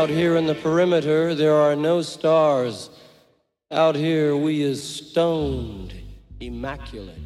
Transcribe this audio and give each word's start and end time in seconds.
Out 0.00 0.08
here 0.08 0.36
in 0.36 0.46
the 0.46 0.54
perimeter, 0.54 1.34
there 1.34 1.54
are 1.54 1.76
no 1.76 2.00
stars. 2.00 2.88
Out 3.70 3.94
here, 3.94 4.34
we 4.34 4.62
is 4.62 4.82
stoned, 4.82 5.92
immaculate. 6.40 7.18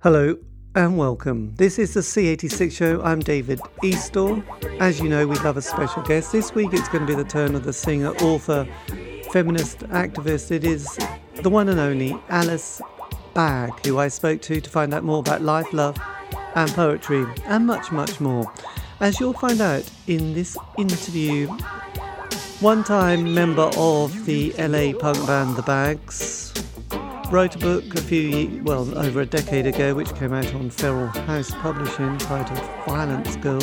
Hello 0.00 0.38
and 0.76 0.96
welcome. 0.96 1.52
This 1.56 1.80
is 1.80 1.94
the 1.94 2.00
C86 2.00 2.70
show. 2.70 3.02
I'm 3.02 3.18
David 3.18 3.58
Eastaugh. 3.82 4.44
As 4.80 5.00
you 5.00 5.08
know, 5.08 5.26
we 5.26 5.36
have 5.38 5.56
a 5.56 5.60
special 5.60 6.04
guest. 6.04 6.30
This 6.30 6.54
week 6.54 6.72
it's 6.72 6.88
going 6.88 7.04
to 7.04 7.16
be 7.16 7.20
the 7.20 7.28
turn 7.28 7.56
of 7.56 7.64
the 7.64 7.72
singer, 7.72 8.10
author, 8.18 8.64
feminist 9.32 9.80
activist. 9.88 10.52
It 10.52 10.62
is 10.62 10.86
the 11.42 11.50
one 11.50 11.68
and 11.68 11.80
only 11.80 12.16
Alice 12.28 12.80
Bag, 13.34 13.72
who 13.84 13.98
I 13.98 14.06
spoke 14.06 14.40
to 14.42 14.60
to 14.60 14.70
find 14.70 14.94
out 14.94 15.02
more 15.02 15.18
about 15.18 15.42
life, 15.42 15.72
love, 15.72 15.98
and 16.54 16.70
poetry, 16.70 17.26
and 17.46 17.66
much, 17.66 17.90
much 17.90 18.20
more. 18.20 18.52
As 19.02 19.18
you'll 19.18 19.32
find 19.32 19.60
out 19.60 19.82
in 20.06 20.32
this 20.32 20.56
interview, 20.78 21.48
one 22.60 22.84
time 22.84 23.34
member 23.34 23.68
of 23.76 24.26
the 24.26 24.52
LA 24.52 24.96
punk 24.96 25.26
band 25.26 25.56
The 25.56 25.62
Bags, 25.62 26.54
wrote 27.28 27.56
a 27.56 27.58
book 27.58 27.84
a 27.96 28.00
few, 28.00 28.62
well, 28.62 28.96
over 28.96 29.22
a 29.22 29.26
decade 29.26 29.66
ago, 29.66 29.96
which 29.96 30.14
came 30.14 30.32
out 30.32 30.54
on 30.54 30.70
Feral 30.70 31.08
House 31.08 31.50
Publishing 31.50 32.16
titled 32.18 32.60
Violence 32.86 33.34
Girl, 33.38 33.60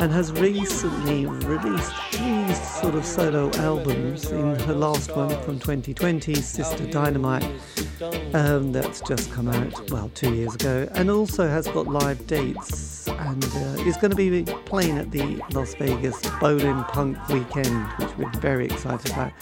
and 0.00 0.10
has 0.10 0.32
recently 0.32 1.26
released 1.26 1.92
three 2.10 2.41
sort 2.82 2.94
of 2.96 3.06
solo 3.06 3.50
albums. 3.58 4.28
In 4.32 4.58
her 4.60 4.74
last 4.74 5.14
one 5.16 5.30
from 5.42 5.60
2020, 5.60 6.34
Sister 6.34 6.84
Dynamite, 6.90 7.48
um, 8.34 8.72
that's 8.72 9.00
just 9.02 9.30
come 9.30 9.48
out, 9.48 9.90
well, 9.92 10.10
two 10.16 10.34
years 10.34 10.56
ago, 10.56 10.88
and 10.94 11.08
also 11.08 11.48
has 11.48 11.68
got 11.68 11.86
live 11.86 12.26
dates 12.26 13.06
and 13.06 13.44
uh, 13.44 13.84
is 13.86 13.96
going 13.98 14.10
to 14.10 14.16
be 14.16 14.42
playing 14.64 14.98
at 14.98 15.12
the 15.12 15.40
Las 15.52 15.74
Vegas 15.74 16.20
Bowling 16.40 16.82
Punk 16.84 17.16
Weekend, 17.28 17.86
which 17.98 18.16
we're 18.18 18.40
very 18.40 18.64
excited 18.64 19.12
about. 19.12 19.32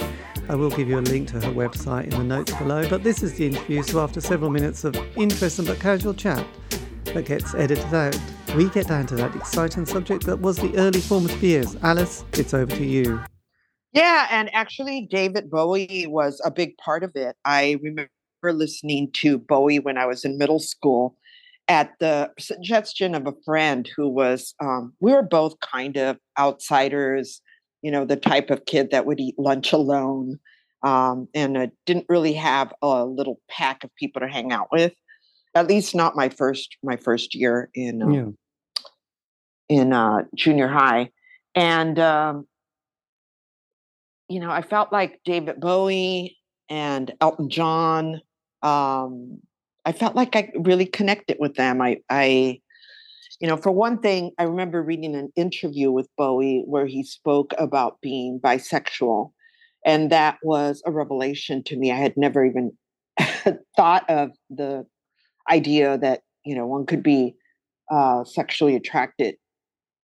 I 0.50 0.54
will 0.54 0.70
give 0.70 0.88
you 0.88 0.98
a 0.98 1.00
link 1.00 1.28
to 1.28 1.40
her 1.40 1.52
website 1.52 2.04
in 2.04 2.10
the 2.10 2.24
notes 2.24 2.52
below, 2.52 2.86
but 2.90 3.04
this 3.04 3.22
is 3.22 3.38
the 3.38 3.46
interview, 3.46 3.82
so 3.82 4.00
after 4.00 4.20
several 4.20 4.50
minutes 4.50 4.84
of 4.84 4.94
interesting 5.16 5.64
but 5.64 5.80
casual 5.80 6.12
chat 6.12 6.46
that 7.04 7.24
gets 7.24 7.54
edited 7.54 7.94
out, 7.94 8.20
we 8.54 8.68
get 8.70 8.88
down 8.88 9.06
to 9.06 9.14
that 9.16 9.34
exciting 9.36 9.86
subject 9.86 10.26
that 10.26 10.40
was 10.40 10.56
the 10.56 10.76
early 10.76 11.00
formative 11.00 11.42
years. 11.42 11.76
Alice, 11.82 12.24
it's 12.32 12.52
over 12.54 12.74
to 12.74 12.84
you. 12.84 13.20
Yeah, 13.92 14.26
and 14.30 14.52
actually, 14.54 15.08
David 15.10 15.50
Bowie 15.50 16.06
was 16.08 16.40
a 16.44 16.50
big 16.50 16.76
part 16.78 17.02
of 17.02 17.12
it. 17.14 17.36
I 17.44 17.78
remember 17.82 18.10
listening 18.44 19.10
to 19.14 19.38
Bowie 19.38 19.78
when 19.78 19.98
I 19.98 20.06
was 20.06 20.24
in 20.24 20.38
middle 20.38 20.60
school 20.60 21.16
at 21.68 21.92
the 22.00 22.30
suggestion 22.38 23.14
of 23.14 23.26
a 23.26 23.34
friend 23.44 23.88
who 23.96 24.08
was, 24.08 24.54
um, 24.60 24.92
we 25.00 25.12
were 25.12 25.22
both 25.22 25.58
kind 25.60 25.96
of 25.96 26.18
outsiders, 26.38 27.40
you 27.82 27.90
know, 27.90 28.04
the 28.04 28.16
type 28.16 28.50
of 28.50 28.64
kid 28.64 28.90
that 28.90 29.06
would 29.06 29.20
eat 29.20 29.38
lunch 29.38 29.72
alone 29.72 30.38
um, 30.82 31.28
and 31.34 31.56
uh, 31.56 31.66
didn't 31.86 32.06
really 32.08 32.32
have 32.32 32.72
a 32.82 33.04
little 33.04 33.40
pack 33.48 33.84
of 33.84 33.94
people 33.96 34.20
to 34.20 34.28
hang 34.28 34.52
out 34.52 34.68
with. 34.72 34.92
At 35.54 35.68
least 35.68 35.94
not 35.94 36.16
my 36.16 36.28
first 36.28 36.76
my 36.82 36.96
first 36.96 37.34
year 37.34 37.70
in 37.74 38.02
um, 38.02 38.12
yeah. 38.14 38.26
in 39.68 39.92
uh, 39.92 40.22
junior 40.34 40.68
high, 40.68 41.10
and 41.54 41.98
um, 41.98 42.46
you 44.28 44.40
know, 44.40 44.50
I 44.50 44.62
felt 44.62 44.92
like 44.92 45.20
David 45.24 45.60
Bowie 45.60 46.36
and 46.68 47.12
Elton 47.20 47.50
John 47.50 48.20
um, 48.62 49.40
I 49.84 49.92
felt 49.92 50.14
like 50.14 50.36
I 50.36 50.52
really 50.56 50.86
connected 50.86 51.38
with 51.40 51.54
them. 51.54 51.80
I, 51.80 51.98
I, 52.10 52.60
you 53.40 53.48
know, 53.48 53.56
for 53.56 53.72
one 53.72 53.98
thing, 53.98 54.32
I 54.38 54.44
remember 54.44 54.82
reading 54.82 55.14
an 55.14 55.32
interview 55.36 55.90
with 55.90 56.08
Bowie 56.16 56.62
where 56.66 56.86
he 56.86 57.02
spoke 57.02 57.54
about 57.58 58.00
being 58.02 58.38
bisexual. 58.40 59.32
And 59.84 60.12
that 60.12 60.38
was 60.42 60.82
a 60.84 60.92
revelation 60.92 61.62
to 61.64 61.76
me. 61.76 61.90
I 61.90 61.96
had 61.96 62.16
never 62.16 62.44
even 62.44 62.72
thought 63.76 64.08
of 64.10 64.30
the 64.50 64.86
idea 65.50 65.98
that, 65.98 66.20
you 66.44 66.54
know, 66.54 66.66
one 66.66 66.86
could 66.86 67.02
be 67.02 67.34
uh, 67.90 68.24
sexually 68.24 68.76
attracted 68.76 69.36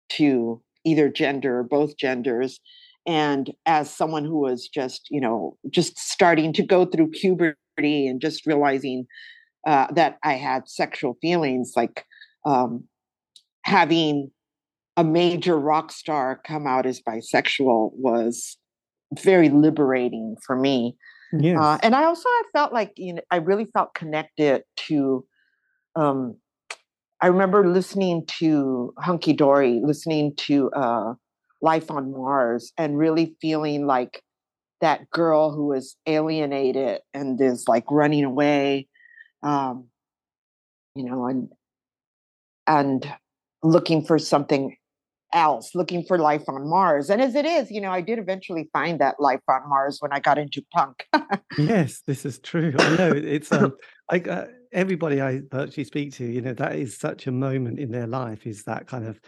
to 0.10 0.62
either 0.86 1.10
gender 1.10 1.60
or 1.60 1.64
both 1.64 1.98
genders. 1.98 2.60
And 3.08 3.52
as 3.66 3.96
someone 3.96 4.26
who 4.26 4.40
was 4.40 4.68
just, 4.68 5.08
you 5.12 5.22
know, 5.22 5.58
just 5.70 5.98
starting 5.98 6.54
to 6.54 6.64
go 6.64 6.86
through 6.86 7.12
puberty 7.12 8.08
and 8.08 8.20
just 8.20 8.46
realizing 8.46 9.06
uh, 9.68 9.88
that 9.94 10.18
I 10.24 10.34
had 10.34 10.68
sexual 10.68 11.16
feelings, 11.22 11.74
like 11.76 12.06
um, 12.46 12.86
having 13.64 14.32
a 14.98 15.04
major 15.04 15.60
rock 15.60 15.92
star 15.92 16.42
come 16.46 16.66
out 16.66 16.86
as 16.86 17.02
bisexual 17.02 17.92
was 17.94 18.58
very 19.22 19.50
liberating 19.50 20.36
for 20.46 20.56
me. 20.56 20.96
Yeah. 21.34 21.62
Uh, 21.62 21.78
and 21.84 21.96
I 21.96 22.06
also 22.06 22.30
I 22.30 22.44
felt 22.54 22.74
like 22.74 22.94
you 22.96 23.14
know 23.16 23.22
I 23.30 23.38
really 23.38 23.66
felt 23.74 23.94
connected 23.94 24.64
to. 24.88 25.26
Um, 25.96 26.38
I 27.22 27.28
remember 27.28 27.68
listening 27.68 28.26
to 28.40 28.94
Hunky 28.98 29.34
Dory, 29.34 29.82
listening 29.84 30.36
to 30.38 30.70
uh, 30.72 31.14
Life 31.62 31.90
on 31.90 32.12
Mars, 32.12 32.74
and 32.78 32.98
really 32.98 33.36
feeling 33.42 33.88
like 33.88 34.22
that 34.82 35.10
girl 35.10 35.52
who 35.52 35.74
is 35.74 35.96
alienated 36.06 37.02
and 37.14 37.40
is 37.40 37.68
like 37.68 37.86
running 37.90 38.24
away 38.24 38.88
um 39.44 39.88
you 40.96 41.04
know 41.04 41.26
and 41.26 41.50
and 42.68 43.12
looking 43.64 44.04
for 44.04 44.20
something 44.20 44.76
else 45.34 45.76
looking 45.76 46.04
for 46.04 46.18
life 46.18 46.44
on 46.48 46.70
mars. 46.70 47.10
And 47.10 47.22
as 47.22 47.36
it 47.36 47.46
is 47.46 47.72
you 47.72 47.82
know 47.82 47.92
i 47.92 48.02
did 48.02 48.20
eventually 48.20 48.70
find 48.72 49.00
that 49.00 49.20
life 49.20 49.42
on 49.50 49.68
mars 49.68 49.98
when 50.00 50.12
i 50.14 50.20
got 50.20 50.38
into 50.38 50.64
punk. 50.72 51.06
Yes 51.58 52.02
this 52.06 52.26
is 52.26 52.40
true. 52.40 52.74
I 52.78 52.96
know 52.96 53.12
it's 53.12 53.52
um 53.60 53.76
i 54.10 54.20
uh, 54.20 54.48
everybody 54.76 55.22
i 55.22 55.42
virtually 55.52 55.84
speak 55.84 56.14
to 56.14 56.26
you 56.26 56.42
know 56.42 56.54
that 56.54 56.76
is 56.76 56.98
such 56.98 57.28
a 57.28 57.32
moment 57.32 57.80
in 57.80 57.90
their 57.90 58.08
life 58.08 58.46
is 58.46 58.64
that 58.64 58.86
kind 58.88 59.08
of 59.08 59.20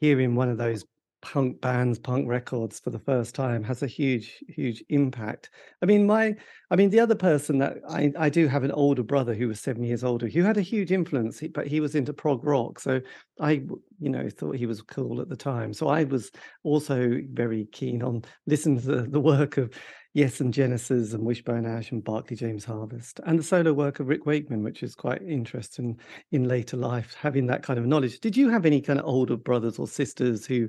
hearing 0.00 0.34
one 0.34 0.48
of 0.48 0.58
those 0.58 0.84
punk 1.22 1.60
bands, 1.60 1.98
punk 1.98 2.28
records 2.28 2.80
for 2.80 2.90
the 2.90 2.98
first 2.98 3.34
time 3.34 3.62
has 3.62 3.82
a 3.82 3.86
huge, 3.86 4.42
huge 4.48 4.84
impact. 4.88 5.50
I 5.80 5.86
mean, 5.86 6.04
my, 6.04 6.34
I 6.70 6.76
mean, 6.76 6.90
the 6.90 7.00
other 7.00 7.14
person 7.14 7.58
that 7.58 7.78
I, 7.88 8.12
I 8.18 8.28
do 8.28 8.48
have 8.48 8.64
an 8.64 8.72
older 8.72 9.04
brother 9.04 9.32
who 9.32 9.48
was 9.48 9.60
seven 9.60 9.84
years 9.84 10.04
older, 10.04 10.28
who 10.28 10.42
had 10.42 10.56
a 10.56 10.62
huge 10.62 10.90
influence, 10.90 11.40
but 11.54 11.68
he 11.68 11.80
was 11.80 11.94
into 11.94 12.12
prog 12.12 12.44
rock. 12.44 12.80
So 12.80 13.00
I, 13.40 13.62
you 14.00 14.10
know, 14.10 14.28
thought 14.28 14.56
he 14.56 14.66
was 14.66 14.82
cool 14.82 15.20
at 15.20 15.28
the 15.28 15.36
time. 15.36 15.72
So 15.72 15.88
I 15.88 16.04
was 16.04 16.32
also 16.64 17.20
very 17.32 17.66
keen 17.66 18.02
on 18.02 18.24
listening 18.46 18.80
to 18.80 18.86
the, 18.86 19.02
the 19.02 19.20
work 19.20 19.56
of 19.56 19.72
Yes 20.14 20.40
and 20.40 20.52
Genesis 20.52 21.14
and 21.14 21.24
Wishbone 21.24 21.64
Ash 21.64 21.90
and 21.90 22.04
Barclay 22.04 22.36
James 22.36 22.66
Harvest 22.66 23.18
and 23.24 23.38
the 23.38 23.42
solo 23.42 23.72
work 23.72 23.98
of 23.98 24.08
Rick 24.08 24.26
Wakeman, 24.26 24.62
which 24.62 24.82
is 24.82 24.94
quite 24.94 25.22
interesting 25.22 25.98
in 26.32 26.46
later 26.46 26.76
life, 26.76 27.16
having 27.18 27.46
that 27.46 27.62
kind 27.62 27.78
of 27.78 27.86
knowledge. 27.86 28.20
Did 28.20 28.36
you 28.36 28.50
have 28.50 28.66
any 28.66 28.82
kind 28.82 28.98
of 28.98 29.06
older 29.06 29.36
brothers 29.36 29.78
or 29.78 29.86
sisters 29.86 30.44
who 30.44 30.68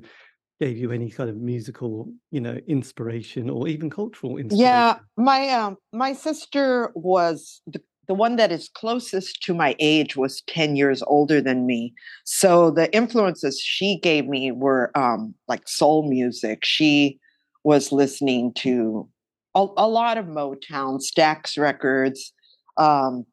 gave 0.60 0.78
you 0.78 0.92
any 0.92 1.10
kind 1.10 1.28
of 1.28 1.36
musical, 1.36 2.10
you 2.30 2.40
know, 2.40 2.58
inspiration 2.66 3.50
or 3.50 3.68
even 3.68 3.90
cultural 3.90 4.38
inspiration? 4.38 4.64
Yeah, 4.64 4.98
my 5.18 5.50
um 5.50 5.76
my 5.92 6.14
sister 6.14 6.90
was 6.94 7.60
the, 7.66 7.82
the 8.08 8.14
one 8.14 8.36
that 8.36 8.50
is 8.50 8.70
closest 8.74 9.42
to 9.42 9.52
my 9.52 9.76
age 9.78 10.16
was 10.16 10.42
10 10.46 10.74
years 10.74 11.02
older 11.02 11.42
than 11.42 11.66
me. 11.66 11.92
So 12.24 12.70
the 12.70 12.94
influences 12.96 13.60
she 13.60 13.98
gave 14.00 14.26
me 14.26 14.52
were 14.52 14.90
um 14.96 15.34
like 15.48 15.68
soul 15.68 16.08
music. 16.08 16.64
She 16.64 17.18
was 17.62 17.92
listening 17.92 18.52
to 18.54 19.08
a, 19.54 19.66
a 19.76 19.88
lot 19.88 20.18
of 20.18 20.26
Motown, 20.26 21.00
Stax 21.00 21.58
records. 21.58 22.32
Um 22.76 23.24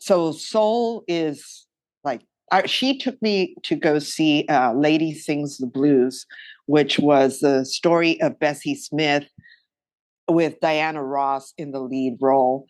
so 0.00 0.32
soul 0.32 1.04
is 1.08 1.66
like 2.04 2.22
I, 2.52 2.66
she 2.66 2.98
took 2.98 3.20
me 3.20 3.56
to 3.64 3.74
go 3.74 3.98
see 3.98 4.46
uh, 4.48 4.72
Lady 4.72 5.12
Sings 5.12 5.58
the 5.58 5.66
Blues, 5.66 6.26
which 6.66 6.98
was 6.98 7.40
the 7.40 7.64
story 7.64 8.20
of 8.20 8.38
Bessie 8.38 8.76
Smith 8.76 9.26
with 10.28 10.60
Diana 10.60 11.02
Ross 11.02 11.52
in 11.58 11.72
the 11.72 11.80
lead 11.80 12.18
role. 12.20 12.66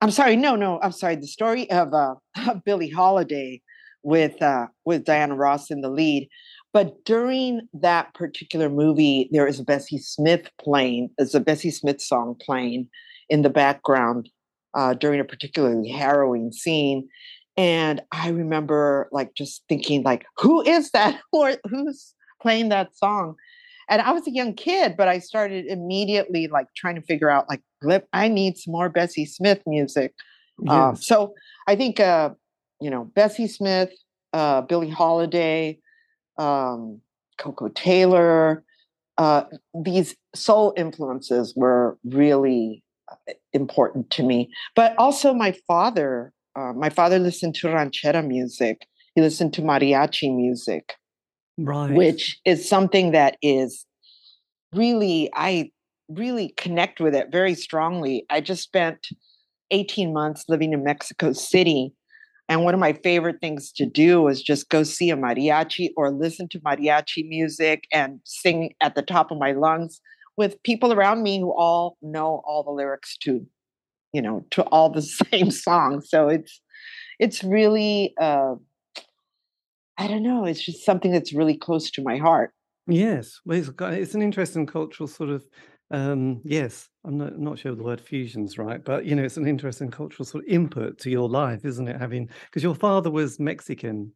I'm 0.00 0.10
sorry, 0.10 0.36
no, 0.36 0.54
no, 0.54 0.78
I'm 0.82 0.92
sorry. 0.92 1.16
The 1.16 1.26
story 1.26 1.68
of 1.70 1.92
uh, 1.92 2.14
Billie 2.64 2.90
Holiday 2.90 3.60
with 4.02 4.40
uh, 4.40 4.66
with 4.84 5.04
Diana 5.04 5.34
Ross 5.34 5.70
in 5.70 5.80
the 5.80 5.90
lead. 5.90 6.28
But 6.78 7.04
during 7.04 7.62
that 7.74 8.14
particular 8.14 8.70
movie, 8.70 9.28
there 9.32 9.48
is 9.48 9.58
a 9.58 9.64
Bessie 9.64 9.98
Smith 9.98 10.48
playing. 10.60 11.10
There's 11.18 11.34
a 11.34 11.40
Bessie 11.40 11.72
Smith 11.72 12.00
song 12.00 12.36
playing 12.40 12.88
in 13.28 13.42
the 13.42 13.50
background 13.50 14.28
uh, 14.74 14.94
during 14.94 15.18
a 15.18 15.24
particularly 15.24 15.88
harrowing 15.88 16.52
scene. 16.52 17.08
And 17.56 18.00
I 18.12 18.28
remember 18.28 19.08
like 19.10 19.34
just 19.34 19.64
thinking 19.68 20.04
like, 20.04 20.24
who 20.36 20.62
is 20.62 20.92
that? 20.92 21.20
Or 21.32 21.56
who's 21.68 22.14
playing 22.40 22.68
that 22.68 22.96
song. 22.96 23.34
And 23.90 24.00
I 24.00 24.12
was 24.12 24.28
a 24.28 24.32
young 24.32 24.54
kid, 24.54 24.96
but 24.96 25.08
I 25.08 25.18
started 25.18 25.66
immediately 25.66 26.46
like 26.46 26.68
trying 26.76 26.94
to 26.94 27.02
figure 27.02 27.28
out 27.28 27.46
like, 27.48 28.04
I 28.12 28.28
need 28.28 28.56
some 28.56 28.70
more 28.70 28.88
Bessie 28.88 29.26
Smith 29.26 29.62
music. 29.66 30.14
Um, 30.68 30.94
yes. 30.94 31.08
so 31.08 31.34
I 31.66 31.74
think, 31.74 31.98
uh, 31.98 32.30
you 32.80 32.88
know, 32.88 33.10
Bessie 33.16 33.48
Smith, 33.48 33.90
uh, 34.32 34.60
Billie 34.60 34.90
Holiday, 34.90 35.80
um, 36.38 37.00
Koko 37.38 37.68
Taylor, 37.68 38.64
uh, 39.16 39.44
these 39.82 40.14
soul 40.34 40.72
influences 40.76 41.54
were 41.56 41.98
really 42.04 42.82
uh, 43.10 43.32
important 43.52 44.10
to 44.10 44.22
me. 44.22 44.50
But 44.74 44.94
also, 44.98 45.34
my 45.34 45.56
father, 45.66 46.32
uh, 46.56 46.72
my 46.72 46.88
father 46.90 47.18
listened 47.18 47.54
to 47.56 47.68
ranchera 47.68 48.26
music. 48.26 48.86
He 49.14 49.20
listened 49.20 49.52
to 49.54 49.62
mariachi 49.62 50.34
music, 50.34 50.94
right? 51.58 51.90
Which 51.90 52.38
is 52.44 52.68
something 52.68 53.12
that 53.12 53.36
is 53.42 53.84
really 54.72 55.30
I 55.34 55.70
really 56.08 56.50
connect 56.56 57.00
with 57.00 57.14
it 57.14 57.30
very 57.30 57.54
strongly. 57.54 58.24
I 58.30 58.40
just 58.40 58.62
spent 58.62 59.08
18 59.70 60.12
months 60.12 60.44
living 60.48 60.72
in 60.72 60.82
Mexico 60.84 61.32
City 61.32 61.92
and 62.48 62.64
one 62.64 62.74
of 62.74 62.80
my 62.80 62.94
favorite 62.94 63.40
things 63.40 63.70
to 63.72 63.86
do 63.86 64.22
was 64.22 64.42
just 64.42 64.70
go 64.70 64.82
see 64.82 65.10
a 65.10 65.16
mariachi 65.16 65.90
or 65.96 66.10
listen 66.10 66.48
to 66.48 66.60
mariachi 66.60 67.28
music 67.28 67.84
and 67.92 68.20
sing 68.24 68.74
at 68.80 68.94
the 68.94 69.02
top 69.02 69.30
of 69.30 69.38
my 69.38 69.52
lungs 69.52 70.00
with 70.36 70.62
people 70.62 70.92
around 70.92 71.22
me 71.22 71.40
who 71.40 71.52
all 71.52 71.98
know 72.00 72.42
all 72.46 72.62
the 72.62 72.70
lyrics 72.70 73.18
to, 73.18 73.44
you 74.12 74.22
know, 74.22 74.46
to 74.50 74.62
all 74.64 74.90
the 74.90 75.02
same 75.30 75.50
songs. 75.50 76.08
So 76.08 76.28
it's 76.28 76.60
it's 77.18 77.44
really 77.44 78.14
uh, 78.18 78.54
I 79.98 80.06
don't 80.06 80.22
know, 80.22 80.44
it's 80.44 80.64
just 80.64 80.84
something 80.84 81.12
that's 81.12 81.34
really 81.34 81.56
close 81.56 81.90
to 81.92 82.02
my 82.02 82.16
heart. 82.16 82.52
Yes, 82.86 83.40
well, 83.44 83.58
it's, 83.58 83.70
it's 83.78 84.14
an 84.14 84.22
interesting 84.22 84.64
cultural 84.64 85.08
sort 85.08 85.28
of 85.28 85.44
um, 85.90 86.40
yes, 86.44 86.88
I'm 87.04 87.16
not, 87.16 87.38
not 87.38 87.58
sure 87.58 87.74
the 87.74 87.82
word 87.82 88.00
fusion's 88.00 88.58
right, 88.58 88.84
but 88.84 89.04
you 89.04 89.14
know, 89.14 89.22
it's 89.22 89.36
an 89.36 89.46
interesting 89.46 89.90
cultural 89.90 90.26
sort 90.26 90.44
of 90.44 90.50
input 90.50 90.98
to 90.98 91.10
your 91.10 91.28
life, 91.28 91.64
isn't 91.64 91.88
it? 91.88 91.98
Having 91.98 92.28
because 92.46 92.62
your 92.62 92.74
father 92.74 93.10
was 93.10 93.40
Mexican. 93.40 94.12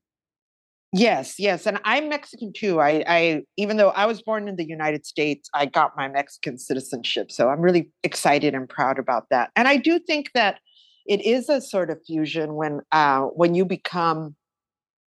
Yes, 0.95 1.37
yes, 1.39 1.67
and 1.67 1.81
I'm 1.85 2.11
Mexican 2.11 2.53
too. 2.53 2.79
I, 2.79 3.03
I 3.09 3.43
even 3.57 3.79
though 3.79 3.89
I 3.91 4.05
was 4.05 4.21
born 4.21 4.47
in 4.47 4.57
the 4.57 4.67
United 4.67 5.07
States, 5.07 5.49
I 5.55 5.65
got 5.65 5.97
my 5.97 6.09
Mexican 6.09 6.59
citizenship, 6.59 7.33
so 7.33 7.49
I'm 7.49 7.63
really 7.63 7.91
excited 8.03 8.55
and 8.55 8.69
proud 8.69 8.99
about 8.99 9.29
that. 9.31 9.51
And 9.57 9.67
I 9.67 9.79
do 9.79 9.99
think 9.99 10.33
that 10.35 10.61
it 11.07 11.25
is 11.25 11.49
a 11.49 11.63
sort 11.63 11.89
of 11.89 11.99
fusion 12.07 12.55
when 12.55 12.81
uh, 12.93 13.23
when 13.23 13.55
you 13.55 13.65
become 13.65 14.37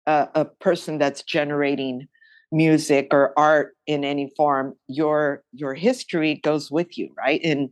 a, 0.06 0.28
a 0.34 0.44
person 0.46 0.96
that's 0.96 1.22
generating 1.22 2.08
music 2.52 3.08
or 3.10 3.32
art 3.38 3.74
in 3.86 4.04
any 4.04 4.32
form 4.36 4.74
your 4.88 5.42
your 5.52 5.74
history 5.74 6.40
goes 6.42 6.70
with 6.70 6.96
you 6.96 7.10
right? 7.16 7.40
And 7.44 7.70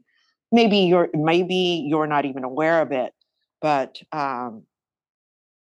maybe 0.52 0.78
you're 0.78 1.08
maybe 1.14 1.84
you're 1.86 2.06
not 2.06 2.24
even 2.24 2.44
aware 2.44 2.80
of 2.80 2.92
it 2.92 3.12
but 3.60 3.98
um 4.12 4.62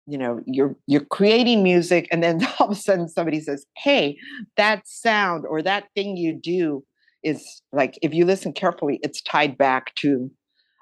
you 0.05 0.17
know 0.17 0.41
you're 0.45 0.75
you're 0.87 1.05
creating 1.05 1.63
music 1.63 2.07
and 2.11 2.21
then 2.21 2.45
all 2.59 2.67
of 2.67 2.71
a 2.71 2.79
sudden 2.79 3.07
somebody 3.07 3.39
says 3.39 3.65
hey 3.77 4.17
that 4.57 4.87
sound 4.87 5.45
or 5.47 5.61
that 5.61 5.85
thing 5.95 6.15
you 6.17 6.33
do 6.33 6.83
is 7.23 7.61
like 7.71 7.97
if 8.01 8.13
you 8.13 8.25
listen 8.25 8.53
carefully 8.53 8.99
it's 9.01 9.21
tied 9.21 9.57
back 9.57 9.93
to 9.95 10.29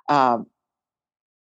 um 0.10 0.46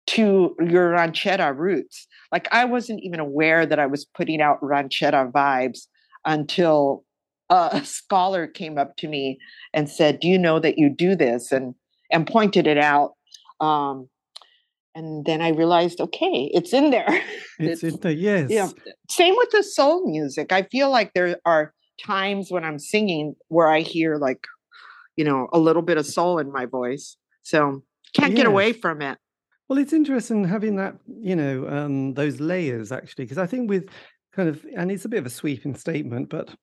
to 0.04 0.56
your 0.58 0.90
ranchera 0.90 1.56
roots. 1.56 2.06
Like 2.30 2.48
i 2.52 2.64
wasn't 2.64 3.00
even 3.02 3.20
aware 3.20 3.66
that 3.66 3.78
i 3.78 3.86
was 3.86 4.04
putting 4.04 4.40
out 4.40 4.60
ranchera 4.60 5.30
vibes 5.32 5.86
until 6.24 7.04
a 7.50 7.80
scholar 7.84 8.46
came 8.46 8.78
up 8.78 8.96
to 8.98 9.08
me 9.08 9.38
and 9.72 9.88
said, 9.88 10.20
"Do 10.20 10.28
you 10.28 10.38
know 10.38 10.58
that 10.58 10.78
you 10.78 10.90
do 10.90 11.14
this?" 11.14 11.52
and 11.52 11.74
and 12.10 12.26
pointed 12.26 12.66
it 12.66 12.78
out. 12.78 13.14
Um, 13.60 14.08
and 14.94 15.24
then 15.24 15.40
I 15.40 15.48
realized, 15.48 16.00
okay, 16.00 16.50
it's 16.52 16.72
in 16.72 16.90
there. 16.90 17.08
It's, 17.58 17.84
it's 17.84 17.94
in 17.94 18.00
there, 18.00 18.10
yes. 18.10 18.50
Yeah. 18.50 18.70
Same 19.08 19.36
with 19.36 19.50
the 19.50 19.62
soul 19.62 20.10
music. 20.10 20.50
I 20.50 20.62
feel 20.62 20.90
like 20.90 21.12
there 21.14 21.38
are 21.44 21.72
times 22.04 22.50
when 22.50 22.64
I'm 22.64 22.78
singing 22.78 23.36
where 23.48 23.68
I 23.68 23.82
hear 23.82 24.16
like, 24.16 24.46
you 25.14 25.24
know, 25.24 25.48
a 25.52 25.60
little 25.60 25.82
bit 25.82 25.96
of 25.96 26.04
soul 26.04 26.40
in 26.40 26.50
my 26.50 26.66
voice. 26.66 27.16
So 27.42 27.82
can't 28.14 28.34
get 28.34 28.46
away 28.46 28.72
from 28.72 29.00
it. 29.00 29.18
Well, 29.68 29.78
it's 29.78 29.92
interesting 29.92 30.44
having 30.44 30.74
that, 30.76 30.96
you 31.06 31.36
know, 31.36 31.68
um, 31.68 32.14
those 32.14 32.40
layers 32.40 32.90
actually, 32.90 33.24
because 33.24 33.38
I 33.38 33.46
think 33.46 33.70
with 33.70 33.88
kind 34.32 34.48
of, 34.48 34.64
and 34.76 34.90
it's 34.90 35.04
a 35.04 35.08
bit 35.08 35.18
of 35.18 35.26
a 35.26 35.30
sweeping 35.30 35.74
statement, 35.74 36.28
but 36.28 36.54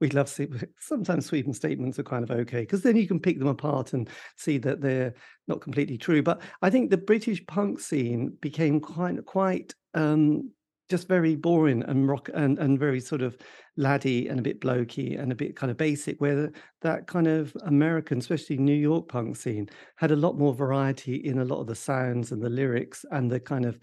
we 0.00 0.08
love 0.10 0.28
see, 0.28 0.46
sometimes 0.78 1.26
sweeping 1.26 1.54
statements 1.54 1.98
are 1.98 2.04
kind 2.04 2.22
of 2.22 2.30
okay 2.30 2.60
because 2.60 2.82
then 2.82 2.96
you 2.96 3.06
can 3.06 3.20
pick 3.20 3.38
them 3.38 3.48
apart 3.48 3.92
and 3.92 4.08
see 4.36 4.58
that 4.58 4.80
they're 4.80 5.14
not 5.48 5.60
completely 5.60 5.98
true. 5.98 6.22
But 6.22 6.42
I 6.62 6.70
think 6.70 6.90
the 6.90 6.96
British 6.96 7.44
punk 7.46 7.80
scene 7.80 8.36
became 8.40 8.80
quite 8.80 9.24
quite 9.26 9.74
um, 9.94 10.50
just 10.90 11.08
very 11.08 11.34
boring 11.34 11.82
and 11.84 12.08
rock 12.08 12.28
and, 12.34 12.58
and 12.58 12.78
very 12.78 13.00
sort 13.00 13.22
of 13.22 13.36
laddie 13.76 14.28
and 14.28 14.38
a 14.38 14.42
bit 14.42 14.60
blokey 14.60 15.18
and 15.18 15.32
a 15.32 15.34
bit 15.34 15.56
kind 15.56 15.70
of 15.70 15.76
basic 15.76 16.20
where 16.20 16.52
that 16.82 17.06
kind 17.06 17.26
of 17.26 17.56
american 17.64 18.18
especially 18.18 18.56
new 18.56 18.74
york 18.74 19.08
punk 19.08 19.34
scene 19.34 19.68
had 19.96 20.10
a 20.10 20.16
lot 20.16 20.38
more 20.38 20.54
variety 20.54 21.16
in 21.16 21.38
a 21.38 21.44
lot 21.44 21.60
of 21.60 21.66
the 21.66 21.74
sounds 21.74 22.30
and 22.30 22.42
the 22.42 22.50
lyrics 22.50 23.04
and 23.10 23.30
the 23.30 23.40
kind 23.40 23.64
of 23.64 23.78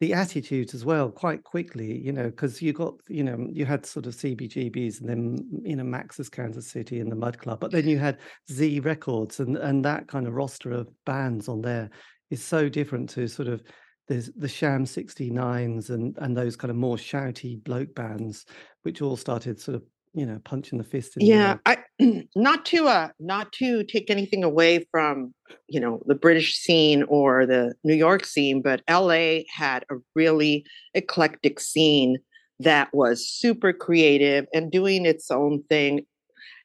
the 0.00 0.14
attitudes 0.14 0.74
as 0.74 0.84
well 0.84 1.10
quite 1.10 1.42
quickly 1.44 1.98
you 1.98 2.12
know 2.12 2.24
because 2.24 2.62
you 2.62 2.72
got 2.72 2.94
you 3.08 3.24
know 3.24 3.46
you 3.50 3.64
had 3.64 3.84
sort 3.84 4.06
of 4.06 4.14
cbgbs 4.14 5.00
and 5.00 5.08
then 5.08 5.38
mm, 5.38 5.68
you 5.68 5.76
know 5.76 5.84
max's 5.84 6.28
kansas 6.28 6.70
city 6.70 7.00
and 7.00 7.10
the 7.10 7.16
mud 7.16 7.38
club 7.38 7.58
but 7.60 7.70
then 7.70 7.88
you 7.88 7.98
had 7.98 8.18
ZE 8.50 8.80
records 8.80 9.40
and 9.40 9.56
and 9.56 9.84
that 9.84 10.06
kind 10.08 10.26
of 10.26 10.34
roster 10.34 10.72
of 10.72 10.88
bands 11.04 11.48
on 11.48 11.60
there 11.60 11.90
is 12.30 12.42
so 12.42 12.68
different 12.68 13.08
to 13.08 13.26
sort 13.26 13.48
of 13.48 13.62
there's 14.06 14.30
the 14.36 14.48
sham 14.48 14.84
69s 14.84 15.90
and 15.90 16.16
and 16.18 16.36
those 16.36 16.56
kind 16.56 16.70
of 16.70 16.76
more 16.76 16.96
shouty 16.96 17.62
bloke 17.64 17.94
bands 17.94 18.46
which 18.82 19.02
all 19.02 19.16
started 19.16 19.60
sort 19.60 19.76
of 19.76 19.82
you 20.18 20.26
know 20.26 20.40
punching 20.44 20.78
the 20.78 20.84
fist 20.84 21.16
in 21.16 21.26
yeah 21.26 21.56
i 21.64 21.76
not 22.34 22.64
to 22.66 22.88
uh 22.88 23.08
not 23.20 23.52
to 23.52 23.84
take 23.84 24.10
anything 24.10 24.42
away 24.42 24.84
from 24.90 25.32
you 25.68 25.78
know 25.80 26.02
the 26.06 26.14
british 26.14 26.56
scene 26.56 27.02
or 27.04 27.46
the 27.46 27.74
new 27.84 27.94
york 27.94 28.24
scene 28.24 28.60
but 28.60 28.82
la 28.88 29.38
had 29.54 29.84
a 29.90 29.94
really 30.14 30.64
eclectic 30.94 31.60
scene 31.60 32.18
that 32.60 32.92
was 32.92 33.28
super 33.28 33.72
creative 33.72 34.46
and 34.52 34.72
doing 34.72 35.06
its 35.06 35.30
own 35.30 35.62
thing 35.68 36.04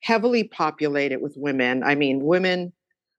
heavily 0.02 0.44
populated 0.44 1.22
with 1.22 1.34
women. 1.38 1.84
I 1.84 1.96
mean 1.96 2.24
women 2.24 2.74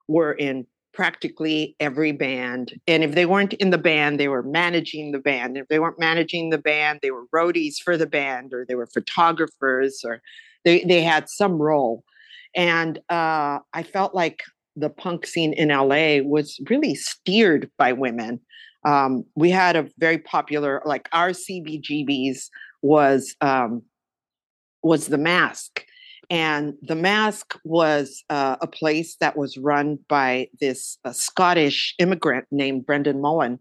were 0.09 0.33
in 0.33 0.67
practically 0.95 1.77
every 1.81 2.13
band. 2.13 2.73
And 2.87 3.03
if 3.03 3.15
they 3.15 3.27
weren't 3.27 3.53
in 3.55 3.71
the 3.71 3.79
band, 3.79 4.19
they 4.19 4.29
were 4.29 4.43
managing 4.43 5.13
the 5.13 5.19
band. 5.19 5.57
If 5.57 5.69
they 5.69 5.79
weren't 5.79 5.99
managing 5.99 6.51
the 6.51 6.59
band, 6.59 7.01
they 7.03 7.11
were 7.11 7.27
roadies 7.35 7.77
for 7.85 7.97
the 7.97 8.07
band 8.07 8.55
or 8.55 8.65
they 8.65 8.77
were 8.77 8.87
photographers 8.87 10.03
or 10.05 10.23
they, 10.65 10.85
they 10.85 11.03
had 11.03 11.29
some 11.29 11.61
role. 11.61 12.05
And 12.55 12.99
uh, 13.11 13.59
I 13.73 13.83
felt 13.83 14.15
like 14.15 14.45
the 14.77 14.91
punk 14.91 15.27
scene 15.27 15.53
in 15.53 15.69
LA 15.69 16.19
was 16.23 16.61
really 16.71 16.95
steered 16.95 17.71
by 17.77 17.93
women. 17.93 18.41
Um, 18.85 19.25
we 19.35 19.51
had 19.51 19.77
a 19.77 19.89
very 19.99 20.19
popular, 20.19 20.81
like 20.85 21.09
our 21.13 21.31
CBGBs 21.31 22.49
was 22.83 23.35
um, 23.41 23.83
was 24.83 25.07
the 25.07 25.19
Masque 25.19 25.85
and 26.31 26.75
the 26.83 26.95
Masque 26.95 27.59
was 27.65 28.25
uh, 28.31 28.57
a 28.61 28.67
place 28.67 29.17
that 29.17 29.37
was 29.37 29.57
run 29.57 29.99
by 30.09 30.49
this 30.61 30.99
uh, 31.05 31.13
Scottish 31.13 31.95
immigrant 31.99 32.47
named 32.51 32.87
Brendan 32.87 33.21
Mullen. 33.21 33.59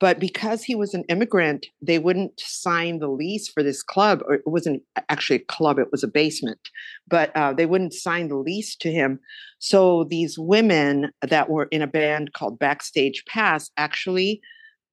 But 0.00 0.18
because 0.18 0.64
he 0.64 0.74
was 0.74 0.94
an 0.94 1.04
immigrant, 1.10 1.66
they 1.82 1.98
wouldn't 1.98 2.40
sign 2.40 2.98
the 2.98 3.08
lease 3.08 3.48
for 3.48 3.62
this 3.62 3.82
club, 3.82 4.22
or 4.26 4.34
it 4.34 4.46
wasn't 4.46 4.82
actually 5.10 5.36
a 5.36 5.44
club, 5.44 5.78
it 5.78 5.92
was 5.92 6.02
a 6.02 6.08
basement, 6.08 6.70
but 7.06 7.36
uh, 7.36 7.52
they 7.52 7.66
wouldn't 7.66 7.92
sign 7.92 8.28
the 8.28 8.36
lease 8.36 8.74
to 8.76 8.90
him. 8.90 9.20
So 9.58 10.04
these 10.04 10.38
women 10.38 11.10
that 11.20 11.50
were 11.50 11.64
in 11.64 11.82
a 11.82 11.86
band 11.86 12.32
called 12.32 12.58
Backstage 12.58 13.24
Pass 13.26 13.70
actually 13.76 14.40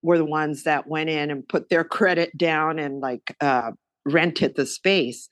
were 0.01 0.17
the 0.17 0.25
ones 0.25 0.63
that 0.63 0.88
went 0.88 1.09
in 1.09 1.31
and 1.31 1.47
put 1.47 1.69
their 1.69 1.83
credit 1.86 2.38
down 2.38 2.77
and 2.77 3.00
like 3.00 3.33
uh, 3.39 3.71
rented 4.05 4.57
the 4.57 4.65
space. 4.65 5.29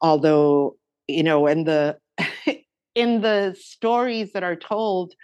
Although 0.00 0.77
you 1.08 1.22
know 1.22 1.46
and 1.46 1.66
the 1.66 1.96
in 2.94 3.20
the 3.22 3.56
stories 3.58 4.32
that 4.32 4.42
are 4.42 4.56
told 4.56 5.14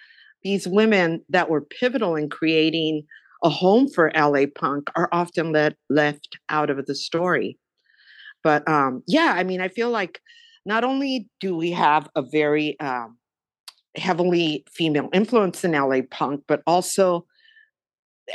these 0.43 0.69
women 0.69 1.23
that 1.29 1.49
were 1.49 1.61
pivotal 1.61 2.15
in 2.17 2.29
creating 2.29 3.05
a 3.43 3.49
home 3.49 3.89
for 3.89 4.13
LA 4.15 4.47
punk 4.55 4.91
are 4.97 5.09
often 5.13 5.53
let, 5.53 5.75
left 5.91 6.39
out 6.49 6.71
of 6.71 6.87
the 6.87 6.95
story. 6.95 7.59
But 8.43 8.67
um, 8.69 9.03
yeah, 9.07 9.35
I 9.37 9.45
mean, 9.45 9.61
I 9.61 9.69
feel 9.69 9.91
like 9.91 10.21
not 10.67 10.85
only 10.85 11.29
do 11.41 11.57
we 11.57 11.71
have 11.73 12.09
a 12.15 12.23
very 12.23 12.79
um, 12.81 13.19
heavily 13.97 14.65
female 14.71 15.09
influence 15.13 15.65
in 15.65 15.73
LA 15.73 16.01
punk, 16.11 16.45
but 16.47 16.63
also 16.67 17.27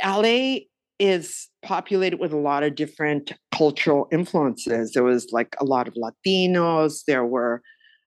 LA 0.04 0.58
is 1.00 1.48
populated 1.62 2.20
with 2.20 2.32
a 2.32 2.38
lot 2.38 2.62
of 2.62 2.74
different 2.76 3.32
cultural 3.52 4.06
influences. 4.12 4.92
There 4.92 5.02
was 5.02 5.28
like 5.32 5.56
a 5.58 5.64
lot 5.64 5.88
of 5.88 5.94
Latinos, 5.94 7.00
there 7.06 7.24
were 7.24 7.62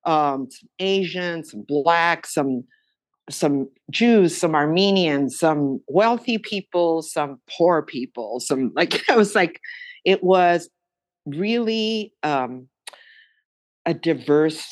um, 0.06 0.48
some 0.52 0.70
Asians, 0.80 1.52
some 1.52 1.66
blacks, 1.68 2.34
some 2.34 2.64
some 3.30 3.70
Jews, 3.90 4.38
some 4.38 4.54
Armenians, 4.54 5.40
some 5.40 5.80
wealthy 5.88 6.38
people, 6.38 7.02
some 7.02 7.40
poor 7.50 7.82
people, 7.82 8.40
some 8.40 8.72
like 8.76 9.10
it 9.10 9.18
was 9.18 9.36
like 9.36 9.60
it 10.06 10.24
was 10.24 10.70
really 11.26 12.14
um, 12.22 12.68
a 13.86 13.94
diverse 13.94 14.66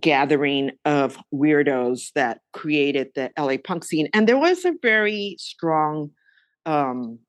gathering 0.00 0.72
of 0.84 1.16
weirdos 1.32 2.12
that 2.14 2.40
created 2.52 3.08
the 3.14 3.30
LA 3.38 3.56
punk 3.62 3.84
scene. 3.84 4.08
And 4.12 4.28
there 4.28 4.38
was 4.38 4.64
a 4.64 4.74
very 4.82 5.36
strong 5.38 6.10
um, 6.66 7.20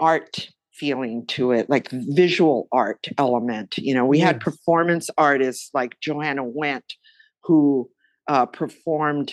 art 0.00 0.48
feeling 0.72 1.24
to 1.26 1.52
it, 1.52 1.70
like 1.70 1.88
visual 1.90 2.68
art 2.72 3.06
element. 3.18 3.78
You 3.78 3.94
know, 3.94 4.04
we 4.04 4.18
yes. 4.18 4.26
had 4.26 4.40
performance 4.40 5.08
artists 5.16 5.70
like 5.72 5.98
Johanna 6.00 6.44
Went, 6.44 6.94
who 7.44 7.88
uh, 8.28 8.46
performed 8.46 9.32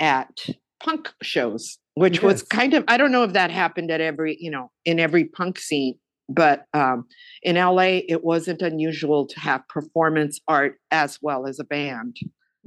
at 0.00 0.46
punk 0.82 1.12
shows, 1.22 1.78
which 1.94 2.16
yes. 2.16 2.22
was 2.22 2.42
kind 2.42 2.74
of 2.74 2.84
I 2.88 2.96
don't 2.96 3.12
know 3.12 3.24
if 3.24 3.32
that 3.32 3.50
happened 3.50 3.90
at 3.90 4.00
every 4.00 4.36
you 4.40 4.50
know 4.50 4.70
in 4.84 4.98
every 4.98 5.24
punk 5.24 5.58
scene, 5.58 5.98
but 6.28 6.64
um, 6.74 7.06
in 7.42 7.56
LA 7.56 8.00
it 8.08 8.24
wasn't 8.24 8.62
unusual 8.62 9.26
to 9.26 9.40
have 9.40 9.66
performance 9.68 10.40
art 10.48 10.76
as 10.90 11.18
well 11.20 11.46
as 11.46 11.58
a 11.58 11.64
band. 11.64 12.16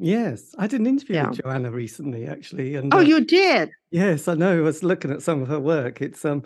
Yes, 0.01 0.55
I 0.57 0.67
did 0.67 0.79
an 0.79 0.87
interview 0.87 1.17
yeah. 1.17 1.29
with 1.29 1.41
Johanna 1.41 1.71
recently, 1.71 2.25
actually. 2.25 2.75
And 2.75 2.93
oh, 2.93 2.99
uh, 2.99 3.01
you 3.01 3.19
did? 3.19 3.69
Yes, 3.91 4.29
I 4.29 4.35
know. 4.35 4.57
I 4.57 4.61
was 4.61 4.81
looking 4.81 5.11
at 5.11 5.21
some 5.21 5.41
of 5.41 5.49
her 5.49 5.59
work. 5.59 6.01
It's 6.01 6.23
um, 6.23 6.43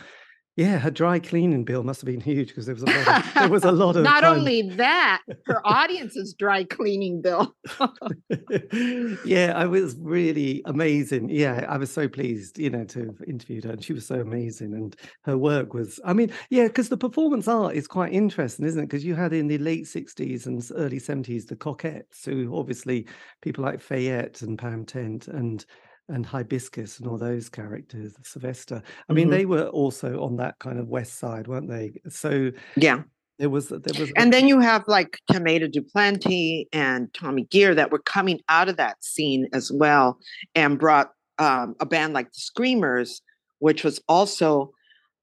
yeah, 0.55 0.77
her 0.77 0.91
dry 0.91 1.17
cleaning 1.17 1.63
bill 1.63 1.83
must 1.83 2.01
have 2.01 2.05
been 2.05 2.21
huge 2.21 2.49
because 2.49 2.67
there 2.67 2.75
was 2.75 2.83
a 2.83 2.87
lot. 2.87 3.07
Of, 3.07 3.33
there 3.33 3.49
was 3.49 3.63
a 3.63 3.71
lot 3.83 3.95
of. 3.95 4.03
Not 4.03 4.21
time. 4.21 4.37
only 4.37 4.61
that, 4.75 5.21
her 5.47 5.61
audience's 5.65 6.35
dry 6.37 6.63
cleaning 6.63 7.21
bill. 7.21 7.55
yeah, 9.25 9.53
I 9.55 9.65
was 9.65 9.95
really 9.99 10.61
amazing. 10.65 11.29
Yeah, 11.29 11.65
I 11.67 11.77
was 11.77 11.91
so 11.91 12.07
pleased, 12.07 12.59
you 12.59 12.69
know, 12.69 12.83
to 12.85 12.99
have 12.99 13.21
interviewed 13.27 13.63
her, 13.63 13.71
and 13.71 13.83
she 13.83 13.93
was 13.93 14.05
so 14.05 14.19
amazing, 14.19 14.73
and 14.73 14.95
her 15.23 15.37
work 15.39 15.73
was. 15.73 15.99
I 16.05 16.13
mean, 16.13 16.31
yeah, 16.51 16.67
because 16.67 16.89
the 16.89 16.97
performance 16.97 17.47
art 17.47 17.75
is 17.75 17.87
quite 17.87 18.13
interesting, 18.13 18.65
isn't 18.67 18.79
it? 18.79 18.85
Because 18.85 19.03
you 19.03 19.15
had 19.15 19.33
in 19.33 19.47
the 19.47 19.57
late 19.57 19.85
'60s 19.85 20.45
and 20.45 20.63
early 20.75 20.99
'70s 20.99 21.47
the 21.47 21.55
Cockettes, 21.55 22.25
who 22.25 22.55
obviously 22.55 23.07
people 23.41 23.63
like 23.63 23.81
Fayette 23.81 24.43
and 24.43 24.59
Pam 24.59 24.85
Tent 24.85 25.27
and 25.27 25.65
and 26.09 26.25
Hibiscus 26.25 26.99
and 26.99 27.07
all 27.07 27.17
those 27.17 27.49
characters, 27.49 28.13
Sylvester. 28.23 28.81
I 29.09 29.13
mean, 29.13 29.27
mm-hmm. 29.27 29.37
they 29.37 29.45
were 29.45 29.67
also 29.67 30.21
on 30.23 30.37
that 30.37 30.59
kind 30.59 30.79
of 30.79 30.87
west 30.87 31.17
side, 31.17 31.47
weren't 31.47 31.69
they? 31.69 31.93
So 32.09 32.51
yeah, 32.75 33.03
there 33.39 33.49
was 33.49 33.69
there 33.69 33.99
was, 33.99 34.11
and 34.15 34.33
then 34.33 34.47
you 34.47 34.59
have 34.59 34.83
like 34.87 35.19
Tomata 35.31 35.71
du 35.71 35.81
Plenty 35.81 36.67
and 36.73 37.13
Tommy 37.13 37.43
Gear 37.45 37.73
that 37.75 37.91
were 37.91 37.99
coming 37.99 38.39
out 38.49 38.69
of 38.69 38.77
that 38.77 39.03
scene 39.03 39.47
as 39.53 39.71
well, 39.71 40.19
and 40.55 40.77
brought 40.77 41.11
um, 41.39 41.75
a 41.79 41.85
band 41.85 42.13
like 42.13 42.31
the 42.31 42.39
Screamers, 42.39 43.21
which 43.59 43.83
was 43.83 44.01
also 44.07 44.71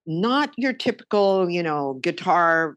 not 0.07 0.53
your 0.57 0.73
typical, 0.73 1.49
you 1.49 1.63
know, 1.63 1.95
guitar 2.03 2.77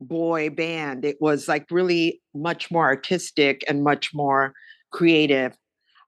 boy 0.00 0.50
band. 0.50 1.04
It 1.04 1.16
was 1.20 1.48
like 1.48 1.66
really 1.70 2.20
much 2.34 2.70
more 2.70 2.84
artistic 2.84 3.64
and 3.68 3.82
much 3.82 4.14
more 4.14 4.54
creative 4.90 5.56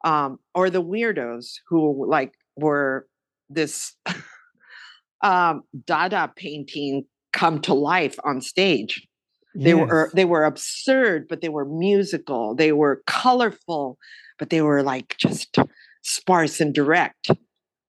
um, 0.05 0.39
or 0.55 0.71
the 0.71 0.83
weirdos 0.83 1.55
who 1.69 2.09
like 2.09 2.35
were 2.57 3.07
this 3.49 3.97
um, 5.23 5.63
Dada 5.87 6.33
painting 6.37 7.05
come 7.33 7.61
to 7.63 7.75
life 7.75 8.17
on 8.25 8.41
stage. 8.41 9.07
They 9.57 9.75
yes. 9.75 9.89
were 9.89 10.11
they 10.15 10.25
were 10.25 10.45
absurd, 10.45 11.27
but 11.29 11.41
they 11.41 11.49
were 11.49 11.65
musical. 11.65 12.55
They 12.55 12.73
were 12.73 13.03
colorful, 13.07 13.99
but 14.39 14.51
they 14.51 14.63
were 14.63 14.83
like 14.83 15.17
just 15.19 15.57
sparse 16.03 16.61
and 16.61 16.75
direct. 16.75 17.31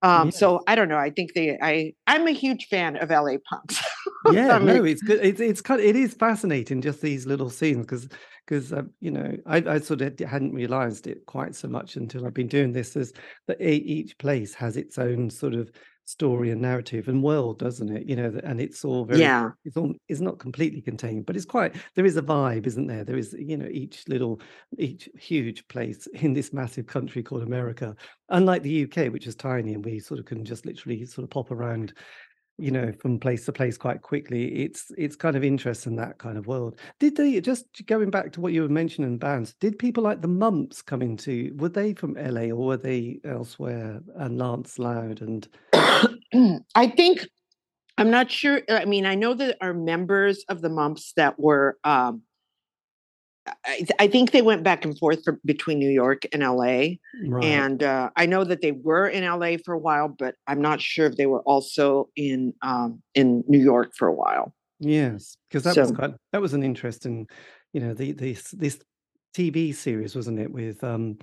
Um, 0.02 0.28
yes. 0.28 0.38
So 0.38 0.62
I 0.66 0.74
don't 0.74 0.88
know. 0.88 0.98
I 0.98 1.10
think 1.10 1.34
they. 1.34 1.58
I 1.60 1.92
I'm 2.06 2.26
a 2.28 2.32
huge 2.32 2.66
fan 2.66 2.96
of 2.96 3.10
LA 3.10 3.36
punks. 3.48 3.82
yeah, 4.32 4.58
no, 4.58 4.84
it's 4.84 5.02
good. 5.02 5.20
It's 5.22 5.40
it's 5.40 5.60
kind. 5.60 5.80
Of, 5.80 5.86
it 5.86 5.96
is 5.96 6.14
fascinating 6.14 6.80
just 6.80 7.00
these 7.00 7.26
little 7.26 7.50
scenes 7.50 7.86
because 7.86 8.08
because 8.46 8.72
uh, 8.72 8.82
you 9.00 9.10
know 9.10 9.36
I, 9.46 9.56
I 9.56 9.78
sort 9.78 10.02
of 10.02 10.18
hadn't 10.20 10.54
realized 10.54 11.06
it 11.06 11.26
quite 11.26 11.54
so 11.54 11.68
much 11.68 11.96
until 11.96 12.26
I've 12.26 12.34
been 12.34 12.48
doing 12.48 12.72
this. 12.72 12.96
Is 12.96 13.12
that 13.46 13.60
each 13.60 14.16
place 14.18 14.54
has 14.54 14.76
its 14.76 14.98
own 14.98 15.30
sort 15.30 15.54
of 15.54 15.70
story 16.06 16.50
and 16.52 16.62
narrative 16.62 17.08
and 17.08 17.22
world, 17.22 17.58
doesn't 17.58 17.94
it? 17.94 18.08
You 18.08 18.16
know, 18.16 18.40
and 18.44 18.60
it's 18.60 18.84
all 18.84 19.04
very 19.04 19.20
yeah. 19.20 19.50
It's 19.64 19.76
all 19.76 19.92
it's 20.08 20.20
not 20.20 20.38
completely 20.38 20.80
contained, 20.80 21.26
but 21.26 21.36
it's 21.36 21.44
quite. 21.44 21.76
There 21.94 22.06
is 22.06 22.16
a 22.16 22.22
vibe, 22.22 22.66
isn't 22.66 22.86
there? 22.86 23.04
There 23.04 23.18
is 23.18 23.34
you 23.38 23.56
know 23.56 23.68
each 23.70 24.08
little 24.08 24.40
each 24.78 25.08
huge 25.18 25.66
place 25.68 26.06
in 26.14 26.32
this 26.32 26.52
massive 26.52 26.86
country 26.86 27.22
called 27.22 27.42
America, 27.42 27.94
unlike 28.30 28.62
the 28.62 28.84
UK, 28.84 29.12
which 29.12 29.26
is 29.26 29.34
tiny 29.34 29.74
and 29.74 29.84
we 29.84 29.98
sort 29.98 30.20
of 30.20 30.26
can 30.26 30.44
just 30.44 30.64
literally 30.64 31.04
sort 31.04 31.24
of 31.24 31.30
pop 31.30 31.50
around 31.50 31.92
you 32.58 32.70
know 32.70 32.92
from 33.00 33.18
place 33.18 33.44
to 33.44 33.52
place 33.52 33.76
quite 33.76 34.02
quickly 34.02 34.62
it's 34.62 34.90
it's 34.96 35.16
kind 35.16 35.36
of 35.36 35.44
interesting 35.44 35.96
that 35.96 36.18
kind 36.18 36.38
of 36.38 36.46
world. 36.46 36.78
Did 36.98 37.16
they 37.16 37.40
just 37.40 37.66
going 37.86 38.10
back 38.10 38.32
to 38.32 38.40
what 38.40 38.52
you 38.52 38.62
were 38.62 38.68
mentioning 38.68 39.18
bands 39.18 39.54
did 39.60 39.78
people 39.78 40.02
like 40.02 40.22
the 40.22 40.28
mumps 40.28 40.82
come 40.82 41.02
into 41.02 41.52
were 41.56 41.68
they 41.68 41.94
from 41.94 42.14
la 42.14 42.42
or 42.42 42.66
were 42.66 42.76
they 42.76 43.20
elsewhere 43.24 44.00
and 44.16 44.38
lance 44.38 44.78
loud 44.78 45.20
and 45.20 45.48
i 46.74 46.86
think 46.86 47.26
i'm 47.98 48.10
not 48.10 48.30
sure 48.30 48.62
i 48.68 48.84
mean 48.84 49.06
i 49.06 49.14
know 49.14 49.34
that 49.34 49.56
are 49.60 49.74
members 49.74 50.44
of 50.48 50.62
the 50.62 50.68
mumps 50.68 51.12
that 51.16 51.38
were 51.38 51.76
um 51.84 52.22
I, 53.64 53.86
I, 53.98 54.08
think 54.08 54.32
they 54.32 54.42
went 54.42 54.62
back 54.62 54.84
and 54.84 54.98
forth 54.98 55.22
for, 55.24 55.40
between 55.44 55.78
New 55.78 55.90
York 55.90 56.22
and 56.32 56.42
LA. 56.42 56.96
Right. 57.26 57.44
And 57.44 57.82
uh, 57.82 58.10
I 58.16 58.26
know 58.26 58.44
that 58.44 58.60
they 58.60 58.72
were 58.72 59.08
in 59.08 59.24
LA 59.24 59.56
for 59.64 59.74
a 59.74 59.78
while, 59.78 60.08
but 60.08 60.34
I'm 60.46 60.60
not 60.60 60.80
sure 60.80 61.06
if 61.06 61.16
they 61.16 61.26
were 61.26 61.42
also 61.42 62.08
in 62.16 62.54
um, 62.62 63.02
in 63.14 63.44
New 63.46 63.60
York 63.60 63.92
for 63.96 64.08
a 64.08 64.12
while. 64.12 64.54
Yes, 64.78 65.36
because 65.48 65.64
that 65.64 65.74
so, 65.74 65.82
was 65.82 65.92
quite 65.92 66.14
that 66.32 66.40
was 66.40 66.54
an 66.54 66.62
interesting, 66.62 67.28
you 67.72 67.80
know, 67.80 67.94
the 67.94 68.12
this 68.12 68.50
this 68.50 68.78
TV 69.34 69.74
series 69.74 70.16
wasn't 70.16 70.38
it 70.38 70.50
with 70.50 70.82
um 70.82 71.18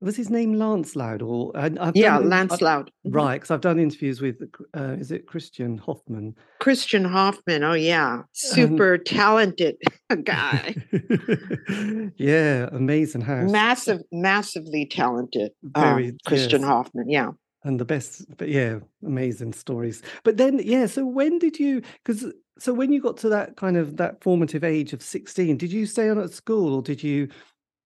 was 0.00 0.16
his 0.16 0.30
name 0.30 0.54
Lance 0.54 0.94
Loud 0.94 1.22
or 1.22 1.52
I've 1.56 1.96
yeah 1.96 2.18
Lance 2.18 2.60
Loud 2.60 2.90
mm-hmm. 3.06 3.16
right 3.16 3.34
because 3.34 3.50
I've 3.50 3.60
done 3.60 3.78
interviews 3.78 4.20
with 4.20 4.36
uh, 4.76 4.96
is 4.98 5.10
it 5.10 5.26
Kristian 5.26 5.78
Hoffman? 5.80 6.34
Kristian 6.60 7.08
Hoffman 7.10 7.64
oh 7.64 7.72
yeah 7.72 8.22
super 8.32 8.94
um, 8.94 9.00
talented 9.04 9.76
guy. 10.24 10.74
Yeah 12.16 12.68
amazing 12.72 13.22
house. 13.22 13.50
Massive 13.50 14.00
massively 14.12 14.86
talented 14.86 15.52
very 15.62 16.08
um, 16.08 16.18
Kristian 16.26 16.60
yes. 16.60 16.64
Hoffman 16.64 17.08
yeah. 17.08 17.30
And 17.64 17.80
the 17.80 17.84
best 17.84 18.24
but 18.36 18.48
yeah 18.48 18.78
amazing 19.04 19.54
stories. 19.54 20.02
But 20.24 20.36
then 20.36 20.60
yeah 20.62 20.86
so 20.86 21.06
when 21.06 21.38
did 21.38 21.58
you 21.58 21.82
because 22.04 22.32
so 22.58 22.72
when 22.72 22.92
you 22.92 23.00
got 23.00 23.16
to 23.18 23.28
that 23.30 23.56
kind 23.56 23.76
of 23.76 23.96
that 23.96 24.22
formative 24.22 24.64
age 24.64 24.92
of 24.92 25.02
16 25.02 25.58
did 25.58 25.72
you 25.72 25.84
stay 25.84 26.08
on 26.08 26.18
at 26.18 26.32
school 26.32 26.74
or 26.74 26.82
did 26.82 27.02
you 27.02 27.28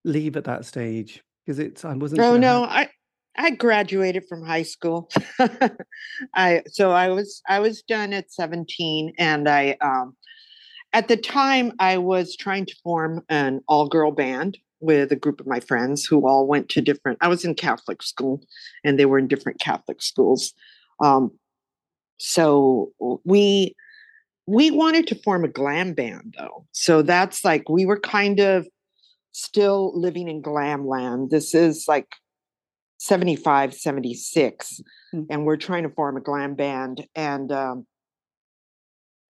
leave 0.05 0.37
at 0.37 0.45
that 0.45 0.65
stage 0.65 1.21
because 1.51 1.67
it's 1.67 1.85
I 1.85 1.93
wasn't. 1.93 2.21
Oh 2.21 2.37
no, 2.37 2.65
have... 2.65 2.89
I 3.35 3.45
I 3.47 3.49
graduated 3.51 4.25
from 4.27 4.43
high 4.45 4.63
school. 4.63 5.09
I 6.35 6.63
so 6.67 6.91
I 6.91 7.09
was 7.09 7.41
I 7.47 7.59
was 7.59 7.81
done 7.81 8.13
at 8.13 8.31
seventeen, 8.31 9.13
and 9.17 9.47
I 9.49 9.77
um, 9.81 10.15
at 10.93 11.07
the 11.07 11.17
time 11.17 11.73
I 11.79 11.97
was 11.97 12.35
trying 12.35 12.65
to 12.67 12.75
form 12.83 13.23
an 13.29 13.61
all 13.67 13.87
girl 13.87 14.11
band 14.11 14.57
with 14.79 15.11
a 15.11 15.15
group 15.15 15.39
of 15.39 15.47
my 15.47 15.59
friends 15.59 16.05
who 16.05 16.27
all 16.27 16.47
went 16.47 16.69
to 16.69 16.81
different. 16.81 17.17
I 17.21 17.27
was 17.27 17.45
in 17.45 17.55
Catholic 17.55 18.01
school, 18.01 18.41
and 18.83 18.97
they 18.97 19.05
were 19.05 19.19
in 19.19 19.27
different 19.27 19.59
Catholic 19.59 20.01
schools. 20.01 20.53
Um, 21.03 21.31
so 22.17 22.91
we 23.25 23.75
we 24.47 24.71
wanted 24.71 25.07
to 25.07 25.15
form 25.15 25.43
a 25.43 25.49
glam 25.49 25.93
band 25.93 26.35
though. 26.37 26.65
So 26.71 27.01
that's 27.01 27.43
like 27.43 27.67
we 27.69 27.85
were 27.85 27.99
kind 27.99 28.39
of 28.39 28.67
still 29.31 29.91
living 29.99 30.27
in 30.27 30.41
glam 30.41 30.87
land. 30.87 31.29
This 31.29 31.53
is 31.53 31.85
like 31.87 32.07
75, 32.99 33.73
76, 33.73 34.81
mm-hmm. 35.13 35.23
and 35.29 35.45
we're 35.45 35.57
trying 35.57 35.83
to 35.83 35.89
form 35.89 36.17
a 36.17 36.21
glam 36.21 36.55
band. 36.55 37.07
And, 37.15 37.51
um, 37.51 37.85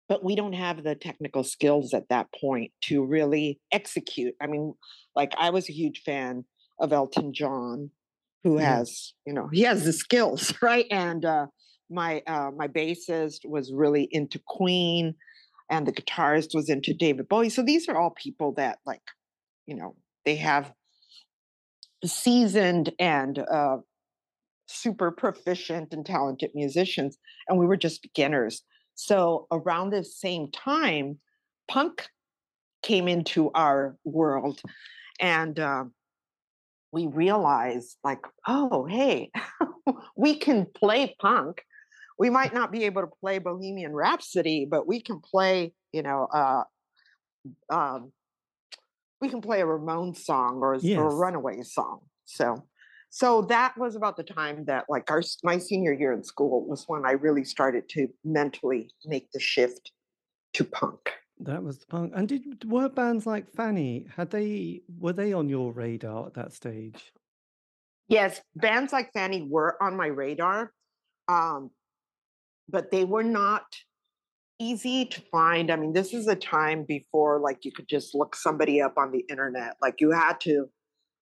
but 0.10 0.24
we 0.26 0.36
don't 0.36 0.54
have 0.54 0.84
the 0.84 0.96
technical 0.96 1.44
skills 1.44 1.94
at 1.94 2.10
that 2.10 2.28
point 2.40 2.72
to 2.84 3.06
really 3.06 3.62
execute. 3.72 4.36
I 4.42 4.48
mean, 4.48 4.74
like 5.16 5.34
I 5.38 5.52
was 5.52 5.70
a 5.70 5.74
huge 5.74 6.02
fan 6.06 6.44
of 6.80 6.92
Elton 6.92 7.34
John, 7.34 7.92
who 8.44 8.56
mm-hmm. 8.56 8.66
has, 8.66 9.14
you 9.26 9.34
know, 9.34 9.48
he 9.52 9.62
has 9.62 9.86
the 9.86 9.94
skills, 9.94 10.54
right? 10.62 10.86
And 10.92 11.24
uh, 11.24 11.46
my 11.90 12.24
uh, 12.28 12.52
my 12.56 12.68
bassist 12.68 13.46
was 13.46 13.72
really 13.74 14.08
into 14.12 14.42
Queen, 14.48 15.16
and 15.70 15.88
the 15.88 15.94
guitarist 15.94 16.54
was 16.54 16.70
into 16.70 16.94
David 16.94 17.30
Bowie. 17.30 17.50
So 17.50 17.64
these 17.64 17.88
are 17.88 17.98
all 17.98 18.12
people 18.12 18.54
that 18.56 18.80
like 18.86 19.02
you 19.72 19.78
know 19.78 19.96
they 20.26 20.36
have 20.36 20.74
seasoned 22.04 22.92
and 23.00 23.40
uh, 23.40 23.78
super 24.68 25.12
proficient 25.12 25.94
and 25.94 26.06
talented 26.06 26.52
musicians 26.54 27.18
and 27.48 27.58
we 27.58 27.66
were 27.66 27.78
just 27.78 28.02
beginners. 28.02 28.64
So 28.96 29.48
around 29.50 29.92
the 29.92 30.04
same 30.04 30.52
time 30.52 31.20
punk 31.70 32.10
came 32.84 33.08
into 33.08 33.50
our 33.52 33.96
world 34.04 34.62
and 35.22 35.58
uh, 35.58 35.86
we 36.92 37.08
realized 37.08 37.96
like 38.04 38.26
oh 38.50 38.86
hey 38.90 39.32
we 40.18 40.36
can 40.36 40.68
play 40.76 41.16
punk. 41.22 41.62
We 42.20 42.30
might 42.30 42.54
not 42.54 42.74
be 42.74 42.84
able 42.84 43.04
to 43.04 43.10
play 43.22 43.40
bohemian 43.40 43.94
rhapsody 43.94 44.68
but 44.70 44.86
we 44.86 45.02
can 45.02 45.22
play 45.22 45.72
you 45.94 46.02
know 46.02 46.28
uh, 46.34 46.64
um, 47.70 48.12
we 49.22 49.30
can 49.30 49.40
play 49.40 49.62
a 49.62 49.66
Ramon 49.66 50.16
song 50.16 50.60
or, 50.62 50.76
Yes. 50.76 50.98
or 50.98 51.08
a 51.08 51.16
Runaway 51.16 51.62
song. 51.62 52.02
So, 52.26 52.66
so 53.10 53.44
that 53.44 53.78
was 53.78 53.96
about 53.96 54.18
the 54.18 54.24
time 54.24 54.66
that 54.66 54.86
like 54.90 55.10
our 55.12 55.22
my 55.44 55.58
senior 55.58 55.94
year 55.94 56.12
in 56.12 56.24
school 56.24 56.68
was 56.68 56.86
when 56.88 57.06
I 57.06 57.12
really 57.12 57.44
started 57.44 57.88
to 57.90 58.08
mentally 58.26 58.90
make 59.06 59.32
the 59.32 59.40
shift 59.40 59.92
to 60.54 60.64
punk. 60.64 61.14
That 61.40 61.64
was 61.64 61.80
the 61.80 61.86
punk. 61.86 62.14
And 62.16 62.28
did 62.28 62.70
were 62.70 62.90
bands 62.90 63.26
like 63.26 63.52
Fanny 63.52 64.08
had 64.16 64.32
they 64.32 64.82
were 65.00 65.14
they 65.14 65.34
on 65.34 65.50
your 65.50 65.72
radar 65.72 66.28
at 66.28 66.34
that 66.36 66.54
stage? 66.54 67.14
Yes, 68.08 68.42
bands 68.56 68.92
like 68.92 69.14
Fanny 69.14 69.48
were 69.50 69.82
on 69.82 69.96
my 69.96 70.08
radar, 70.08 70.74
um, 71.28 71.72
but 72.68 72.92
they 72.92 73.06
were 73.06 73.24
not 73.24 73.64
easy 74.62 75.06
to 75.06 75.22
find. 75.32 75.72
I 75.72 75.76
mean, 75.76 75.94
this 75.94 76.14
is 76.14 76.28
a 76.28 76.36
time 76.36 76.86
before 76.88 77.40
like 77.40 77.66
you 77.66 77.72
could 77.72 77.88
just 77.88 78.14
look 78.14 78.36
somebody 78.36 78.82
up 78.82 78.94
on 78.98 79.12
the 79.12 79.26
internet. 79.30 79.76
Like 79.82 79.96
you 80.00 80.12
had 80.12 80.40
to, 80.42 80.70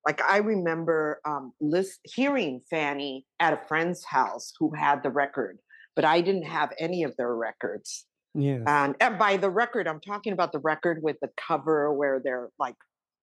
like 0.05 0.21
I 0.21 0.37
remember 0.37 1.21
um, 1.25 1.53
list, 1.61 2.01
hearing 2.03 2.61
Fanny 2.69 3.25
at 3.39 3.53
a 3.53 3.61
friend's 3.67 4.03
house 4.03 4.51
who 4.59 4.73
had 4.75 5.01
the 5.03 5.09
record, 5.09 5.59
but 5.95 6.03
I 6.03 6.21
didn't 6.21 6.43
have 6.43 6.73
any 6.77 7.03
of 7.03 7.15
their 7.15 7.33
records. 7.33 8.05
Yeah. 8.35 8.59
And, 8.67 8.95
and 8.99 9.17
by 9.17 9.37
the 9.37 9.49
record, 9.49 9.87
I'm 9.87 10.01
talking 10.01 10.33
about 10.33 10.51
the 10.51 10.59
record 10.59 11.01
with 11.01 11.15
the 11.21 11.29
cover 11.47 11.91
where 11.93 12.21
they're 12.23 12.49
like, 12.59 12.75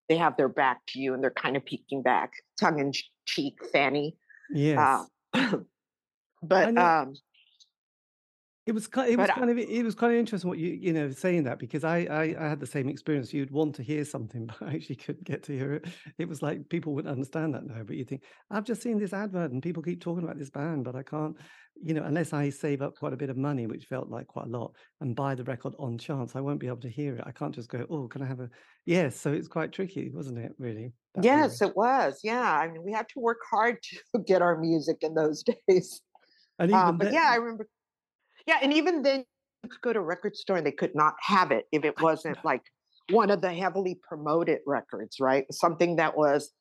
they 0.08 0.16
have 0.16 0.36
their 0.36 0.48
back 0.48 0.80
to 0.88 1.00
you 1.00 1.14
and 1.14 1.22
they're 1.22 1.30
kind 1.30 1.56
of 1.56 1.64
peeking 1.64 2.02
back, 2.02 2.32
tongue 2.58 2.78
in 2.78 2.92
cheek, 3.26 3.58
Fanny. 3.72 4.16
Yeah. 4.50 5.04
Uh, 5.34 5.58
but 6.42 6.74
know- 6.74 6.84
um, 6.84 7.14
It 8.66 8.72
was 8.74 8.88
kind. 8.88 9.08
It 9.08 9.16
was 9.16 9.28
But 9.28 9.38
I- 9.38 9.48
of. 9.50 9.58
It 9.58 9.84
was 9.84 9.94
kind 9.94 10.12
of 10.12 10.18
interesting 10.18 10.48
what 10.50 10.58
you 10.58 10.72
you 10.72 10.92
know 10.92 11.10
saying 11.10 11.44
that 11.44 11.58
because 11.60 11.84
I, 11.84 11.98
I 12.10 12.22
I 12.44 12.48
had 12.48 12.58
the 12.58 12.66
same 12.66 12.88
experience. 12.88 13.32
You'd 13.32 13.52
want 13.52 13.76
to 13.76 13.82
hear 13.84 14.04
something, 14.04 14.46
but 14.58 14.60
I 14.68 14.74
actually 14.74 14.96
couldn't 14.96 15.24
get 15.24 15.44
to 15.44 15.52
hear 15.52 15.74
it. 15.74 15.86
It 16.18 16.28
was 16.28 16.42
like 16.42 16.68
people 16.68 16.92
wouldn't 16.94 17.12
understand 17.12 17.54
that 17.54 17.64
now. 17.64 17.82
But 17.84 17.96
you 17.96 18.04
think 18.04 18.24
I've 18.50 18.64
just 18.64 18.82
seen 18.82 18.98
this 18.98 19.12
advert 19.12 19.52
and 19.52 19.62
people 19.62 19.82
keep 19.84 20.00
talking 20.00 20.24
about 20.24 20.38
this 20.38 20.50
band, 20.50 20.84
but 20.84 20.96
I 20.96 21.02
can't. 21.04 21.36
You 21.80 21.92
know, 21.94 22.04
unless 22.04 22.32
I 22.32 22.48
save 22.48 22.80
up 22.82 22.96
quite 22.96 23.12
a 23.12 23.16
bit 23.18 23.28
of 23.30 23.36
money, 23.36 23.66
which 23.66 23.84
felt 23.84 24.08
like 24.08 24.26
quite 24.26 24.46
a 24.46 24.50
lot, 24.58 24.74
and 25.00 25.14
buy 25.14 25.34
the 25.34 25.44
record 25.44 25.74
on 25.78 25.98
chance, 25.98 26.34
I 26.34 26.40
won't 26.40 26.58
be 26.58 26.66
able 26.68 26.80
to 26.80 26.88
hear 26.88 27.16
it. 27.16 27.24
I 27.26 27.32
can't 27.32 27.54
just 27.54 27.68
go, 27.68 27.86
oh, 27.90 28.08
can 28.08 28.22
I 28.22 28.26
have 28.26 28.40
a? 28.40 28.48
Yes. 28.86 29.20
So 29.20 29.32
it's 29.32 29.46
quite 29.46 29.72
tricky, 29.72 30.10
wasn't 30.10 30.38
it? 30.38 30.52
Really. 30.58 30.92
yes, 31.22 31.60
it 31.60 31.76
was. 31.76 32.20
Yeah, 32.24 32.50
I 32.50 32.66
mean, 32.68 32.82
we 32.82 32.92
had 32.92 33.08
to 33.10 33.20
work 33.20 33.40
hard 33.48 33.76
to 34.14 34.22
get 34.22 34.40
our 34.42 34.56
music 34.58 34.96
in 35.02 35.14
those 35.14 35.44
days. 35.68 36.00
And 36.58 36.70
even 36.70 36.80
Um, 36.80 36.96
but 36.98 37.04
then- 37.06 37.14
yeah, 37.14 37.28
I 37.30 37.36
remember. 37.36 37.68
Yeah, 38.46 38.58
and 38.62 38.72
even 38.72 39.02
then, 39.02 39.24
you 39.62 39.70
could 39.70 39.80
go 39.80 39.92
to 39.92 39.98
a 39.98 40.02
record 40.02 40.36
store 40.36 40.56
and 40.56 40.66
they 40.66 40.72
could 40.72 40.94
not 40.94 41.14
have 41.20 41.50
it 41.50 41.66
if 41.72 41.84
it 41.84 42.00
wasn't 42.00 42.38
like 42.44 42.62
one 43.10 43.30
of 43.30 43.40
the 43.40 43.52
heavily 43.52 43.98
promoted 44.08 44.60
records, 44.66 45.18
right? 45.20 45.44
Something 45.52 45.96
that 45.96 46.16
was 46.16 46.52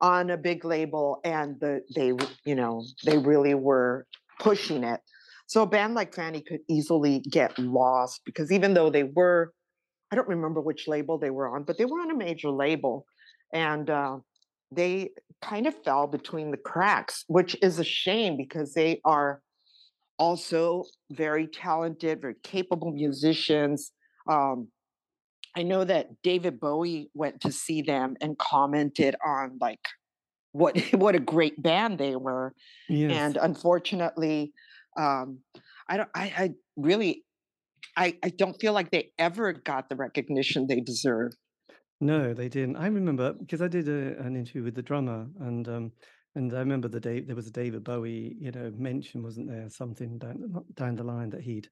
on 0.00 0.30
a 0.30 0.36
big 0.36 0.64
label 0.64 1.20
and 1.24 1.58
the 1.60 1.80
they 1.94 2.12
you 2.44 2.54
know 2.54 2.84
they 3.04 3.16
really 3.16 3.54
were 3.54 4.06
pushing 4.38 4.84
it. 4.84 5.00
So 5.46 5.62
a 5.62 5.66
band 5.66 5.94
like 5.94 6.14
Fanny 6.14 6.40
could 6.40 6.60
easily 6.68 7.20
get 7.20 7.58
lost 7.58 8.22
because 8.24 8.50
even 8.50 8.74
though 8.74 8.90
they 8.90 9.04
were, 9.04 9.52
I 10.10 10.16
don't 10.16 10.28
remember 10.28 10.60
which 10.60 10.88
label 10.88 11.18
they 11.18 11.30
were 11.30 11.54
on, 11.54 11.64
but 11.64 11.78
they 11.78 11.84
were 11.84 12.00
on 12.00 12.10
a 12.10 12.16
major 12.16 12.50
label, 12.50 13.06
and 13.52 13.90
uh, 13.90 14.18
they 14.72 15.10
kind 15.42 15.66
of 15.66 15.74
fell 15.84 16.06
between 16.06 16.50
the 16.50 16.56
cracks, 16.56 17.24
which 17.28 17.56
is 17.62 17.78
a 17.78 17.84
shame 17.84 18.36
because 18.36 18.72
they 18.72 19.00
are 19.04 19.42
also 20.18 20.84
very 21.10 21.46
talented, 21.46 22.20
very 22.20 22.36
capable 22.42 22.92
musicians. 22.92 23.92
Um, 24.28 24.68
I 25.56 25.62
know 25.62 25.84
that 25.84 26.10
David 26.22 26.58
Bowie 26.60 27.10
went 27.14 27.40
to 27.42 27.52
see 27.52 27.82
them 27.82 28.16
and 28.20 28.36
commented 28.38 29.14
on 29.24 29.58
like 29.60 29.80
what 30.52 30.78
what 30.92 31.14
a 31.14 31.20
great 31.20 31.62
band 31.62 31.98
they 31.98 32.16
were, 32.16 32.54
yes. 32.88 33.12
and 33.12 33.36
unfortunately, 33.36 34.52
um, 34.96 35.40
I 35.88 35.96
don't. 35.96 36.08
I, 36.14 36.32
I 36.36 36.50
really, 36.76 37.24
I, 37.96 38.16
I 38.22 38.30
don't 38.30 38.58
feel 38.60 38.72
like 38.72 38.90
they 38.90 39.10
ever 39.18 39.52
got 39.52 39.88
the 39.88 39.96
recognition 39.96 40.66
they 40.66 40.80
deserve. 40.80 41.32
No, 42.00 42.34
they 42.34 42.48
didn't. 42.48 42.76
I 42.76 42.86
remember 42.86 43.32
because 43.32 43.62
I 43.62 43.68
did 43.68 43.88
a, 43.88 44.18
an 44.20 44.36
interview 44.36 44.64
with 44.64 44.74
the 44.74 44.82
drummer, 44.82 45.26
and 45.40 45.68
um, 45.68 45.92
and 46.34 46.52
I 46.52 46.58
remember 46.58 46.88
the 46.88 47.00
day 47.00 47.20
there 47.20 47.36
was 47.36 47.46
a 47.46 47.52
David 47.52 47.84
Bowie, 47.84 48.36
you 48.38 48.50
know, 48.50 48.72
mention, 48.76 49.22
wasn't 49.22 49.48
there? 49.48 49.68
Something 49.70 50.18
down 50.18 50.64
down 50.74 50.96
the 50.96 51.04
line 51.04 51.30
that 51.30 51.42
he'd 51.42 51.68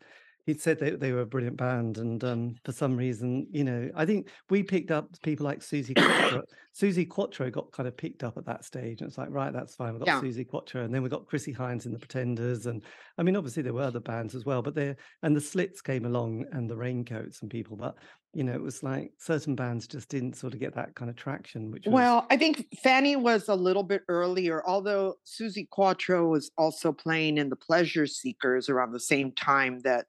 he'd 0.46 0.60
said 0.60 0.78
they 0.78 0.90
they 0.90 1.12
were 1.12 1.22
a 1.22 1.26
brilliant 1.26 1.56
band, 1.56 1.98
and 1.98 2.22
um, 2.24 2.54
for 2.64 2.72
some 2.72 2.96
reason, 2.96 3.46
you 3.50 3.64
know, 3.64 3.90
I 3.94 4.04
think 4.04 4.28
we 4.50 4.62
picked 4.62 4.90
up 4.90 5.08
people 5.22 5.44
like 5.44 5.60
Suzi 5.60 5.94
Quatro. 5.96 6.42
Suzi 6.74 7.06
Quatro 7.06 7.50
got 7.50 7.70
kind 7.72 7.86
of 7.86 7.96
picked 7.96 8.24
up 8.24 8.38
at 8.38 8.46
that 8.46 8.64
stage, 8.64 9.00
and 9.00 9.08
it's 9.08 9.18
like, 9.18 9.28
right, 9.30 9.52
that's 9.52 9.74
fine. 9.74 9.92
We've 9.92 10.04
got 10.04 10.08
Yeah. 10.08 10.20
Suzi 10.20 10.46
Quatro, 10.48 10.84
and 10.84 10.94
then 10.94 11.02
we 11.02 11.08
got 11.08 11.26
Chrissie 11.26 11.54
Hynde 11.54 11.86
in 11.86 11.92
the 11.92 11.98
Pretenders, 11.98 12.66
and 12.66 12.82
I 13.18 13.22
mean, 13.22 13.36
obviously 13.36 13.62
there 13.62 13.74
were 13.74 13.82
other 13.82 14.00
bands 14.00 14.34
as 14.34 14.44
well, 14.44 14.62
but 14.62 14.74
there 14.74 14.96
and 15.22 15.36
the 15.36 15.40
Slits 15.40 15.80
came 15.82 16.04
along, 16.06 16.46
and 16.52 16.68
the 16.68 16.76
Raincoats 16.76 17.42
and 17.42 17.50
people, 17.50 17.76
but 17.76 17.96
you 18.34 18.44
know, 18.44 18.54
it 18.54 18.62
was 18.62 18.82
like 18.82 19.12
certain 19.18 19.54
bands 19.54 19.86
just 19.86 20.08
didn't 20.08 20.36
sort 20.36 20.54
of 20.54 20.60
get 20.60 20.74
that 20.74 20.94
kind 20.94 21.10
of 21.10 21.16
traction, 21.16 21.70
which 21.70 21.84
was 21.84 21.92
Well, 21.92 22.26
I 22.30 22.38
think 22.38 22.66
Fanny 22.82 23.14
was 23.14 23.48
a 23.48 23.54
little 23.54 23.82
bit 23.82 24.02
earlier, 24.08 24.66
although 24.66 25.16
Suzi 25.26 25.68
Quatro 25.68 26.28
was 26.30 26.50
also 26.56 26.92
playing 26.92 27.36
in 27.36 27.50
the 27.50 27.56
Pleasure 27.56 28.06
Seekers 28.06 28.70
around 28.70 28.92
the 28.92 29.00
same 29.00 29.32
time 29.32 29.80
that 29.80 30.06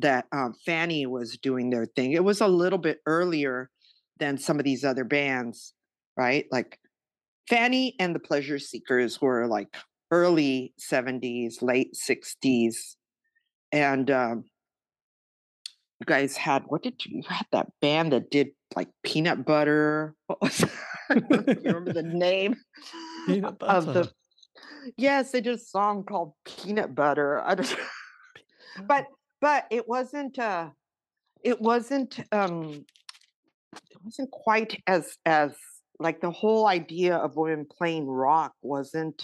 that 0.00 0.26
um, 0.32 0.54
Fanny 0.64 1.06
was 1.06 1.36
doing 1.38 1.70
their 1.70 1.86
thing. 1.86 2.12
It 2.12 2.24
was 2.24 2.40
a 2.40 2.48
little 2.48 2.78
bit 2.78 2.98
earlier 3.06 3.70
than 4.18 4.38
some 4.38 4.58
of 4.58 4.64
these 4.64 4.84
other 4.84 5.04
bands, 5.04 5.74
right? 6.16 6.46
Like 6.50 6.78
Fanny 7.48 7.96
and 7.98 8.14
the 8.14 8.20
Pleasure 8.20 8.58
Seekers 8.58 9.20
were 9.20 9.46
like 9.46 9.74
early 10.10 10.74
70s, 10.80 11.62
late 11.62 11.94
60s. 11.94 12.96
And 13.72 14.10
um, 14.10 14.44
you 16.00 16.06
guys 16.06 16.36
had 16.36 16.64
what 16.66 16.82
did 16.82 17.04
you, 17.04 17.18
you 17.18 17.22
had 17.28 17.46
that 17.52 17.68
band 17.80 18.12
that 18.12 18.30
did 18.30 18.48
like 18.74 18.88
peanut 19.02 19.44
butter? 19.44 20.14
What 20.26 20.40
was 20.40 20.64
I 21.10 21.14
don't 21.14 21.30
know 21.30 21.44
if 21.46 21.58
you 21.58 21.62
remember 21.64 21.92
the 21.92 22.02
name 22.02 22.56
Peanut 23.26 23.62
of 23.62 23.86
the 23.86 24.10
Yes, 24.96 25.30
they 25.30 25.40
did 25.40 25.54
a 25.54 25.58
song 25.58 26.04
called 26.04 26.32
Peanut 26.44 26.94
Butter. 26.94 27.40
I 27.40 27.54
don't 27.54 27.76
but 28.86 29.06
but 29.40 29.66
it 29.70 29.88
wasn't 29.88 30.38
uh 30.38 30.68
it 31.42 31.60
wasn't 31.60 32.20
um 32.32 32.84
it 33.72 33.98
wasn't 34.04 34.30
quite 34.30 34.82
as 34.86 35.16
as 35.26 35.52
like 35.98 36.20
the 36.20 36.30
whole 36.30 36.66
idea 36.66 37.16
of 37.16 37.36
women 37.36 37.66
playing 37.78 38.06
rock 38.06 38.52
wasn't 38.62 39.22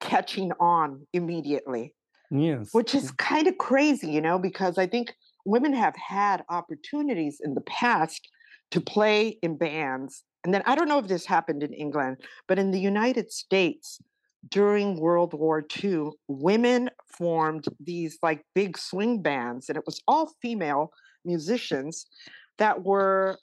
catching 0.00 0.50
on 0.58 1.06
immediately 1.12 1.94
yes, 2.30 2.70
which 2.72 2.94
is 2.94 3.10
kind 3.12 3.46
of 3.46 3.58
crazy, 3.58 4.10
you 4.10 4.20
know, 4.20 4.38
because 4.38 4.78
I 4.78 4.86
think 4.86 5.14
women 5.44 5.72
have 5.72 5.94
had 5.96 6.44
opportunities 6.48 7.40
in 7.42 7.54
the 7.54 7.60
past 7.62 8.28
to 8.70 8.80
play 8.80 9.38
in 9.42 9.56
bands. 9.56 10.24
And 10.44 10.54
then 10.54 10.62
I 10.64 10.74
don't 10.74 10.88
know 10.88 10.98
if 10.98 11.08
this 11.08 11.26
happened 11.26 11.62
in 11.62 11.72
England, 11.72 12.18
but 12.48 12.58
in 12.58 12.70
the 12.70 12.80
United 12.80 13.30
States 13.30 14.00
during 14.48 14.98
World 14.98 15.34
War 15.34 15.62
II, 15.82 16.10
women 16.28 16.90
formed 17.06 17.66
these 17.78 18.18
like 18.22 18.44
big 18.54 18.78
swing 18.78 19.22
bands, 19.22 19.68
and 19.68 19.76
it 19.76 19.84
was 19.86 20.00
all 20.08 20.32
female 20.40 20.90
musicians 21.24 22.06
that 22.58 22.82
were 22.82 23.38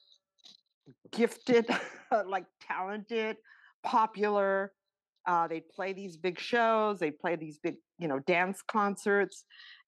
gifted, 1.12 1.68
like 2.28 2.46
talented, 2.62 3.38
popular. 3.84 4.74
Uh, 5.28 5.48
they'd 5.48 5.68
play 5.70 5.94
these 5.94 6.18
big 6.18 6.40
shows. 6.40 7.00
they'd 7.00 7.20
play 7.20 7.36
these 7.36 7.60
big, 7.62 7.76
you 8.00 8.08
know, 8.08 8.20
dance 8.20 8.62
concerts, 8.68 9.44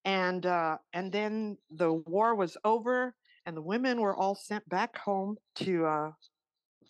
and 0.06 0.46
uh, 0.46 0.78
and 0.94 1.12
then 1.12 1.58
the 1.72 1.94
war 1.94 2.36
was 2.36 2.58
over, 2.66 3.16
and 3.46 3.56
the 3.56 3.62
women 3.62 4.02
were 4.02 4.16
all 4.16 4.36
sent 4.36 4.68
back 4.70 4.98
home 4.98 5.38
to, 5.56 5.86
uh, 5.86 6.12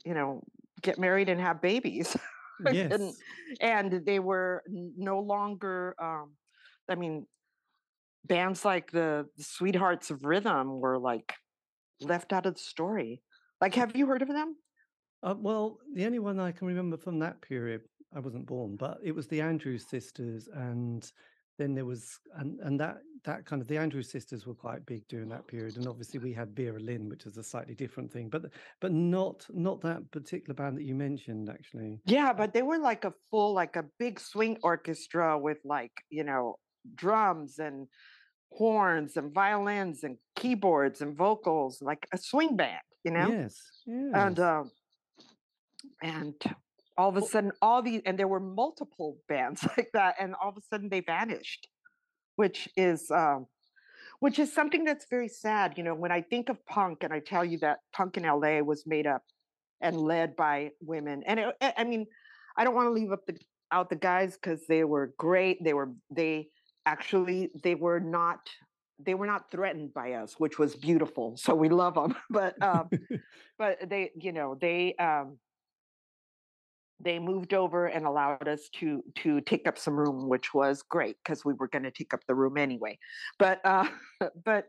you 0.03 0.13
know, 0.13 0.41
get 0.82 0.99
married 0.99 1.29
and 1.29 1.39
have 1.39 1.62
babies. 1.62 2.17
yes, 2.72 2.91
and, 2.91 3.13
and 3.62 4.06
they 4.06 4.19
were 4.19 4.63
no 4.67 5.19
longer. 5.19 5.95
Um, 6.02 6.34
I 6.89 6.95
mean, 6.95 7.26
bands 8.26 8.65
like 8.65 8.91
the, 8.91 9.26
the 9.38 9.43
Sweethearts 9.43 10.10
of 10.10 10.24
Rhythm 10.24 10.80
were 10.80 10.98
like 10.98 11.34
left 12.02 12.34
out 12.34 12.45
of 12.45 12.56
the 12.56 12.60
story. 12.60 13.22
Like, 13.62 13.76
have 13.76 13.95
you 13.95 14.08
heard 14.08 14.22
of 14.22 14.30
them? 14.30 14.56
Uh, 15.22 15.36
well, 15.38 15.80
the 15.93 16.06
only 16.06 16.19
one 16.19 16.39
I 16.39 16.52
can 16.52 16.67
remember 16.67 16.98
from 16.98 17.19
that 17.19 17.41
period, 17.41 17.82
I 18.15 18.19
wasn't 18.19 18.45
born, 18.45 18.78
but 18.78 19.00
it 19.04 19.13
was 19.13 19.28
the 19.28 19.41
Andrews 19.41 19.86
sisters, 19.89 20.48
and 20.54 21.10
then 21.60 21.76
there 21.76 21.86
was, 21.86 22.19
and 22.38 22.60
and 22.62 22.80
that 22.80 22.98
that 23.26 23.45
kind 23.45 23.62
of 23.62 23.67
the 23.67 23.78
Andrews 23.78 24.10
sisters 24.10 24.48
were 24.48 24.56
quite 24.56 24.86
big 24.86 25.08
during 25.08 25.30
that 25.30 25.45
period, 25.45 25.76
and 25.78 25.88
obviously 25.88 26.19
we 26.19 26.34
had 26.34 26.56
Vera 26.56 26.80
Lynn, 26.80 27.10
which 27.10 27.26
is 27.26 27.38
a 27.38 27.43
slightly 27.43 27.76
different 27.76 28.12
thing, 28.12 28.30
but 28.30 28.45
but 28.80 28.91
not 28.91 29.45
not 29.50 29.82
that 29.82 30.10
particular 30.10 30.56
band 30.56 30.78
that 30.78 30.86
you 30.86 30.95
mentioned 30.95 31.50
actually. 31.50 32.00
Yeah, 32.06 32.34
but 32.34 32.54
they 32.54 32.63
were 32.63 32.80
like 32.80 33.04
a 33.06 33.13
full, 33.30 33.54
like 33.54 33.76
a 33.76 33.86
big 34.00 34.19
swing 34.19 34.58
orchestra 34.63 35.38
with 35.38 35.58
like, 35.65 35.91
you 36.10 36.24
know, 36.24 36.56
drums 36.95 37.60
and 37.60 37.88
horns 38.52 39.17
and 39.17 39.34
violins 39.34 40.04
and 40.04 40.17
keyboards 40.36 41.02
and 41.02 41.15
vocals, 41.15 41.82
like 41.82 42.08
a 42.13 42.17
swing 42.17 42.56
band, 42.56 42.82
you 43.04 43.12
know? 43.12 43.30
Yes. 43.30 43.62
yes. 43.86 44.12
And 44.13 44.39
um, 44.39 44.72
and 46.02 46.36
all 47.00 47.08
of 47.08 47.16
a 47.16 47.22
sudden, 47.22 47.54
all 47.62 47.82
these 47.82 48.02
and 48.06 48.20
there 48.20 48.28
were 48.28 48.42
multiple 48.42 49.18
bands 49.30 49.66
like 49.78 49.90
that, 49.94 50.16
and 50.20 50.36
all 50.36 50.50
of 50.50 50.58
a 50.58 50.62
sudden 50.70 50.90
they 50.90 51.00
vanished, 51.00 51.70
which 52.36 52.68
is 52.76 53.10
um, 53.10 53.48
which 54.20 54.38
is 54.38 54.52
something 54.54 54.84
that's 54.84 55.06
very 55.10 55.30
sad. 55.30 55.78
You 55.78 55.86
know, 55.86 55.96
when 55.96 56.12
I 56.12 56.22
think 56.22 56.50
of 56.50 56.64
punk, 56.66 57.04
and 57.04 57.14
I 57.14 57.20
tell 57.20 57.46
you 57.46 57.58
that 57.60 57.78
punk 57.94 58.18
in 58.18 58.24
LA 58.24 58.60
was 58.60 58.84
made 58.86 59.08
up 59.08 59.24
and 59.80 59.96
led 59.96 60.36
by 60.36 60.72
women, 60.82 61.24
and 61.26 61.40
it, 61.40 61.56
I 61.78 61.86
mean, 61.86 62.06
I 62.58 62.66
don't 62.66 62.76
want 62.76 62.88
to 62.88 62.92
leave 62.92 63.14
up 63.14 63.26
the 63.26 63.38
out 63.72 63.90
the 63.90 63.96
guys 63.96 64.34
because 64.34 64.68
they 64.68 64.84
were 64.84 65.14
great. 65.18 65.64
They 65.64 65.74
were 65.74 65.94
they 66.12 66.50
actually 66.86 67.50
they 67.64 67.76
were 67.76 68.02
not 68.02 68.40
they 69.00 69.14
were 69.14 69.26
not 69.26 69.50
threatened 69.52 69.94
by 69.94 70.14
us, 70.14 70.36
which 70.38 70.60
was 70.60 70.76
beautiful. 70.76 71.38
So 71.38 71.56
we 71.56 71.70
love 71.70 71.96
them, 71.96 72.14
but 72.30 72.62
um, 72.62 72.90
but 73.58 73.90
they 73.90 74.12
you 74.20 74.34
know 74.34 74.58
they 74.60 74.96
um, 74.96 75.38
they 77.02 77.20
moved 77.20 77.54
over 77.54 77.88
and 77.88 78.06
allowed 78.06 78.48
us 78.48 78.70
to 78.76 79.04
to 79.16 79.42
take 79.42 79.68
up 79.68 79.78
some 79.78 79.96
room, 79.96 80.28
which 80.28 80.54
was 80.54 80.82
great 80.82 81.18
because 81.24 81.46
we 81.46 81.54
were 81.54 81.68
going 81.68 81.84
to 81.84 81.92
take 81.92 82.14
up 82.14 82.22
the 82.28 82.36
room 82.36 82.58
anyway. 82.58 82.98
But 83.38 83.62
uh, 83.66 83.88
but 84.46 84.66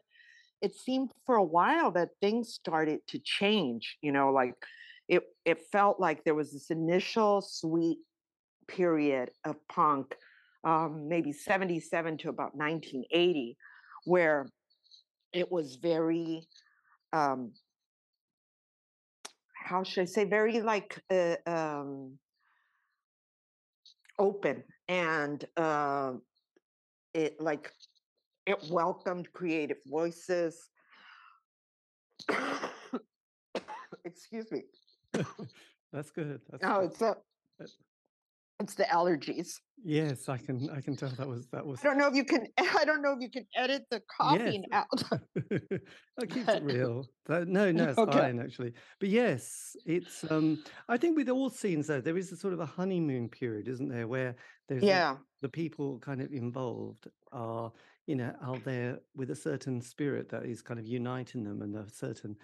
it 0.63 0.75
seemed 0.75 1.11
for 1.27 1.37
a 1.37 1.45
while 1.45 1.91
that 1.93 2.11
things 2.21 2.53
started 2.53 3.01
to 3.09 3.19
change. 3.19 3.97
You 4.03 4.13
know, 4.13 4.31
like 4.31 4.55
it 5.09 5.25
it 5.45 5.59
felt 5.73 5.99
like 5.99 6.25
there 6.25 6.35
was 6.35 6.53
this 6.53 6.71
initial 6.71 7.41
sweet 7.41 7.99
period 8.69 9.33
of 9.45 9.57
punk, 9.69 10.15
um, 10.65 11.09
maybe 11.09 11.33
77 11.33 12.19
to 12.19 12.29
about 12.29 12.55
1980, 12.55 13.57
where 14.05 14.49
it 15.33 15.51
was 15.51 15.77
very, 15.77 16.47
um, 17.13 17.53
how 19.67 19.83
should 19.83 20.03
I 20.03 20.05
say, 20.05 20.25
very 20.25 20.61
like 20.61 21.03
uh, 21.11 21.37
um, 21.47 22.19
open 24.21 24.63
and 24.89 25.45
uh, 25.57 26.13
it 27.15 27.41
like 27.41 27.73
it 28.47 28.59
welcomed 28.71 29.33
creative 29.33 29.79
voices. 29.87 30.69
Excuse 34.05 34.53
me. 34.53 34.63
That's 35.93 36.11
good. 36.11 36.41
That's 36.51 36.63
no, 36.63 36.81
good. 36.81 36.91
it's 36.91 37.03
a 37.03 37.17
it's 38.61 38.75
the 38.75 38.85
allergies. 38.85 39.55
Yes, 39.83 40.29
I 40.29 40.37
can. 40.37 40.69
I 40.71 40.81
can 40.83 40.95
tell 40.95 41.09
that 41.11 41.27
was 41.27 41.47
that 41.53 41.65
was. 41.65 41.81
I 41.81 41.85
don't 41.85 41.97
know 41.99 42.07
if 42.09 42.15
you 42.15 42.25
can. 42.25 42.47
I 42.59 42.85
don't 42.85 43.01
know 43.03 43.13
if 43.13 43.21
you 43.23 43.31
can 43.31 43.47
edit 43.57 43.87
the 43.91 44.03
coughing 44.15 44.65
Yes. 44.71 44.85
out. 44.93 45.21
that 46.19 46.27
keeps 46.31 46.49
it 46.49 46.63
real. 46.63 47.07
That- 47.27 47.49
no, 47.49 47.73
no, 47.73 47.89
it's 47.89 47.99
Okay. 47.99 48.19
fine 48.19 48.39
actually. 48.41 48.75
But 49.01 49.09
yes, 49.09 49.75
it's. 49.87 50.31
Um, 50.31 50.63
I 50.89 50.99
think 50.99 51.17
with 51.17 51.31
all 51.31 51.49
scenes 51.49 51.87
though, 51.87 52.01
there 52.03 52.19
is 52.19 52.31
a 52.31 52.37
sort 52.37 52.53
of 52.53 52.61
a 52.61 52.67
honeymoon 52.67 53.29
period, 53.31 53.69
isn't 53.69 53.89
there, 53.89 54.07
where 54.07 54.37
there's 54.69 54.83
a- 54.83 54.87
yeah, 54.87 55.17
the 55.41 55.49
people 55.49 55.99
kind 56.01 56.21
of 56.21 56.31
involved 56.33 57.09
are, 57.33 57.73
you 58.07 58.17
know, 58.17 58.35
are 58.43 58.59
there 58.59 58.99
with 59.17 59.31
a 59.31 59.37
certain 59.37 59.81
spirit 59.81 60.29
that 60.29 60.45
is 60.45 60.61
kind 60.61 60.79
of 60.79 60.87
uniting 60.87 61.43
them 61.43 61.63
and 61.63 61.75
a 61.77 61.89
certain 61.91 62.37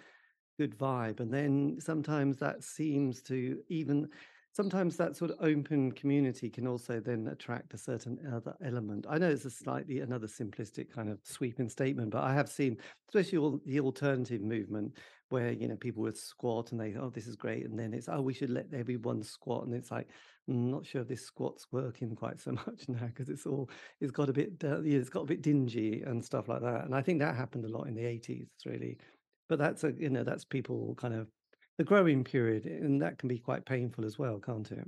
good 0.57 0.75
vibe. 0.75 1.19
And 1.19 1.31
then 1.31 1.77
sometimes 1.79 2.37
that 2.37 2.63
seems 2.63 3.21
to 3.23 3.59
even 3.69 4.09
sometimes 4.57 4.97
that 4.97 5.15
sort 5.15 5.29
of 5.29 5.37
open 5.39 5.91
community 5.91 6.49
can 6.49 6.65
also 6.67 6.99
then 6.99 7.27
attract 7.27 7.75
a 7.75 7.77
certain 7.77 8.17
other 8.33 8.55
element. 8.63 9.05
I 9.07 9.19
know 9.19 9.29
it's 9.29 9.45
a 9.45 9.51
slightly 9.51 9.99
another 9.99 10.25
simplistic 10.25 10.89
kind 10.89 11.09
of 11.09 11.19
sweeping 11.23 11.69
statement, 11.69 12.09
but 12.09 12.23
I 12.23 12.33
have 12.33 12.49
seen, 12.49 12.77
especially 13.07 13.37
all 13.37 13.61
the 13.65 13.79
alternative 13.79 14.41
movement, 14.41 14.97
where 15.29 15.51
you 15.51 15.67
know 15.67 15.75
people 15.77 16.01
would 16.03 16.17
squat 16.17 16.71
and 16.71 16.81
they 16.81 16.95
oh 16.95 17.11
this 17.11 17.27
is 17.27 17.35
great, 17.35 17.65
and 17.65 17.77
then 17.77 17.93
it's 17.93 18.09
oh 18.09 18.21
we 18.21 18.33
should 18.33 18.49
let 18.49 18.73
everyone 18.73 19.21
squat, 19.21 19.65
and 19.67 19.75
it's 19.75 19.91
like 19.91 20.09
"Mm, 20.49 20.71
not 20.71 20.87
sure 20.87 21.01
if 21.03 21.07
this 21.07 21.23
squat's 21.25 21.67
working 21.71 22.15
quite 22.15 22.39
so 22.39 22.51
much 22.67 22.89
now 22.89 23.05
because 23.05 23.29
it's 23.29 23.45
all 23.45 23.69
it's 24.01 24.11
got 24.11 24.29
a 24.29 24.33
bit 24.33 24.53
yeah, 24.63 24.79
it's 24.81 25.09
got 25.09 25.21
a 25.21 25.25
bit 25.25 25.43
dingy 25.43 26.01
and 26.01 26.25
stuff 26.25 26.49
like 26.49 26.61
that, 26.63 26.85
and 26.85 26.95
I 26.95 27.03
think 27.03 27.19
that 27.19 27.35
happened 27.35 27.65
a 27.65 27.69
lot 27.69 27.87
in 27.87 27.93
the 27.95 28.05
eighties 28.05 28.49
really. 28.65 28.97
But 29.49 29.59
that's 29.59 29.83
a 29.83 29.93
you 29.93 30.09
know 30.09 30.23
that's 30.23 30.45
people 30.45 30.95
kind 30.95 31.13
of 31.13 31.29
the 31.77 31.83
growing 31.83 32.23
period, 32.23 32.65
and 32.65 33.01
that 33.01 33.17
can 33.17 33.29
be 33.29 33.37
quite 33.37 33.65
painful 33.65 34.05
as 34.05 34.17
well, 34.17 34.39
can't 34.39 34.71
it? 34.71 34.87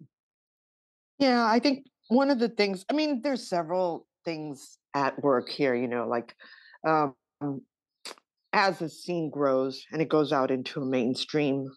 yeah. 1.20 1.46
I 1.46 1.60
think 1.60 1.86
one 2.08 2.32
of 2.32 2.40
the 2.40 2.50
things. 2.50 2.86
I 2.90 2.94
mean, 2.94 3.22
there's 3.22 3.48
several 3.48 4.08
things 4.26 4.78
at 4.96 5.22
work 5.22 5.50
here. 5.50 5.76
You 5.76 5.88
know, 5.88 6.08
like 6.08 6.36
um, 6.88 7.14
as 8.54 8.80
the 8.80 8.90
scene 8.90 9.30
grows 9.30 9.86
and 9.92 10.02
it 10.02 10.10
goes 10.10 10.34
out 10.34 10.52
into 10.52 10.82
a 10.82 10.86
mainstream 10.86 11.70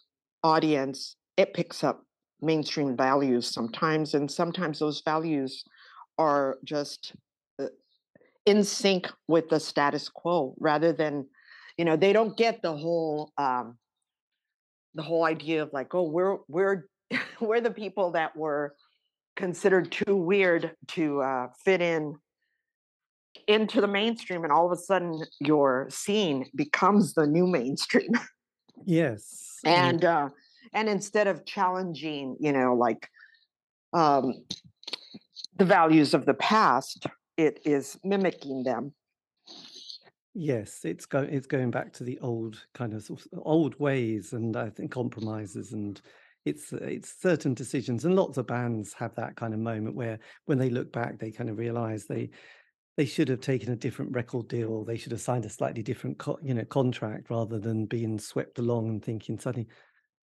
audience, 0.42 1.16
it 1.36 1.54
picks 1.54 1.84
up 1.84 2.04
mainstream 2.40 2.96
values 2.96 3.46
sometimes, 3.52 4.14
and 4.14 4.30
sometimes 4.30 4.78
those 4.78 5.02
values 5.04 5.64
are 6.18 6.58
just 6.64 7.12
uh, 7.60 7.66
in 8.46 8.64
sync 8.64 9.10
with 9.28 9.48
the 9.48 9.60
status 9.60 10.08
quo 10.08 10.54
rather 10.58 10.92
than 10.92 11.26
you 11.76 11.84
know 11.84 11.96
they 11.96 12.12
don't 12.12 12.36
get 12.36 12.60
the 12.62 12.76
whole 12.76 13.32
um 13.38 13.76
the 14.94 15.02
whole 15.02 15.24
idea 15.24 15.62
of 15.62 15.72
like 15.72 15.94
oh 15.94 16.08
we're 16.08 16.38
we're 16.48 16.86
we're 17.40 17.60
the 17.60 17.70
people 17.70 18.12
that 18.12 18.36
were 18.36 18.74
considered 19.36 19.90
too 19.90 20.16
weird 20.16 20.72
to 20.88 21.20
uh, 21.22 21.48
fit 21.64 21.80
in 21.80 22.14
into 23.48 23.80
the 23.80 23.88
mainstream 23.88 24.44
and 24.44 24.52
all 24.52 24.66
of 24.66 24.72
a 24.72 24.80
sudden 24.80 25.22
your 25.40 25.86
scene 25.90 26.46
becomes 26.54 27.14
the 27.14 27.26
new 27.26 27.46
mainstream. 27.46 28.12
Yes, 28.84 29.60
and 29.64 30.04
uh 30.04 30.30
and 30.72 30.88
instead 30.88 31.28
of 31.28 31.44
challenging 31.44 32.36
you 32.40 32.52
know 32.52 32.74
like 32.74 33.08
um 33.92 34.32
the 35.56 35.64
values 35.64 36.14
of 36.14 36.26
the 36.26 36.34
past 36.34 37.06
it 37.36 37.60
is 37.64 37.96
mimicking 38.02 38.64
them 38.64 38.92
Yes, 40.34 40.84
it's 40.84 41.04
go 41.06 41.20
it's 41.22 41.46
going 41.46 41.70
back 41.70 41.92
to 41.94 42.04
the 42.04 42.18
old 42.20 42.64
kind 42.72 42.94
of 42.94 43.02
sort 43.04 43.26
of 43.32 43.40
old 43.44 43.78
ways 43.78 44.32
and 44.32 44.56
I 44.56 44.70
think 44.70 44.90
compromises 44.90 45.72
and 45.72 46.00
it's 46.46 46.72
it's 46.72 47.20
certain 47.20 47.52
decisions 47.54 48.04
and 48.04 48.16
lots 48.16 48.38
of 48.38 48.46
bands 48.46 48.94
have 48.94 49.14
that 49.16 49.36
kind 49.36 49.52
of 49.52 49.60
moment 49.60 49.94
where 49.94 50.18
when 50.46 50.58
they 50.58 50.70
look 50.70 50.90
back 50.90 51.18
they 51.18 51.30
kind 51.30 51.50
of 51.50 51.58
realize 51.58 52.06
they 52.06 52.30
they 52.96 53.06
should 53.06 53.28
have 53.28 53.40
taken 53.40 53.72
a 53.72 53.76
different 53.76 54.12
record 54.14 54.48
deal 54.48 54.84
they 54.84 54.96
should 54.98 55.12
have 55.12 55.20
signed 55.20 55.46
a 55.46 55.50
slightly 55.50 55.82
different 55.82 56.18
co- 56.18 56.38
you 56.42 56.54
know 56.54 56.64
contract 56.66 57.30
rather 57.30 57.58
than 57.58 57.86
being 57.86 58.18
swept 58.18 58.58
along 58.58 58.88
and 58.88 59.04
thinking 59.04 59.38
suddenly 59.38 59.68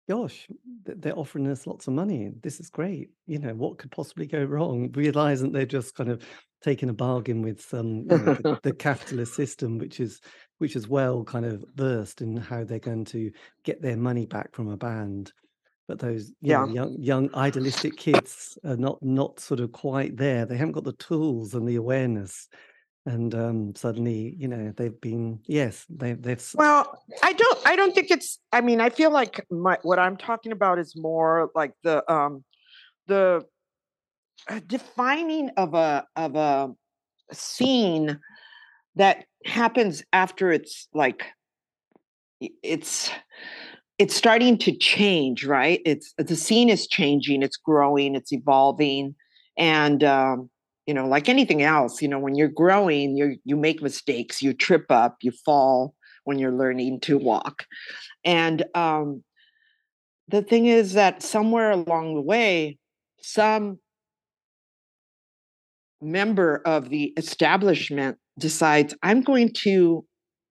gosh 0.09 0.47
they're 0.85 1.19
offering 1.19 1.47
us 1.47 1.67
lots 1.67 1.87
of 1.87 1.95
money 1.95 2.31
this 2.43 2.61
is 2.61 2.69
great 2.69 3.09
you 3.27 3.39
know 3.39 3.55
what 3.55 3.79
could 3.79 3.91
possibly 3.91 4.27
go 4.27 4.45
wrong? 4.45 4.91
Realize 4.95 5.41
that 5.41 5.53
they're 5.53 5.67
just 5.67 5.95
kind 5.95 6.11
of 6.11 6.23
taking 6.63 6.89
a 6.89 6.95
bargain 6.95 7.43
with 7.43 7.61
some 7.61 8.07
you 8.11 8.19
know, 8.19 8.35
the, 8.35 8.61
the 8.63 8.73
capitalist 8.89 9.35
system 9.35 9.79
which 9.79 10.01
is 10.01 10.21
which 10.59 10.77
is 10.77 10.89
well 10.89 11.25
kind 11.25 11.45
of 11.45 11.65
versed 11.75 12.21
in 12.21 12.37
how 12.37 12.65
they're 12.65 12.79
going 12.79 13.05
to 13.05 13.31
get 13.65 13.83
their 13.83 13.97
money 13.97 14.27
back 14.27 14.55
from 14.55 14.69
a 14.69 14.77
band. 14.77 15.33
But 15.87 15.99
those 15.99 16.33
you 16.41 16.55
know, 16.55 16.67
young 16.67 16.97
young 16.99 17.35
idealistic 17.35 17.97
kids 17.97 18.57
are 18.65 18.77
not 18.77 18.99
not 19.03 19.41
sort 19.41 19.61
of 19.61 19.73
quite 19.73 20.17
there. 20.17 20.47
They 20.47 20.57
haven't 20.57 20.73
got 20.73 20.85
the 20.85 20.93
tools 20.93 21.55
and 21.55 21.69
the 21.69 21.77
awareness 21.77 22.49
and 23.07 23.35
um 23.35 23.75
suddenly 23.75 24.35
you 24.39 24.49
know 24.49 24.73
they've 24.77 25.01
been 25.01 25.39
yes 25.47 25.85
they, 25.91 26.15
they've 26.15 26.43
Well, 26.55 26.99
I 27.23 27.33
don't 27.33 27.59
I 27.67 27.77
don't 27.77 27.95
think 27.95 28.11
it's 28.11 28.39
I 28.53 28.61
mean, 28.61 28.81
I 28.81 28.91
feel 28.91 29.11
like 29.11 29.45
my 29.51 29.79
what 29.83 29.99
I'm 29.99 30.17
talking 30.17 30.53
about 30.53 30.79
is 30.79 30.95
more 30.97 31.51
like 31.55 31.73
the 31.83 32.11
um 32.11 32.45
the 33.07 33.45
defining 34.67 35.51
of 35.57 35.75
a 35.75 36.07
of 36.17 36.37
a 36.37 36.71
scene 37.33 38.19
that 38.97 39.27
happens 39.45 40.03
after 40.13 40.53
it's 40.53 40.89
like 40.95 41.27
it's 42.63 43.11
it's 43.99 44.15
starting 44.15 44.59
to 44.59 44.77
change, 44.77 45.45
right? 45.45 45.81
It's 45.85 46.15
the 46.19 46.37
scene 46.37 46.69
is 46.69 46.87
changing, 46.87 47.43
it's 47.43 47.57
growing, 47.57 48.15
it's 48.15 48.33
evolving 48.33 49.15
and 49.57 50.03
um 50.03 50.51
you 50.87 50.95
know, 50.95 51.07
like 51.07 51.29
anything 51.29 51.63
else, 51.63 52.03
you 52.03 52.09
know, 52.09 52.19
when 52.19 52.35
you're 52.35 52.49
growing, 52.49 53.17
you 53.17 53.37
you 53.45 53.57
make 53.57 53.83
mistakes, 53.83 54.43
you 54.43 54.53
trip 54.53 54.87
up, 54.91 55.17
you 55.23 55.33
fall 55.45 55.95
when 56.25 56.39
you're 56.39 56.53
learning 56.53 57.01
to 57.01 57.19
walk. 57.19 57.65
And 58.25 58.65
um, 58.75 59.23
the 60.29 60.43
thing 60.43 60.67
is 60.67 60.95
that 60.95 61.23
somewhere 61.23 61.71
along 61.71 62.15
the 62.15 62.23
way, 62.23 62.79
some 63.21 63.79
member 66.01 66.63
of 66.67 66.89
the 66.91 67.13
establishment 67.17 68.19
decides, 68.39 68.95
I'm 69.03 69.23
going 69.23 69.53
to 69.63 70.05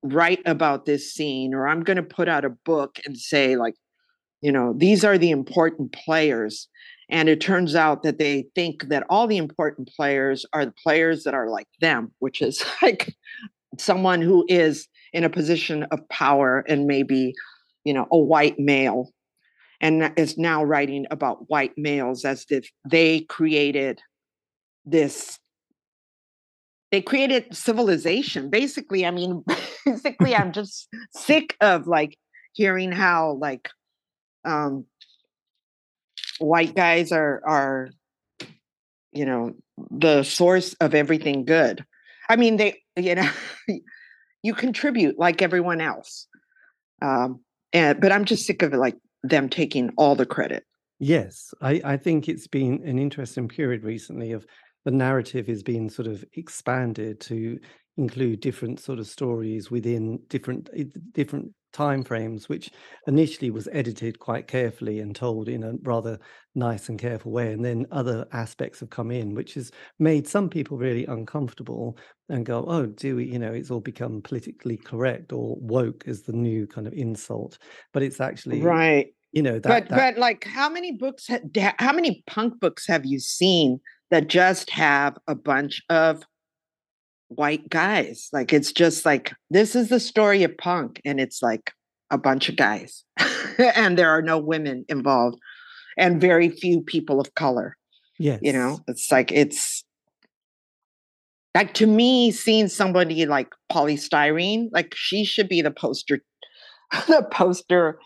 write 0.03 0.41
about 0.45 0.85
this 0.85 1.13
scene, 1.13 1.53
or 1.53 1.67
I'm 1.67 1.83
going 1.83 1.97
to 1.97 2.03
put 2.03 2.27
out 2.27 2.45
a 2.45 2.49
book 2.49 2.99
and 3.05 3.17
say, 3.17 3.55
like, 3.55 3.75
you 4.41 4.51
know, 4.51 4.73
these 4.75 5.05
are 5.05 5.17
the 5.17 5.31
important 5.31 5.93
players. 5.93 6.67
And 7.13 7.29
it 7.29 7.39
turns 7.39 7.75
out 7.75 8.03
that 8.03 8.17
they 8.17 8.45
think 8.55 8.89
that 8.89 9.05
all 9.09 9.27
the 9.27 9.37
important 9.37 9.89
players 9.95 10.45
are 10.51 10.65
the 10.65 10.73
players 10.83 11.23
that 11.23 11.33
are 11.33 11.49
like 11.49 11.67
them, 11.79 12.11
which 12.19 12.41
is 12.41 12.65
like 12.81 13.15
someone 13.79 14.21
who 14.21 14.45
is 14.49 14.87
in 15.13 15.23
a 15.23 15.29
position 15.29 15.83
of 15.91 15.99
power 16.09 16.65
and 16.67 16.87
maybe 16.87 17.33
you 17.83 17.93
know, 17.93 18.07
a 18.11 18.17
white 18.17 18.57
male 18.57 19.11
and 19.81 20.13
is 20.17 20.37
now 20.37 20.63
writing 20.63 21.05
about 21.11 21.49
white 21.49 21.73
males 21.77 22.23
as 22.25 22.45
if 22.49 22.69
they 22.89 23.21
created 23.21 24.01
this 24.85 25.39
they 26.91 27.01
created 27.01 27.53
civilization 27.55 28.49
basically. 28.49 29.05
I 29.05 29.11
mean 29.11 29.43
basically 29.85 30.35
i'm 30.35 30.53
just 30.53 30.87
sick 31.11 31.57
of 31.59 31.87
like 31.87 32.17
hearing 32.53 32.91
how 32.91 33.37
like 33.41 33.69
um 34.45 34.85
white 36.39 36.75
guys 36.75 37.11
are 37.11 37.41
are 37.45 37.89
you 39.11 39.25
know 39.25 39.53
the 39.91 40.23
source 40.23 40.73
of 40.75 40.93
everything 40.93 41.45
good. 41.45 41.85
I 42.29 42.35
mean 42.35 42.57
they 42.57 42.81
you 42.95 43.15
know 43.15 43.29
you 44.43 44.53
contribute 44.53 45.17
like 45.17 45.41
everyone 45.41 45.81
else 45.81 46.27
um 47.01 47.39
and 47.71 47.99
but 47.99 48.11
i'm 48.11 48.25
just 48.25 48.45
sick 48.45 48.61
of 48.61 48.73
like 48.73 48.97
them 49.23 49.49
taking 49.49 49.89
all 49.97 50.15
the 50.15 50.25
credit. 50.25 50.63
Yes 50.99 51.53
i 51.61 51.81
i 51.83 51.97
think 51.97 52.29
it's 52.29 52.47
been 52.47 52.81
an 52.85 52.99
interesting 52.99 53.47
period 53.47 53.83
recently 53.83 54.31
of 54.31 54.45
the 54.85 54.91
narrative 54.91 55.49
is 55.49 55.63
being 55.63 55.89
sort 55.89 56.07
of 56.07 56.23
expanded 56.33 57.19
to 57.21 57.57
include 57.97 58.39
different 58.41 58.79
sort 58.79 58.99
of 58.99 59.07
stories 59.07 59.71
within 59.71 60.19
different 60.27 60.69
eh, 60.75 60.85
different 61.13 61.51
time 61.73 62.03
frames 62.03 62.47
which 62.47 62.69
initially 63.07 63.49
was 63.49 63.67
edited 63.71 64.19
quite 64.19 64.47
carefully 64.47 64.99
and 64.99 65.15
told 65.15 65.49
in 65.49 65.63
a 65.63 65.73
rather 65.81 66.19
nice 66.55 66.87
and 66.87 66.99
careful 66.99 67.31
way 67.31 67.51
and 67.51 67.65
then 67.65 67.85
other 67.91 68.25
aspects 68.31 68.79
have 68.79 68.89
come 68.89 69.11
in 69.11 69.33
which 69.33 69.55
has 69.55 69.71
made 69.99 70.27
some 70.27 70.49
people 70.49 70.77
really 70.77 71.05
uncomfortable 71.07 71.97
and 72.29 72.45
go 72.45 72.63
oh 72.67 72.85
do 72.85 73.15
we 73.15 73.25
you 73.25 73.39
know 73.39 73.51
it's 73.51 73.71
all 73.71 73.81
become 73.81 74.21
politically 74.21 74.77
correct 74.77 75.33
or 75.33 75.57
woke 75.59 76.03
as 76.07 76.21
the 76.21 76.31
new 76.33 76.67
kind 76.67 76.87
of 76.87 76.93
insult 76.93 77.57
but 77.91 78.03
it's 78.03 78.21
actually 78.21 78.61
right. 78.61 79.07
you 79.31 79.41
know 79.41 79.59
that, 79.59 79.63
but 79.63 79.89
that 79.89 80.15
but 80.15 80.21
like 80.21 80.45
how 80.45 80.69
many 80.69 80.91
books 80.91 81.27
ha- 81.27 81.73
how 81.79 81.91
many 81.91 82.23
punk 82.27 82.59
books 82.59 82.85
have 82.87 83.05
you 83.05 83.19
seen 83.19 83.79
that 84.11 84.27
just 84.27 84.69
have 84.69 85.17
a 85.27 85.33
bunch 85.33 85.81
of 85.89 86.23
white 87.27 87.69
guys. 87.69 88.29
Like 88.31 88.53
it's 88.53 88.71
just 88.71 89.05
like 89.05 89.33
this 89.49 89.75
is 89.75 89.89
the 89.89 89.99
story 89.99 90.43
of 90.43 90.57
punk, 90.57 91.01
and 91.05 91.19
it's 91.19 91.41
like 91.41 91.71
a 92.11 92.17
bunch 92.17 92.49
of 92.49 92.55
guys, 92.55 93.03
and 93.75 93.97
there 93.97 94.09
are 94.09 94.21
no 94.21 94.37
women 94.37 94.85
involved, 94.89 95.37
and 95.97 96.21
very 96.21 96.49
few 96.49 96.81
people 96.81 97.19
of 97.19 97.33
color. 97.35 97.77
Yeah, 98.19 98.37
You 98.41 98.53
know, 98.53 98.79
it's 98.87 99.11
like 99.11 99.31
it's 99.31 99.83
like 101.55 101.73
to 101.75 101.87
me, 101.87 102.31
seeing 102.31 102.67
somebody 102.67 103.25
like 103.25 103.49
Poly 103.69 103.95
Styrene, 103.95 104.69
like 104.71 104.93
she 104.95 105.25
should 105.25 105.49
be 105.49 105.61
the 105.61 105.71
poster, 105.71 106.21
the 107.07 107.27
poster 107.31 107.99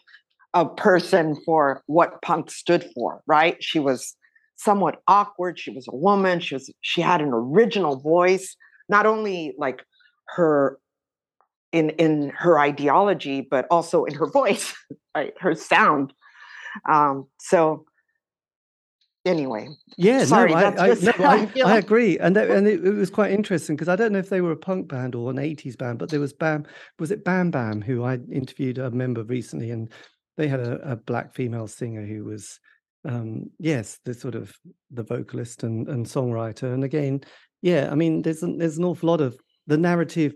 of 0.53 0.75
person 0.75 1.35
for 1.45 1.83
what 1.87 2.21
punk 2.21 2.49
stood 2.49 2.89
for, 2.95 3.21
right? 3.27 3.57
She 3.59 3.79
was 3.79 4.15
somewhat 4.57 5.01
awkward. 5.07 5.59
She 5.59 5.71
was 5.71 5.87
a 5.87 5.95
woman. 5.95 6.39
She 6.39 6.55
was 6.55 6.71
she 6.81 7.01
had 7.01 7.21
an 7.21 7.31
original 7.31 7.99
voice 7.99 8.55
not 8.89 9.05
only 9.05 9.53
like 9.57 9.83
her 10.35 10.79
in 11.71 11.89
in 11.91 12.29
her 12.35 12.59
ideology 12.59 13.41
but 13.41 13.65
also 13.69 14.05
in 14.05 14.13
her 14.13 14.27
voice 14.31 14.73
right 15.15 15.33
her 15.39 15.55
sound 15.55 16.13
um 16.89 17.27
so 17.39 17.85
anyway 19.25 19.67
Yeah, 19.97 20.23
Sorry, 20.25 20.51
no, 20.51 20.57
I, 20.57 20.91
I, 20.91 20.93
no, 20.93 21.11
I. 21.19 21.49
I 21.65 21.77
agree, 21.77 22.17
and 22.19 22.35
that, 22.35 22.49
and 22.49 22.67
it, 22.67 22.85
it 22.85 22.93
was 22.93 23.09
quite 23.09 23.31
interesting 23.31 23.75
because 23.75 23.89
I 23.89 23.95
don't 23.95 24.13
know 24.13 24.19
if 24.19 24.29
they 24.29 24.41
were 24.41 24.51
a 24.51 24.57
punk 24.57 24.87
band 24.87 25.15
or 25.15 25.29
an 25.29 25.37
'80s 25.37 25.77
band, 25.77 25.99
but 25.99 26.09
there 26.09 26.19
was 26.19 26.33
Bam, 26.33 26.65
was 26.99 27.11
it 27.11 27.25
Bam 27.25 27.51
Bam, 27.51 27.81
who 27.81 28.03
I 28.03 28.19
interviewed 28.31 28.77
a 28.77 28.89
member 28.91 29.23
recently, 29.23 29.71
and 29.71 29.91
they 30.37 30.47
had 30.47 30.59
a, 30.59 30.91
a 30.91 30.95
black 30.95 31.33
female 31.33 31.67
singer 31.67 32.05
who 32.05 32.23
was, 32.23 32.59
um, 33.05 33.49
yes, 33.59 33.99
the 34.05 34.13
sort 34.13 34.35
of 34.35 34.53
the 34.91 35.03
vocalist 35.03 35.63
and, 35.63 35.87
and 35.89 36.05
songwriter, 36.05 36.73
and 36.73 36.83
again, 36.83 37.21
yeah, 37.67 37.89
I 37.91 37.95
mean, 37.95 38.21
there's 38.21 38.43
an, 38.43 38.57
there's 38.57 38.77
an 38.77 38.85
awful 38.85 39.09
lot 39.09 39.19
of 39.19 39.37
the 39.67 39.77
narrative 39.77 40.35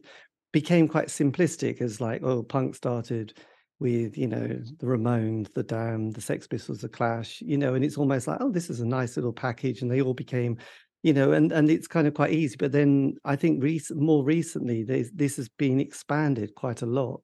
became 0.51 0.85
quite 0.85 1.07
simplistic 1.07 1.81
as 1.81 2.01
like, 2.01 2.21
oh, 2.23 2.43
punk 2.43 2.75
started 2.75 3.33
with 3.79 4.17
you 4.17 4.27
know 4.27 4.47
the 4.47 4.85
Ramones, 4.85 5.51
the 5.53 5.63
Damned, 5.63 6.13
the 6.13 6.19
Sex 6.19 6.45
Pistols, 6.45 6.81
the 6.81 6.89
Clash, 6.89 7.41
you 7.41 7.57
know, 7.57 7.73
and 7.73 7.85
it's 7.85 7.97
almost 7.97 8.27
like, 8.27 8.39
oh, 8.41 8.51
this 8.51 8.69
is 8.69 8.81
a 8.81 8.85
nice 8.85 9.15
little 9.15 9.31
package, 9.31 9.81
and 9.81 9.89
they 9.89 10.01
all 10.01 10.13
became, 10.13 10.57
you 11.03 11.13
know, 11.13 11.31
and 11.31 11.53
and 11.53 11.71
it's 11.71 11.87
kind 11.87 12.05
of 12.05 12.13
quite 12.13 12.33
easy. 12.33 12.57
But 12.59 12.73
then 12.73 13.13
I 13.23 13.37
think 13.37 13.63
recent, 13.63 14.01
more 14.01 14.25
recently, 14.25 14.83
this 14.83 15.37
has 15.37 15.47
been 15.47 15.79
expanded 15.79 16.53
quite 16.53 16.81
a 16.81 16.85
lot, 16.85 17.21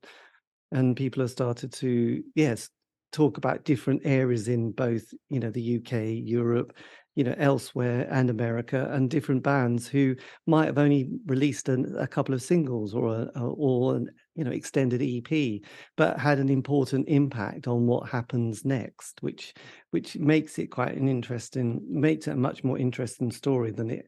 and 0.72 0.96
people 0.96 1.22
have 1.22 1.32
started 1.32 1.74
to 1.74 2.24
yes 2.34 2.70
talk 3.12 3.38
about 3.38 3.66
different 3.66 4.04
areas 4.06 4.48
in 4.48 4.72
both 4.72 5.14
you 5.30 5.42
know 5.42 5.50
the 5.50 5.80
UK, 5.80 6.26
Europe, 6.26 6.78
you 7.18 7.24
know 7.24 7.34
elsewhere, 7.40 8.08
and 8.12 8.30
America, 8.30 8.88
and 8.92 9.10
different 9.10 9.42
bands 9.42 9.88
who 9.88 10.16
might 10.46 10.68
have 10.68 10.78
only 10.78 11.10
released 11.26 11.68
an, 11.68 11.96
a 11.98 12.06
couple 12.08 12.36
of 12.36 12.44
singles 12.44 12.94
or 12.94 13.10
a, 13.36 13.40
or 13.40 13.96
an 13.96 14.12
you 14.36 14.44
know 14.44 14.52
extended 14.52 15.02
EP, 15.02 15.62
but 15.96 16.20
had 16.20 16.38
an 16.38 16.48
important 16.48 17.10
impact 17.10 17.68
on 17.68 17.88
what 17.88 18.08
happens 18.08 18.64
next, 18.64 19.24
which 19.24 19.56
which 19.90 20.16
makes 20.18 20.60
it 20.60 20.68
quite 20.68 20.96
an 20.96 21.10
interesting, 21.10 21.82
makes 21.90 22.28
it 22.28 22.34
a 22.34 22.36
much 22.36 22.64
more 22.64 22.78
interesting 22.78 23.32
story 23.32 23.72
than 23.72 23.90
it 23.90 24.06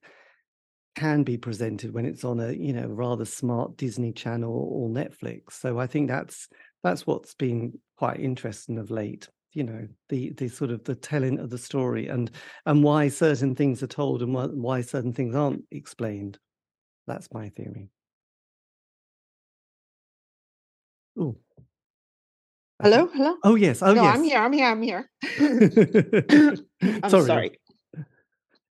can 0.96 1.24
be 1.24 1.38
presented 1.38 1.92
when 1.92 2.06
it's 2.06 2.24
on 2.24 2.40
a 2.40 2.52
you 2.52 2.74
know 2.74 2.86
rather 2.86 3.26
smart 3.26 3.76
Disney 3.76 4.14
Channel 4.14 4.54
or 4.54 4.88
Netflix. 4.88 5.54
So 5.54 5.80
I 5.80 5.88
think 5.88 6.10
that's 6.10 6.48
that's 6.84 7.08
what's 7.08 7.34
been 7.34 7.80
quite 7.98 8.20
interesting 8.20 8.78
of 8.78 8.92
late. 8.92 9.28
You 9.54 9.64
know 9.64 9.88
the 10.10 10.30
the 10.34 10.48
sort 10.48 10.70
of 10.72 10.84
the 10.84 10.96
telling 10.96 11.40
of 11.40 11.50
the 11.50 11.58
story 11.58 12.08
and 12.08 12.30
and 12.66 12.84
why 12.84 13.08
certain 13.10 13.56
things 13.56 13.82
are 13.82 13.88
told 13.88 14.22
and 14.22 14.34
why, 14.34 14.46
why 14.46 14.82
certain 14.82 15.14
things 15.14 15.34
aren't 15.36 15.64
explained. 15.72 16.38
That's 17.08 17.34
my 17.34 17.50
theory. 17.50 17.90
Oh, 21.18 21.36
hello 22.82 23.08
hello 23.14 23.36
Oh 23.44 23.56
yes. 23.56 23.82
Oh 23.82 23.94
no 23.94 24.04
yes. 24.04 24.16
i'm 24.16 24.24
here 24.24 24.40
i'm 24.40 24.54
here 24.54 24.68
i'm 24.68 24.82
here 24.82 25.10
i'm 27.04 27.10
sorry. 27.10 27.26
sorry 27.26 27.52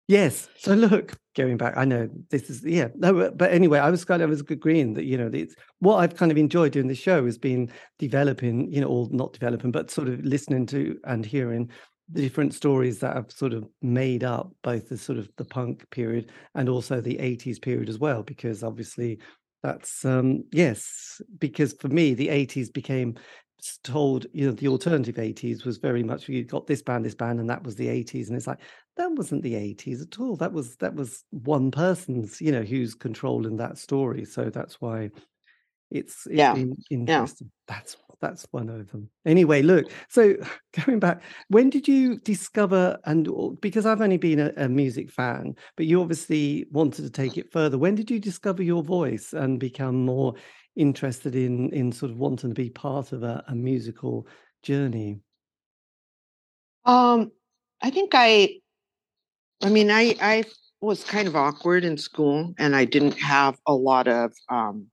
Yes. 0.09 0.49
So 0.57 0.75
look, 0.75 1.13
going 1.37 1.59
back, 1.59 1.77
I 1.77 1.85
know 1.85 2.09
this 2.31 2.49
is 2.49 2.65
yeah. 2.65 2.89
No, 2.95 3.31
but- 3.31 3.53
anyway, 3.53 3.79
I 3.79 3.91
was 3.91 4.05
kind 4.05 4.23
of 4.23 4.29
I 4.29 4.31
was 4.31 4.41
agreeing 4.41 4.95
that 4.95 5.05
you 5.05 5.19
know 5.19 5.31
it's 5.33 5.55
what 5.81 5.97
I've 5.97 6.17
kind 6.17 6.33
of 6.33 6.39
enjoyed 6.39 6.73
doing 6.73 6.89
the 6.89 6.95
show 6.95 7.25
has 7.27 7.37
been 7.39 7.71
developing, 7.99 8.73
you 8.73 8.81
know, 8.81 8.87
or 8.89 9.09
not 9.11 9.35
developing, 9.35 9.71
but 9.71 9.91
sort 9.91 10.09
of 10.09 10.25
listening 10.25 10.65
to 10.67 10.99
and 11.05 11.27
hearing 11.27 11.71
the 12.11 12.23
different 12.23 12.55
stories 12.55 13.01
that 13.01 13.15
have 13.17 13.31
sort 13.31 13.53
of 13.53 13.69
made 13.83 14.25
up 14.25 14.51
both 14.63 14.89
the 14.89 14.97
sort 14.97 15.19
of 15.19 15.29
the 15.37 15.45
punk 15.45 15.89
period 15.91 16.31
and 16.55 16.71
also 16.71 17.03
the 17.03 17.19
80s 17.19 17.59
period 17.59 17.91
as 17.91 17.99
well 17.99 18.23
because 18.23 18.63
obviously 18.63 19.19
that's 19.63 20.07
um 20.07 20.43
yes 20.53 21.21
because 21.39 21.75
for 21.81 21.89
me 21.89 22.15
the 22.15 22.31
80s 22.31 22.71
became 22.71 23.15
told 23.83 24.27
you 24.33 24.47
know 24.47 24.53
the 24.53 24.69
alternative 24.69 25.19
80s 25.19 25.65
was 25.65 25.79
very 25.79 26.03
much 26.05 26.29
you 26.29 26.45
got 26.45 26.67
this 26.67 26.81
band 26.81 27.05
this 27.05 27.15
band 27.15 27.41
and 27.41 27.51
that 27.51 27.65
was 27.65 27.75
the 27.75 27.89
80s 27.89 28.29
and 28.29 28.37
it's 28.37 28.47
like 28.47 28.61
that 28.99 29.13
wasn't 29.13 29.43
the 29.43 29.55
80s 29.57 30.03
at 30.03 30.21
all. 30.21 30.37
That 30.37 30.53
was 30.53 30.77
that 30.79 30.95
was 30.95 31.25
one 31.31 31.71
person's 31.71 32.41
you 32.41 32.53
know 32.53 32.63
who's 32.63 32.95
controlling 32.95 33.57
that 33.59 33.79
story. 33.79 34.25
So 34.25 34.51
that's 34.51 34.81
why 34.81 35.11
it's 35.91 36.27
it's 36.29 36.47
Yeah, 36.47 36.49
been 36.49 36.77
interesting. 36.91 37.51
That's 37.69 37.97
that's 38.21 38.47
one 38.53 38.69
of 38.69 38.91
them. 38.91 39.11
Anyway 39.27 39.63
look 39.63 39.91
so 40.09 40.37
going 40.87 41.01
back 41.01 41.23
when 41.49 41.71
did 41.71 41.89
you 41.89 42.19
discover 42.21 42.99
and 43.07 43.29
because 43.61 43.87
i've 43.87 44.01
only 44.03 44.19
been 44.19 44.41
a, 44.41 44.53
a 44.57 44.69
music 44.69 45.11
fan 45.11 45.55
but 45.77 45.87
you 45.87 46.01
obviously 46.01 46.67
wanted 46.73 47.03
to 47.05 47.11
take 47.11 47.39
it 47.39 47.53
further. 47.53 47.79
When 47.79 47.95
did 47.97 48.11
you 48.11 48.21
discover 48.21 48.63
your 48.63 48.83
voice 48.83 49.33
and 49.35 49.61
become 49.61 50.05
more 50.07 50.35
interested 50.77 51.35
in 51.37 51.73
in 51.75 51.93
sort 51.93 52.13
of 52.13 52.19
wanting 52.19 52.51
to 52.51 52.55
be 52.55 52.71
part 52.71 53.13
of 53.13 53.23
a, 53.25 53.45
a 53.49 53.55
musical 53.55 54.27
journey? 54.63 55.21
Um 56.85 57.31
i 57.83 57.91
think 57.91 58.13
i 58.15 58.61
i 59.63 59.69
mean 59.69 59.91
i 59.91 60.15
i 60.21 60.45
was 60.81 61.03
kind 61.05 61.27
of 61.27 61.35
awkward 61.35 61.85
in 61.85 61.97
school 61.97 62.55
and 62.59 62.77
i 62.77 62.85
didn't 62.85 63.19
have 63.19 63.59
a 63.67 63.75
lot 63.75 64.07
of 64.07 64.33
um 64.49 64.87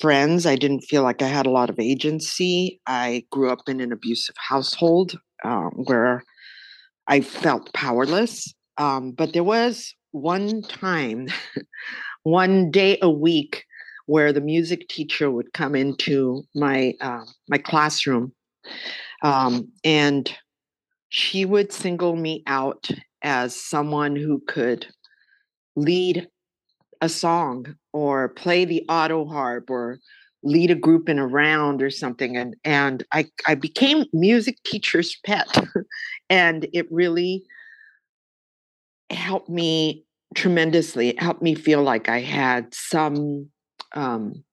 friends. 0.00 0.44
I 0.44 0.56
didn't 0.56 0.82
feel 0.82 1.02
like 1.02 1.22
i 1.22 1.28
had 1.28 1.46
a 1.46 1.50
lot 1.50 1.70
of 1.70 1.78
agency. 1.78 2.80
I 2.86 3.24
grew 3.30 3.50
up 3.50 3.68
in 3.68 3.80
an 3.80 3.92
abusive 3.92 4.34
household 4.38 5.18
um, 5.44 5.70
where 5.84 6.24
i 7.06 7.20
felt 7.20 7.72
powerless 7.74 8.52
um, 8.78 9.12
but 9.12 9.32
there 9.32 9.44
was 9.44 9.94
one 10.12 10.62
time 10.62 11.28
one 12.22 12.70
day 12.70 12.98
a 13.02 13.10
week 13.10 13.64
where 14.06 14.32
the 14.32 14.40
music 14.40 14.88
teacher 14.88 15.30
would 15.30 15.52
come 15.52 15.74
into 15.74 16.42
my 16.54 16.94
uh, 17.00 17.24
my 17.48 17.58
classroom 17.58 18.32
um, 19.22 19.68
and 19.84 20.36
she 21.08 21.44
would 21.44 21.72
single 21.72 22.16
me 22.16 22.42
out 22.46 22.90
as 23.24 23.56
someone 23.56 24.14
who 24.14 24.40
could 24.46 24.86
lead 25.74 26.28
a 27.00 27.08
song 27.08 27.74
or 27.92 28.28
play 28.28 28.64
the 28.64 28.84
auto 28.88 29.24
harp 29.26 29.68
or 29.68 29.98
lead 30.44 30.70
a 30.70 30.74
group 30.74 31.08
in 31.08 31.18
a 31.18 31.26
round 31.26 31.82
or 31.82 31.90
something 31.90 32.36
and 32.36 32.54
and 32.64 33.02
i 33.12 33.24
i 33.48 33.54
became 33.54 34.04
music 34.12 34.58
teacher's 34.64 35.18
pet 35.24 35.48
and 36.30 36.68
it 36.72 36.86
really 36.90 37.42
helped 39.10 39.48
me 39.48 40.04
tremendously. 40.34 41.08
It 41.08 41.22
helped 41.22 41.42
me 41.42 41.54
feel 41.54 41.82
like 41.82 42.08
i 42.08 42.20
had 42.20 42.74
some 42.74 43.48
um 43.92 44.44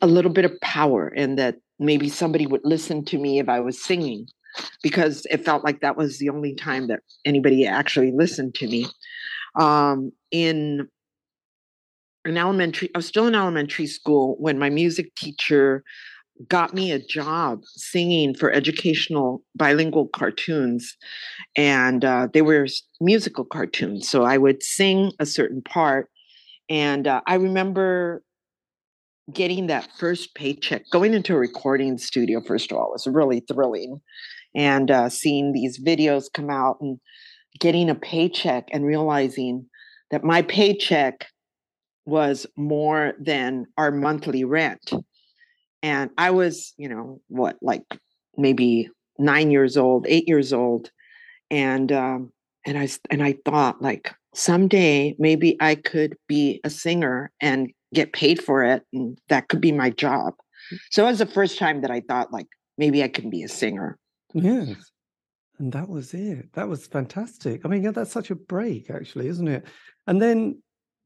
a 0.00 0.06
little 0.06 0.32
bit 0.32 0.44
of 0.44 0.60
power 0.60 1.08
and 1.08 1.38
that 1.38 1.56
maybe 1.78 2.08
somebody 2.08 2.46
would 2.46 2.62
listen 2.64 3.04
to 3.04 3.18
me 3.18 3.38
if 3.38 3.48
i 3.48 3.60
was 3.60 3.82
singing 3.82 4.26
because 4.82 5.26
it 5.30 5.44
felt 5.44 5.64
like 5.64 5.80
that 5.80 5.96
was 5.96 6.18
the 6.18 6.28
only 6.28 6.54
time 6.54 6.88
that 6.88 7.00
anybody 7.24 7.66
actually 7.66 8.12
listened 8.12 8.54
to 8.54 8.66
me 8.66 8.86
um 9.58 10.12
in 10.30 10.88
in 12.24 12.36
elementary, 12.36 12.90
I 12.94 12.98
was 12.98 13.06
still 13.06 13.26
in 13.26 13.34
elementary 13.34 13.86
school 13.86 14.36
when 14.38 14.58
my 14.58 14.70
music 14.70 15.14
teacher 15.14 15.82
got 16.46 16.74
me 16.74 16.92
a 16.92 16.98
job 16.98 17.62
singing 17.64 18.34
for 18.34 18.52
educational 18.52 19.42
bilingual 19.56 20.08
cartoons. 20.08 20.96
And 21.56 22.04
uh, 22.04 22.28
they 22.32 22.42
were 22.42 22.66
musical 23.00 23.44
cartoons. 23.44 24.08
So 24.08 24.22
I 24.22 24.38
would 24.38 24.62
sing 24.62 25.12
a 25.18 25.26
certain 25.26 25.62
part. 25.62 26.08
And 26.68 27.08
uh, 27.08 27.22
I 27.26 27.34
remember 27.34 28.22
getting 29.32 29.66
that 29.66 29.88
first 29.98 30.34
paycheck, 30.34 30.84
going 30.92 31.14
into 31.14 31.34
a 31.34 31.38
recording 31.38 31.98
studio, 31.98 32.40
first 32.40 32.70
of 32.70 32.78
all, 32.78 32.90
was 32.92 33.06
really 33.06 33.40
thrilling. 33.40 34.00
And 34.58 34.90
uh, 34.90 35.08
seeing 35.08 35.52
these 35.52 35.78
videos 35.78 36.24
come 36.34 36.50
out 36.50 36.78
and 36.80 36.98
getting 37.60 37.88
a 37.88 37.94
paycheck 37.94 38.68
and 38.72 38.84
realizing 38.84 39.66
that 40.10 40.24
my 40.24 40.42
paycheck 40.42 41.28
was 42.06 42.44
more 42.56 43.14
than 43.20 43.66
our 43.76 43.92
monthly 43.92 44.42
rent. 44.42 44.92
And 45.84 46.10
I 46.18 46.32
was, 46.32 46.74
you 46.76 46.88
know, 46.88 47.20
what, 47.28 47.56
like 47.62 47.84
maybe 48.36 48.88
nine 49.16 49.52
years 49.52 49.76
old, 49.76 50.06
eight 50.08 50.26
years 50.26 50.52
old. 50.52 50.90
And, 51.52 51.92
um, 51.92 52.32
and 52.66 52.76
I, 52.76 52.88
and 53.10 53.22
I 53.22 53.36
thought 53.44 53.80
like 53.80 54.12
someday 54.34 55.14
maybe 55.20 55.56
I 55.60 55.76
could 55.76 56.16
be 56.26 56.60
a 56.64 56.70
singer 56.70 57.30
and 57.40 57.70
get 57.94 58.12
paid 58.12 58.42
for 58.42 58.64
it. 58.64 58.82
And 58.92 59.18
that 59.28 59.46
could 59.46 59.60
be 59.60 59.70
my 59.70 59.90
job. 59.90 60.34
So 60.90 61.04
it 61.04 61.10
was 61.10 61.20
the 61.20 61.26
first 61.26 61.58
time 61.58 61.82
that 61.82 61.92
I 61.92 62.00
thought 62.00 62.32
like 62.32 62.48
maybe 62.76 63.04
I 63.04 63.08
can 63.08 63.30
be 63.30 63.44
a 63.44 63.48
singer. 63.48 63.96
Yes. 64.34 64.76
And 65.58 65.72
that 65.72 65.88
was 65.88 66.14
it. 66.14 66.52
That 66.52 66.68
was 66.68 66.86
fantastic. 66.86 67.62
I 67.64 67.68
mean, 67.68 67.82
yeah, 67.82 67.90
that's 67.90 68.12
such 68.12 68.30
a 68.30 68.36
break, 68.36 68.90
actually, 68.90 69.28
isn't 69.28 69.48
it? 69.48 69.64
And 70.06 70.22
then 70.22 70.62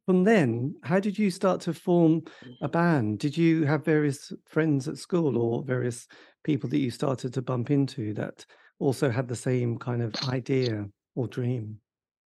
from 0.07 0.25
then, 0.25 0.75
how 0.83 1.01
did 1.01 1.19
you 1.19 1.31
start 1.31 1.61
to 1.63 1.73
form 1.73 2.23
a 2.61 2.69
band? 2.69 3.21
Did 3.21 3.37
you 3.37 3.65
have 3.65 3.85
various 3.85 4.33
friends 4.47 4.89
at 4.89 4.99
school 4.99 5.39
or 5.39 5.63
various 5.65 6.07
people 6.45 6.69
that 6.71 6.79
you 6.79 6.91
started 6.91 7.33
to 7.35 7.43
bump 7.43 7.71
into 7.71 8.13
that 8.15 8.45
also 8.79 9.11
had 9.11 9.29
the 9.29 9.37
same 9.37 9.79
kind 9.79 10.03
of 10.03 10.15
idea 10.29 10.87
or 11.15 11.29
dream? 11.29 11.79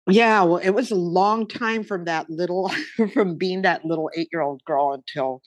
Yeah, 0.09 0.42
well, 0.42 0.57
it 0.57 0.70
was 0.70 0.90
a 0.90 0.96
long 0.96 1.46
time 1.46 1.85
from 1.85 2.05
that 2.05 2.29
little, 2.29 2.70
from 3.14 3.37
being 3.37 3.62
that 3.62 3.85
little 3.85 4.11
eight 4.16 4.29
year 4.33 4.42
old 4.42 4.62
girl 4.64 4.92
until 4.92 5.40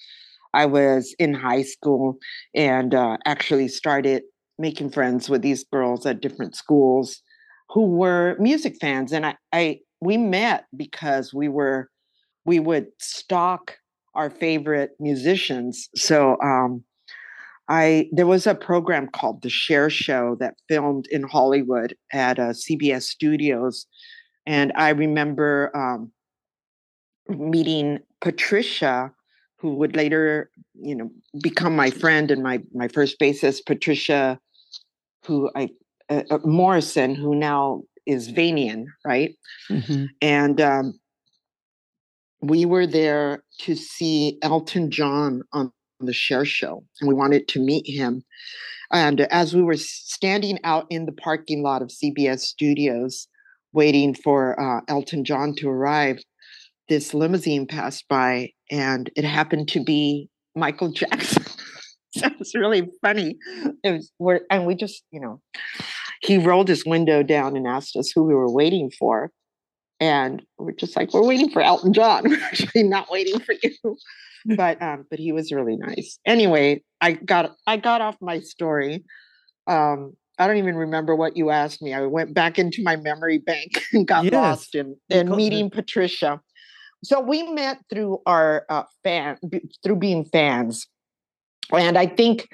I 0.54 0.66
was 0.66 1.14
in 1.20 1.34
high 1.34 1.64
school 1.64 2.18
and 2.56 2.96
uh, 2.96 3.18
actually 3.26 3.68
started 3.68 4.24
making 4.58 4.92
friends 4.92 5.30
with 5.30 5.42
these 5.42 5.63
girls 5.63 6.06
at 6.06 6.22
different 6.22 6.56
schools 6.56 7.22
who 7.70 7.86
were 7.86 8.36
music 8.39 8.76
fans. 8.80 9.12
And 9.12 9.26
I, 9.26 9.36
I 9.52 9.80
we 10.02 10.18
met 10.18 10.66
because 10.76 11.34
we 11.34 11.48
were 11.48 11.89
we 12.46 12.60
would 12.60 12.88
stalk 13.00 13.78
our 14.16 14.30
favorite 14.30 14.92
musicians. 15.00 15.89
So 15.96 16.38
um, 16.42 16.84
I 17.70 18.10
there 18.12 18.28
was 18.28 18.46
a 18.46 18.56
program 18.56 19.08
called 19.08 19.42
The 19.42 19.50
Cher 19.50 19.89
Show 19.89 20.36
that 20.39 20.56
filmed 20.68 21.08
in 21.10 21.24
Hollywood 21.24 21.96
at 22.12 22.38
uh, 22.38 22.50
CBS 22.50 23.04
Studios, 23.04 23.88
and 24.46 24.74
I 24.76 24.89
remember 24.89 25.72
um, 25.76 26.12
meeting 27.30 28.00
Patricia, 28.22 29.12
who 29.58 29.76
would 29.76 29.96
later, 29.96 30.50
you 30.74 30.96
know, 30.96 31.10
become 31.42 31.76
my 31.76 31.89
friend 31.89 32.30
and 32.32 32.44
my 32.44 32.62
my 32.74 32.89
first 32.89 33.18
bassist, 33.20 33.66
Patricia, 33.66 34.39
who 35.26 35.50
I 35.56 35.70
uh, 36.10 36.24
uh, 36.30 36.40
Morrison, 36.44 37.16
who 37.16 37.36
now 37.36 37.84
is 38.06 38.32
Vanian, 38.32 38.86
right? 39.06 39.36
Mm-hmm. 39.70 40.06
And 40.22 40.62
um, 40.62 41.00
we 42.42 42.66
were 42.66 42.86
there 42.86 43.44
to 43.62 43.76
see 43.76 44.38
Elton 44.42 44.92
John 44.92 45.44
on 45.54 45.72
the 46.00 46.14
Cher 46.14 46.46
Show, 46.46 46.84
and 47.00 47.08
we 47.08 47.14
wanted 47.14 47.48
to 47.50 47.60
meet 47.60 47.88
him. 47.88 48.24
And 48.92 49.22
as 49.22 49.56
we 49.56 49.64
were 49.64 49.78
standing 49.78 50.60
out 50.64 50.86
in 50.90 51.06
the 51.06 51.14
parking 51.14 51.64
lot 51.64 51.82
of 51.82 51.90
CBS 51.90 52.42
Studios, 52.42 53.28
waiting 53.72 54.14
for 54.14 54.60
uh, 54.60 54.82
Elton 54.88 55.24
John 55.24 55.56
to 55.56 55.70
arrive, 55.70 56.20
this 56.90 57.14
limousine 57.14 57.66
passed 57.66 58.06
by, 58.08 58.52
and 58.70 59.10
it 59.16 59.24
happened 59.24 59.70
to 59.70 59.84
be 59.84 60.30
Michael 60.56 60.92
Jackson. 60.92 61.44
so 62.17 62.28
it 62.28 62.39
was 62.39 62.54
really 62.56 62.89
funny. 63.02 63.38
It 63.84 63.91
was, 63.91 64.12
we're, 64.19 64.41
and 64.49 64.65
we 64.65 64.76
just, 64.76 65.04
you 65.12 65.19
know, 65.19 65.41
he 66.21 66.38
rolled 66.38 66.67
his 66.67 66.86
window 66.86 67.23
down 67.23 67.58
and 67.58 67.67
asked 67.67 67.95
us 67.95 68.12
who 68.13 68.23
we 68.23 68.34
were 68.34 68.52
waiting 68.52 68.91
for 68.97 69.32
and 70.04 70.43
we're 70.58 70.73
just 70.73 70.97
like 70.97 71.13
we're 71.13 71.26
waiting 71.26 71.49
for 71.49 71.62
Elton 71.62 71.93
John. 71.93 72.23
We're 72.30 72.43
actually 72.43 72.84
not 72.84 73.10
waiting 73.10 73.39
for 73.39 73.56
you. 73.63 73.97
but 74.58 74.82
um, 74.82 75.06
but 75.10 75.17
he 75.17 75.32
was 75.32 75.52
really 75.52 75.78
nice. 75.78 76.19
Anyway, 76.26 76.84
I 76.99 77.13
got 77.13 77.56
I 77.67 77.78
got 77.78 78.02
off 78.02 78.17
my 78.19 78.41
story. 78.41 79.06
Um, 79.67 80.13
I 80.38 80.47
don't 80.47 80.58
even 80.58 80.76
remember 80.76 81.15
what 81.15 81.38
you 81.38 81.52
asked 81.52 81.82
me. 81.82 81.93
I 81.93 82.02
went 82.02 82.34
back 82.34 82.60
into 82.60 82.84
my 82.84 82.97
memory 82.97 83.38
bank 83.38 83.82
and 83.93 84.06
got 84.06 84.26
yes. 84.26 84.34
lost 84.34 84.76
in, 84.76 84.97
in 85.10 85.30
meeting 85.30 85.69
Patricia. 85.69 86.41
So 87.04 87.21
we 87.21 87.43
met 87.43 87.80
through 87.89 88.19
our 88.26 88.65
uh, 88.67 88.84
fan 89.04 89.38
through 89.84 89.97
being 89.97 90.26
fans, 90.26 90.88
and 91.71 91.97
I 91.97 92.08
think 92.08 92.49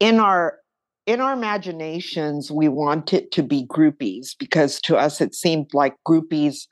in 0.00 0.18
our 0.18 0.58
in 1.06 1.20
our 1.20 1.32
imaginations 1.32 2.50
we 2.50 2.68
wanted 2.68 3.32
to 3.32 3.42
be 3.42 3.66
groupies 3.66 4.36
because 4.38 4.80
to 4.82 4.96
us 4.96 5.20
it 5.20 5.34
seemed 5.34 5.66
like 5.74 5.94
groupies 6.06 6.66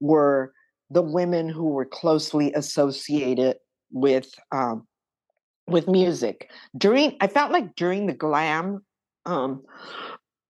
were 0.00 0.52
the 0.90 1.02
women 1.02 1.48
who 1.48 1.68
were 1.68 1.84
closely 1.84 2.52
associated 2.54 3.56
with 3.92 4.34
um, 4.52 4.86
with 5.68 5.88
music. 5.88 6.50
During 6.76 7.16
i 7.20 7.26
felt 7.26 7.52
like 7.52 7.74
during 7.76 8.06
the 8.06 8.14
glam 8.14 8.84
um, 9.24 9.62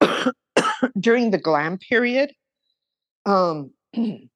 during 0.99 1.31
the 1.31 1.39
glam 1.39 1.79
period 1.79 2.33
um, 3.27 3.71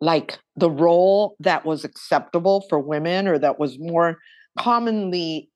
like 0.00 0.38
the 0.56 0.70
role 0.70 1.36
that 1.40 1.64
was 1.64 1.84
acceptable 1.84 2.64
for 2.68 2.78
women 2.78 3.28
or 3.28 3.38
that 3.38 3.58
was 3.58 3.78
more 3.78 4.18
commonly 4.58 5.48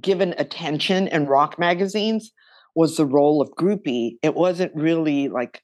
given 0.00 0.34
attention 0.38 1.08
in 1.08 1.26
rock 1.26 1.58
magazines 1.58 2.32
was 2.74 2.96
the 2.96 3.06
role 3.06 3.40
of 3.40 3.50
groupie 3.50 4.16
it 4.22 4.34
wasn't 4.34 4.74
really 4.74 5.28
like 5.28 5.62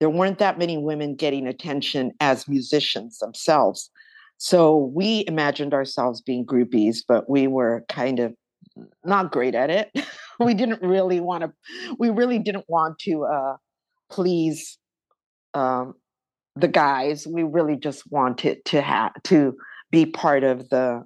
there 0.00 0.10
weren't 0.10 0.38
that 0.38 0.58
many 0.58 0.78
women 0.78 1.14
getting 1.14 1.46
attention 1.46 2.12
as 2.20 2.48
musicians 2.48 3.18
themselves. 3.18 3.90
So 4.38 4.90
we 4.94 5.24
imagined 5.28 5.74
ourselves 5.74 6.22
being 6.22 6.46
groupies, 6.46 6.98
but 7.06 7.28
we 7.28 7.46
were 7.46 7.84
kind 7.90 8.18
of 8.18 8.34
not 9.04 9.30
great 9.30 9.54
at 9.54 9.68
it. 9.68 9.90
we 10.40 10.54
didn't 10.54 10.82
really 10.82 11.20
want 11.20 11.44
to, 11.44 11.52
we 11.98 12.08
really 12.08 12.38
didn't 12.38 12.64
want 12.66 12.98
to 13.00 13.24
uh, 13.24 13.56
please 14.10 14.78
um, 15.52 15.92
the 16.56 16.68
guys. 16.68 17.26
We 17.26 17.42
really 17.42 17.76
just 17.76 18.10
wanted 18.10 18.64
to 18.66 18.80
have 18.80 19.12
to 19.24 19.54
be 19.90 20.06
part 20.06 20.44
of 20.44 20.70
the 20.70 21.04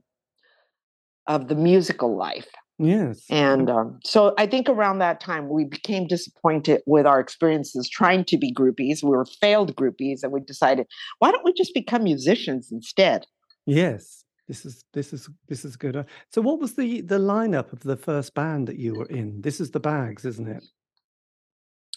of 1.27 1.49
the 1.49 1.55
musical 1.55 2.17
life. 2.17 2.49
Yes. 2.79 3.25
And 3.31 3.71
um, 3.71 4.01
so 4.05 4.35
I 4.37 4.47
think 4.47 4.69
around 4.69 4.99
that 4.99 5.21
time, 5.21 5.49
we 5.49 5.65
became 5.65 6.07
disappointed 6.07 6.83
with 6.87 7.07
our 7.07 7.21
experiences 7.21 7.89
trying 7.89 8.25
to 8.27 8.37
be 8.37 8.53
groupies. 8.53 9.03
We 9.03 9.11
were 9.11 9.27
failed 9.41 9.77
groupies, 9.77 10.23
and 10.23 10.33
we 10.33 10.41
decided, 10.41 10.87
why 11.21 11.31
don't 11.31 11.45
we 11.45 11.53
just 11.53 11.73
become 11.73 12.03
musicians 12.03 12.73
instead? 12.73 13.27
Yes. 13.65 14.25
This 14.49 14.67
is 14.67 14.85
this 14.93 15.13
is 15.15 15.31
this 15.49 15.65
is 15.65 15.77
good. 15.77 15.97
Uh, 15.97 16.05
so, 16.29 16.43
what 16.43 16.61
was 16.61 16.75
the 16.75 17.01
the 17.01 17.19
lineup 17.19 17.73
of 17.73 17.81
the 17.81 17.97
first 17.97 18.35
band 18.35 18.69
that 18.69 18.79
you 18.79 18.95
were 18.95 19.07
in? 19.07 19.41
This 19.41 19.59
is 19.59 19.71
the 19.71 19.81
Bags, 19.81 20.27
isn't 20.27 20.47
it? 20.47 20.63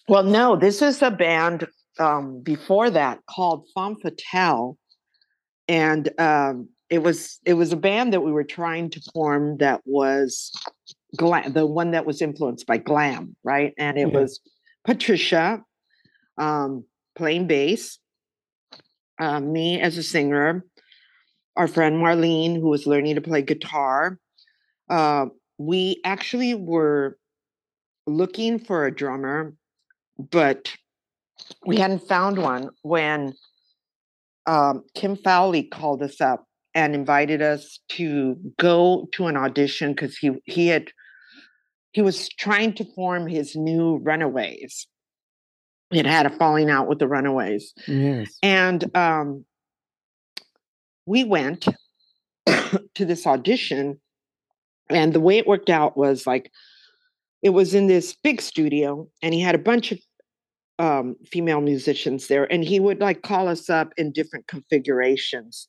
Well, 0.07 0.23
no, 0.23 0.55
this 0.55 0.81
is 0.81 1.01
a 1.01 1.11
band 1.11 1.67
um, 1.99 2.39
before 2.41 2.89
that 2.89 3.19
called 3.29 3.67
Femme 3.75 3.97
Fatale, 4.01 4.77
and 5.67 6.09
um, 6.17 6.69
it 6.89 6.99
was 6.99 7.39
it 7.45 7.53
was 7.53 7.73
a 7.73 7.77
band 7.77 8.13
that 8.13 8.21
we 8.21 8.31
were 8.31 8.43
trying 8.43 8.89
to 8.91 9.01
form 9.13 9.57
that 9.57 9.81
was 9.85 10.51
glam, 11.15 11.51
the 11.53 11.65
one 11.65 11.91
that 11.91 12.05
was 12.05 12.21
influenced 12.21 12.65
by 12.65 12.77
glam, 12.77 13.35
right? 13.43 13.73
And 13.77 13.97
it 13.97 14.11
was 14.11 14.39
Patricia 14.85 15.63
um, 16.37 16.85
playing 17.15 17.47
bass, 17.47 17.99
uh, 19.19 19.39
me 19.39 19.81
as 19.81 19.97
a 19.97 20.03
singer, 20.03 20.63
our 21.55 21.67
friend 21.67 21.97
Marlene, 21.97 22.55
who 22.55 22.69
was 22.69 22.87
learning 22.87 23.15
to 23.15 23.21
play 23.21 23.41
guitar. 23.41 24.17
Uh, 24.89 25.27
we 25.57 25.99
actually 26.05 26.53
were 26.53 27.17
looking 28.05 28.59
for 28.59 28.85
a 28.85 28.95
drummer, 28.95 29.53
but 30.17 30.73
we 31.65 31.77
hadn't 31.77 32.07
found 32.07 32.37
one 32.37 32.69
when 32.83 33.33
um, 34.45 34.83
Kim 34.95 35.17
Fowley 35.17 35.63
called 35.63 36.01
us 36.01 36.21
up 36.21 36.46
and 36.77 36.93
invited 36.93 37.41
us 37.41 37.79
to 37.89 38.37
go 38.59 39.09
to 39.11 39.25
an 39.25 39.35
audition 39.35 39.93
because 39.93 40.15
he 40.15 40.31
he 40.45 40.67
had 40.67 40.91
he 41.91 42.03
was 42.03 42.29
trying 42.29 42.73
to 42.75 42.85
form 42.93 43.25
his 43.25 43.55
new 43.55 43.97
Runaways. 43.97 44.87
He 45.89 45.97
had 45.97 46.05
had 46.05 46.27
a 46.27 46.29
falling 46.29 46.69
out 46.69 46.87
with 46.87 46.99
the 46.99 47.07
Runaways. 47.07 47.73
Yes. 47.87 48.37
And 48.43 48.95
um, 48.95 49.45
we 51.07 51.23
went 51.23 51.65
to 52.45 53.05
this 53.05 53.25
audition, 53.25 53.99
and 54.87 55.13
the 55.13 55.19
way 55.19 55.39
it 55.39 55.47
worked 55.47 55.71
out 55.71 55.97
was 55.97 56.27
like 56.27 56.51
it 57.41 57.49
was 57.49 57.73
in 57.73 57.87
this 57.87 58.15
big 58.23 58.39
studio, 58.39 59.07
and 59.23 59.33
he 59.33 59.41
had 59.41 59.55
a 59.55 59.69
bunch 59.69 59.91
of 59.91 59.99
um, 60.77 61.15
female 61.25 61.61
musicians 61.61 62.27
there, 62.27 62.51
and 62.53 62.63
he 62.63 62.79
would 62.79 63.01
like 63.01 63.23
call 63.23 63.47
us 63.47 63.67
up 63.67 63.93
in 63.97 64.11
different 64.11 64.45
configurations. 64.45 65.67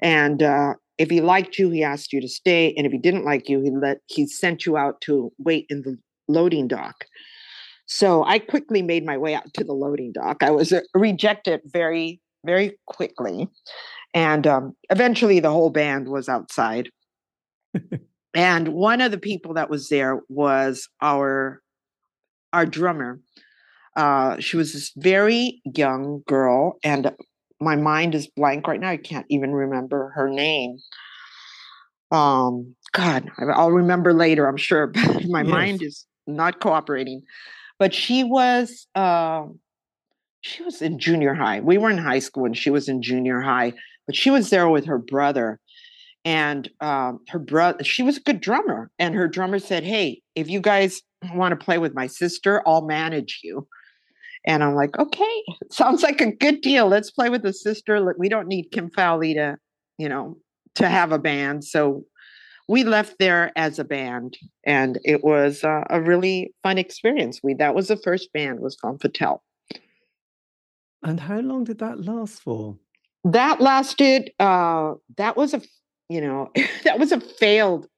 And 0.00 0.42
uh, 0.42 0.74
if 0.98 1.10
he 1.10 1.20
liked 1.20 1.58
you, 1.58 1.70
he 1.70 1.82
asked 1.82 2.12
you 2.12 2.20
to 2.20 2.28
stay, 2.28 2.74
and 2.76 2.86
if 2.86 2.92
he 2.92 2.98
didn't 2.98 3.24
like 3.24 3.48
you, 3.48 3.60
he 3.60 3.70
let 3.70 3.98
he 4.06 4.26
sent 4.26 4.66
you 4.66 4.76
out 4.76 5.00
to 5.02 5.32
wait 5.38 5.66
in 5.68 5.82
the 5.82 5.96
loading 6.28 6.68
dock. 6.68 7.04
So 7.86 8.22
I 8.24 8.38
quickly 8.38 8.82
made 8.82 9.04
my 9.04 9.16
way 9.16 9.34
out 9.34 9.52
to 9.54 9.64
the 9.64 9.72
loading 9.72 10.12
dock. 10.12 10.42
I 10.42 10.50
was 10.50 10.72
uh, 10.72 10.80
rejected 10.94 11.60
very, 11.64 12.20
very 12.44 12.78
quickly. 12.86 13.48
And 14.12 14.46
um, 14.46 14.76
eventually 14.90 15.40
the 15.40 15.50
whole 15.50 15.70
band 15.70 16.08
was 16.08 16.28
outside. 16.28 16.90
and 18.34 18.68
one 18.68 19.00
of 19.00 19.10
the 19.10 19.18
people 19.18 19.54
that 19.54 19.70
was 19.70 19.88
there 19.88 20.20
was 20.28 20.88
our 21.00 21.60
our 22.52 22.66
drummer. 22.66 23.20
Uh, 23.96 24.38
she 24.38 24.56
was 24.56 24.72
this 24.72 24.92
very 24.96 25.60
young 25.76 26.22
girl, 26.26 26.78
and 26.84 27.10
my 27.60 27.76
mind 27.76 28.14
is 28.14 28.28
blank 28.28 28.68
right 28.68 28.80
now. 28.80 28.90
I 28.90 28.96
can't 28.96 29.26
even 29.28 29.52
remember 29.52 30.12
her 30.14 30.28
name. 30.28 30.78
Um, 32.10 32.74
God, 32.92 33.30
I'll 33.54 33.70
remember 33.70 34.12
later, 34.12 34.46
I'm 34.46 34.56
sure, 34.56 34.86
but 34.94 35.24
my 35.26 35.42
yes. 35.42 35.50
mind 35.50 35.82
is 35.82 36.06
not 36.26 36.60
cooperating. 36.60 37.22
But 37.78 37.94
she 37.94 38.24
was 38.24 38.86
uh, 38.94 39.44
she 40.40 40.62
was 40.62 40.82
in 40.82 40.98
junior 40.98 41.34
high. 41.34 41.60
We 41.60 41.78
were 41.78 41.90
in 41.90 41.98
high 41.98 42.18
school 42.18 42.44
and 42.44 42.56
she 42.56 42.70
was 42.70 42.88
in 42.88 43.02
junior 43.02 43.40
high, 43.40 43.72
but 44.06 44.16
she 44.16 44.30
was 44.30 44.50
there 44.50 44.68
with 44.68 44.86
her 44.86 44.98
brother. 44.98 45.60
And 46.24 46.68
um, 46.80 47.20
her 47.28 47.38
brother, 47.38 47.84
she 47.84 48.02
was 48.02 48.16
a 48.16 48.22
good 48.22 48.40
drummer. 48.40 48.90
And 48.98 49.14
her 49.14 49.28
drummer 49.28 49.58
said, 49.58 49.84
Hey, 49.84 50.22
if 50.34 50.48
you 50.48 50.60
guys 50.60 51.00
want 51.32 51.58
to 51.58 51.64
play 51.64 51.78
with 51.78 51.94
my 51.94 52.06
sister, 52.06 52.62
I'll 52.66 52.86
manage 52.86 53.40
you. 53.42 53.66
And 54.46 54.62
I'm 54.62 54.74
like, 54.74 54.98
okay, 54.98 55.42
sounds 55.70 56.02
like 56.02 56.20
a 56.20 56.32
good 56.32 56.60
deal. 56.60 56.88
Let's 56.88 57.10
play 57.10 57.30
with 57.30 57.42
the 57.42 57.52
sister. 57.52 58.14
We 58.18 58.28
don't 58.28 58.48
need 58.48 58.70
Kim 58.72 58.90
Fowley 58.90 59.34
to, 59.34 59.56
you 59.98 60.08
know, 60.08 60.38
to 60.76 60.88
have 60.88 61.12
a 61.12 61.18
band. 61.18 61.64
So 61.64 62.04
we 62.68 62.84
left 62.84 63.18
there 63.18 63.50
as 63.56 63.78
a 63.78 63.84
band, 63.84 64.36
and 64.64 64.98
it 65.02 65.24
was 65.24 65.64
uh, 65.64 65.84
a 65.88 66.00
really 66.00 66.52
fun 66.62 66.76
experience. 66.76 67.40
We 67.42 67.54
that 67.54 67.74
was 67.74 67.88
the 67.88 67.96
first 67.96 68.32
band 68.32 68.60
was 68.60 68.76
Femme 68.80 68.98
Fatale. 68.98 69.42
And 71.02 71.18
how 71.18 71.40
long 71.40 71.64
did 71.64 71.78
that 71.78 72.04
last 72.04 72.42
for? 72.42 72.76
That 73.24 73.60
lasted. 73.60 74.32
Uh, 74.38 74.94
that 75.16 75.36
was 75.36 75.54
a 75.54 75.62
you 76.10 76.20
know 76.20 76.50
that 76.84 76.98
was 76.98 77.10
a 77.10 77.20
failed 77.20 77.88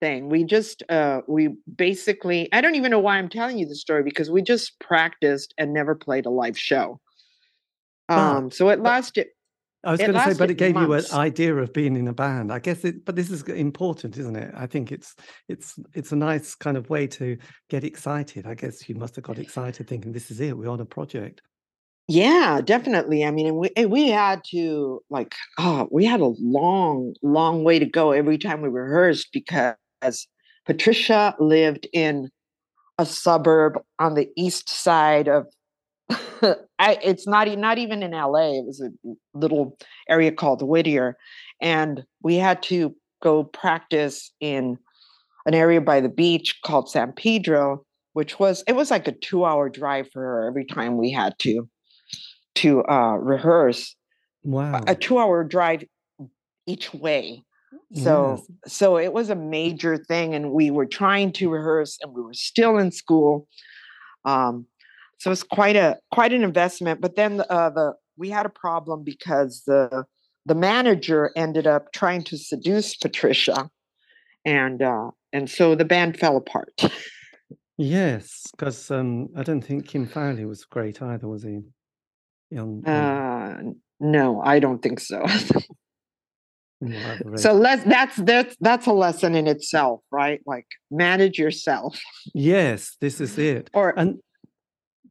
thing. 0.00 0.28
We 0.28 0.44
just 0.44 0.82
uh, 0.88 1.20
we 1.28 1.56
basically 1.74 2.48
I 2.52 2.60
don't 2.60 2.74
even 2.74 2.90
know 2.90 2.98
why 2.98 3.18
I'm 3.18 3.28
telling 3.28 3.58
you 3.58 3.66
the 3.66 3.76
story 3.76 4.02
because 4.02 4.30
we 4.30 4.42
just 4.42 4.78
practiced 4.80 5.54
and 5.58 5.72
never 5.72 5.94
played 5.94 6.26
a 6.26 6.30
live 6.30 6.58
show. 6.58 7.00
Um, 8.08 8.50
so 8.50 8.70
it 8.70 8.80
lasted 8.80 9.28
I 9.82 9.92
was 9.92 10.00
going 10.00 10.12
to 10.12 10.22
say, 10.22 10.34
but 10.36 10.50
it 10.50 10.58
gave 10.58 10.74
months. 10.74 11.10
you 11.10 11.14
an 11.14 11.20
idea 11.20 11.54
of 11.56 11.72
being 11.72 11.96
in 11.96 12.06
a 12.06 12.12
band. 12.12 12.52
I 12.52 12.58
guess 12.58 12.84
it, 12.84 13.04
but 13.06 13.16
this 13.16 13.30
is 13.30 13.42
important, 13.44 14.18
isn't 14.18 14.36
it? 14.36 14.52
I 14.54 14.66
think 14.66 14.92
it's 14.92 15.14
it's 15.48 15.78
it's 15.94 16.12
a 16.12 16.16
nice 16.16 16.54
kind 16.54 16.76
of 16.76 16.90
way 16.90 17.06
to 17.08 17.38
get 17.70 17.82
excited. 17.82 18.46
I 18.46 18.54
guess 18.54 18.88
you 18.88 18.94
must 18.94 19.16
have 19.16 19.24
got 19.24 19.38
excited 19.38 19.88
thinking, 19.88 20.12
"This 20.12 20.30
is 20.30 20.40
it. 20.40 20.56
We're 20.56 20.68
on 20.68 20.80
a 20.80 20.84
project." 20.84 21.40
Yeah, 22.08 22.60
definitely. 22.62 23.24
I 23.24 23.30
mean, 23.30 23.56
we 23.56 23.86
we 23.86 24.08
had 24.08 24.42
to 24.50 25.00
like, 25.08 25.34
oh, 25.58 25.88
we 25.90 26.04
had 26.04 26.20
a 26.20 26.34
long, 26.40 27.14
long 27.22 27.64
way 27.64 27.78
to 27.78 27.86
go 27.86 28.12
every 28.12 28.36
time 28.36 28.60
we 28.60 28.68
rehearsed 28.68 29.28
because 29.32 29.76
Patricia 30.66 31.34
lived 31.38 31.88
in 31.92 32.30
a 32.98 33.06
suburb 33.06 33.78
on 33.98 34.14
the 34.14 34.28
east 34.36 34.68
side 34.68 35.28
of 35.28 35.46
I, 36.78 36.98
it's 37.02 37.26
not 37.26 37.46
not 37.58 37.78
even 37.78 38.02
in 38.02 38.12
LA. 38.12 38.58
It 38.58 38.66
was 38.66 38.80
a 38.80 38.90
little 39.34 39.78
area 40.08 40.32
called 40.32 40.62
Whittier, 40.62 41.16
and 41.60 42.04
we 42.22 42.36
had 42.36 42.62
to 42.64 42.94
go 43.22 43.44
practice 43.44 44.32
in 44.40 44.78
an 45.46 45.54
area 45.54 45.80
by 45.80 46.00
the 46.00 46.08
beach 46.08 46.58
called 46.64 46.90
San 46.90 47.12
Pedro, 47.12 47.84
which 48.14 48.38
was 48.38 48.64
it 48.66 48.74
was 48.74 48.90
like 48.90 49.06
a 49.06 49.12
two 49.12 49.44
hour 49.44 49.68
drive 49.68 50.10
for 50.12 50.20
her 50.22 50.48
every 50.48 50.64
time 50.64 50.96
we 50.96 51.10
had 51.10 51.34
to 51.40 51.68
to 52.56 52.82
uh, 52.84 53.16
rehearse. 53.16 53.94
Wow, 54.42 54.82
a 54.86 54.94
two 54.94 55.18
hour 55.18 55.44
drive 55.44 55.84
each 56.66 56.92
way. 56.92 57.44
So 57.94 58.36
yes. 58.64 58.72
so 58.72 58.98
it 58.98 59.12
was 59.12 59.30
a 59.30 59.34
major 59.34 59.96
thing, 59.96 60.34
and 60.34 60.52
we 60.52 60.70
were 60.70 60.86
trying 60.86 61.32
to 61.34 61.50
rehearse, 61.50 61.98
and 62.00 62.14
we 62.14 62.22
were 62.22 62.34
still 62.34 62.78
in 62.78 62.92
school. 62.92 63.48
Um, 64.24 64.66
so 65.18 65.32
it's 65.32 65.42
quite 65.42 65.76
a 65.76 65.98
quite 66.12 66.32
an 66.32 66.44
investment. 66.44 67.00
But 67.00 67.16
then 67.16 67.42
uh, 67.50 67.70
the 67.70 67.94
we 68.16 68.30
had 68.30 68.46
a 68.46 68.50
problem 68.50 69.02
because 69.02 69.64
the 69.66 70.04
the 70.46 70.54
manager 70.54 71.32
ended 71.36 71.66
up 71.66 71.92
trying 71.92 72.22
to 72.24 72.38
seduce 72.38 72.94
Patricia, 72.94 73.68
and 74.44 74.82
uh, 74.82 75.10
and 75.32 75.50
so 75.50 75.74
the 75.74 75.84
band 75.84 76.16
fell 76.16 76.36
apart. 76.36 76.82
yes, 77.76 78.44
because 78.52 78.90
um, 78.92 79.28
I 79.36 79.42
don't 79.42 79.62
think 79.62 79.88
Kim 79.88 80.06
Fowley 80.06 80.44
was 80.44 80.64
great 80.64 81.02
either, 81.02 81.26
was 81.26 81.42
he? 81.42 81.60
Young. 82.50 82.86
Uh, 82.86 83.62
no, 83.98 84.40
I 84.42 84.60
don't 84.60 84.80
think 84.80 85.00
so. 85.00 85.24
so 87.36 87.52
let's 87.52 87.84
that's 87.84 88.16
that's 88.16 88.56
that's 88.60 88.86
a 88.86 88.92
lesson 88.92 89.34
in 89.34 89.46
itself 89.46 90.00
right 90.10 90.40
like 90.46 90.66
manage 90.90 91.38
yourself 91.38 92.00
yes 92.32 92.96
this 93.00 93.20
is 93.20 93.36
it 93.36 93.68
or 93.74 93.92
and 93.98 94.18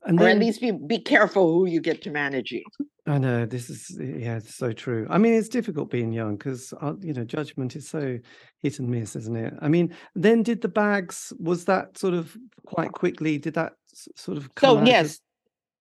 and 0.04 0.20
or 0.20 0.28
at 0.28 0.38
least 0.38 0.62
be 0.62 0.72
be 0.72 1.00
careful 1.00 1.54
who 1.54 1.66
you 1.66 1.82
get 1.82 2.02
to 2.04 2.12
manage 2.12 2.52
you. 2.52 2.64
I 3.06 3.18
know 3.18 3.46
this 3.46 3.70
is 3.70 3.98
yeah, 4.00 4.38
it's 4.38 4.56
so 4.56 4.72
true. 4.72 5.08
I 5.10 5.18
mean, 5.18 5.34
it's 5.34 5.50
difficult 5.50 5.90
being 5.90 6.12
young 6.12 6.36
because 6.36 6.74
uh, 6.82 6.94
you 7.02 7.14
know 7.14 7.24
judgment 7.24 7.76
is 7.76 7.88
so 7.90 8.18
hit 8.62 8.80
and 8.80 8.90
miss, 8.90 9.16
isn't 9.16 9.36
it? 9.36 9.54
I 9.62 9.68
mean, 9.68 9.94
then 10.16 10.44
did 10.44 10.62
the 10.62 10.70
bags 10.70 11.34
was 11.40 11.66
that 11.66 11.98
sort 11.98 12.14
of 12.14 12.36
quite 12.66 12.92
quickly? 12.92 13.38
Did 13.38 13.56
that 13.56 13.74
sort 14.16 14.38
of 14.38 14.50
so 14.58 14.84
yes, 14.84 15.20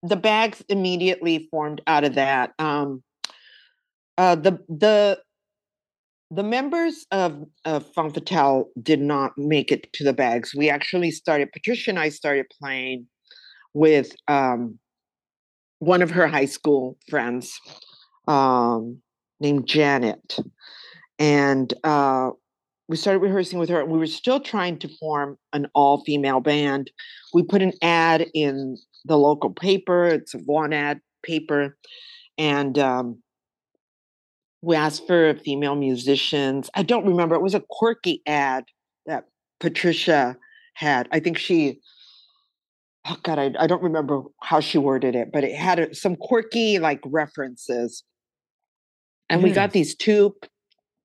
of... 0.02 0.10
the 0.10 0.16
bags 0.16 0.64
immediately 0.68 1.48
formed 1.50 1.80
out 1.86 2.04
of 2.04 2.14
that. 2.14 2.52
Um, 2.58 3.02
uh, 4.16 4.34
the 4.34 4.58
the 4.68 5.20
the 6.30 6.42
members 6.42 7.06
of, 7.10 7.44
of 7.64 7.90
Femme 7.94 8.10
Fatale 8.10 8.68
did 8.82 9.00
not 9.00 9.32
make 9.36 9.72
it 9.72 9.92
to 9.94 10.04
the 10.04 10.12
bags. 10.12 10.54
We 10.54 10.68
actually 10.68 11.10
started. 11.10 11.52
Patricia 11.52 11.90
and 11.90 11.98
I 11.98 12.10
started 12.10 12.46
playing 12.60 13.06
with 13.72 14.14
um, 14.28 14.78
one 15.78 16.02
of 16.02 16.10
her 16.10 16.26
high 16.26 16.44
school 16.44 16.98
friends 17.08 17.58
um, 18.26 18.98
named 19.40 19.66
Janet. 19.66 20.38
And 21.18 21.72
uh, 21.82 22.30
we 22.88 22.96
started 22.96 23.20
rehearsing 23.20 23.58
with 23.58 23.68
her, 23.68 23.84
we 23.84 23.98
were 23.98 24.06
still 24.06 24.40
trying 24.40 24.78
to 24.78 24.88
form 24.98 25.36
an 25.52 25.66
all 25.74 26.04
female 26.04 26.40
band. 26.40 26.90
We 27.32 27.42
put 27.42 27.62
an 27.62 27.72
ad 27.82 28.26
in 28.34 28.76
the 29.04 29.18
local 29.18 29.50
paper, 29.50 30.06
it's 30.06 30.34
a 30.34 30.38
one 30.38 30.72
ad 30.72 31.00
paper, 31.22 31.76
and 32.36 32.78
um, 32.78 33.22
we 34.62 34.76
asked 34.76 35.06
for 35.06 35.34
female 35.44 35.74
musicians. 35.74 36.68
I 36.74 36.82
don't 36.82 37.06
remember, 37.06 37.34
it 37.34 37.42
was 37.42 37.54
a 37.54 37.64
quirky 37.68 38.22
ad 38.26 38.64
that 39.06 39.24
Patricia 39.60 40.36
had. 40.74 41.08
I 41.12 41.20
think 41.20 41.38
she 41.38 41.80
oh 43.06 43.16
god 43.22 43.38
I, 43.38 43.52
I 43.58 43.66
don't 43.66 43.82
remember 43.82 44.22
how 44.42 44.60
she 44.60 44.76
worded 44.78 45.14
it 45.14 45.30
but 45.32 45.42
it 45.42 45.54
had 45.54 45.78
a, 45.78 45.94
some 45.94 46.16
quirky 46.16 46.78
like 46.78 47.00
references. 47.06 48.04
And 49.30 49.42
we 49.42 49.50
got 49.50 49.70
mm. 49.70 49.72
these 49.74 49.94
two 49.94 50.34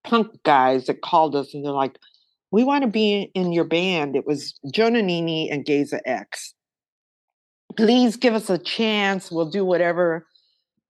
punk 0.04 0.28
guys 0.44 0.86
that 0.86 1.02
called 1.02 1.36
us 1.36 1.54
and 1.54 1.66
they're 1.66 1.72
like 1.72 1.98
we 2.52 2.64
want 2.64 2.84
to 2.84 2.90
be 2.90 3.32
in 3.34 3.52
your 3.52 3.64
band. 3.64 4.16
It 4.16 4.28
was 4.28 4.54
Joe 4.72 4.90
Nanini 4.90 5.50
and 5.52 5.66
Geza 5.66 6.08
X. 6.08 6.54
Please 7.76 8.16
give 8.16 8.36
us 8.36 8.48
a 8.48 8.60
chance. 8.60 9.32
We'll 9.32 9.50
do 9.50 9.66
whatever 9.66 10.28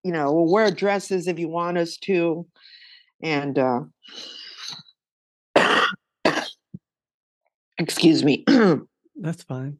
you 0.04 0.12
know 0.12 0.32
we'll 0.34 0.51
wear 0.51 0.72
dresses 0.72 1.28
if 1.28 1.39
you 1.39 1.47
want 1.47 1.78
us 1.78 1.97
to 1.97 2.45
and 3.22 3.58
uh, 3.58 3.80
excuse 7.78 8.24
me. 8.24 8.43
That's 9.16 9.43
fine. 9.43 9.78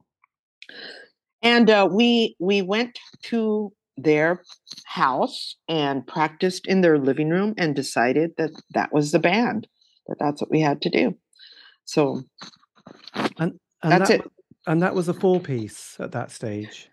And 1.42 1.70
uh, 1.70 1.88
we 1.92 2.36
we 2.40 2.62
went 2.62 2.98
to 3.24 3.74
their 3.98 4.44
house 4.86 5.58
and 5.68 6.08
practiced 6.08 6.66
in 6.68 6.82
their 6.82 6.98
living 6.98 7.30
room 7.30 7.54
and 7.58 7.76
decided 7.76 8.32
that 8.38 8.52
that 8.74 8.92
was 8.92 9.12
the 9.12 9.20
band 9.20 9.68
that 10.08 10.18
that's 10.20 10.42
what 10.42 10.50
we 10.50 10.60
had 10.60 10.82
to 10.82 10.90
do. 10.90 11.16
So 11.86 12.24
And 13.36 13.60
that's 13.84 14.10
that 14.10 14.20
it. 14.22 14.32
and 14.66 14.82
that 14.82 14.96
was 14.96 15.10
a 15.10 15.14
four 15.14 15.40
piece 15.40 15.98
at 16.00 16.12
that 16.14 16.32
stage. 16.32 16.90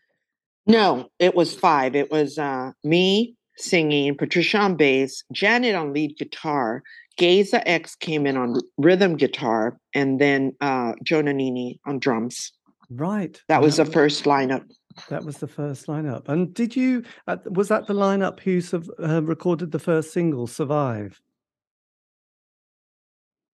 No, 0.67 1.09
it 1.19 1.35
was 1.35 1.55
five. 1.55 1.97
It 1.97 2.11
was 2.11 2.39
uh, 2.39 2.73
me 2.85 3.35
singing, 3.57 4.17
Patricia 4.17 4.59
on 4.59 4.77
bass, 4.77 5.25
Janet 5.33 5.75
on 5.75 5.93
lead 5.93 6.17
guitar, 6.17 6.83
Geza 7.19 7.67
X 7.69 7.95
came 7.97 8.27
in 8.27 8.37
on 8.37 8.57
rhythm 8.79 9.17
guitar, 9.17 9.79
and 9.95 10.21
then 10.21 10.53
uh, 10.61 10.93
Joe 11.03 11.23
Nanini 11.23 11.79
on 11.87 11.99
drums. 11.99 12.53
Right. 12.89 13.41
That 13.49 13.63
was 13.63 13.77
the 13.77 13.85
first 13.85 14.25
lineup. 14.25 14.65
that 15.09 15.25
was 15.25 15.39
the 15.39 15.47
first 15.47 15.87
lineup. 15.87 16.29
And 16.29 16.53
did 16.55 16.75
you 16.75 17.05
uh, 17.27 17.37
was 17.47 17.69
that 17.69 17.87
the 17.87 17.95
lineup 17.95 18.41
who 18.41 18.61
uh, 19.03 19.23
recorded 19.23 19.71
the 19.71 19.79
first 19.79 20.13
single, 20.13 20.47
"Survive"? 20.47 21.21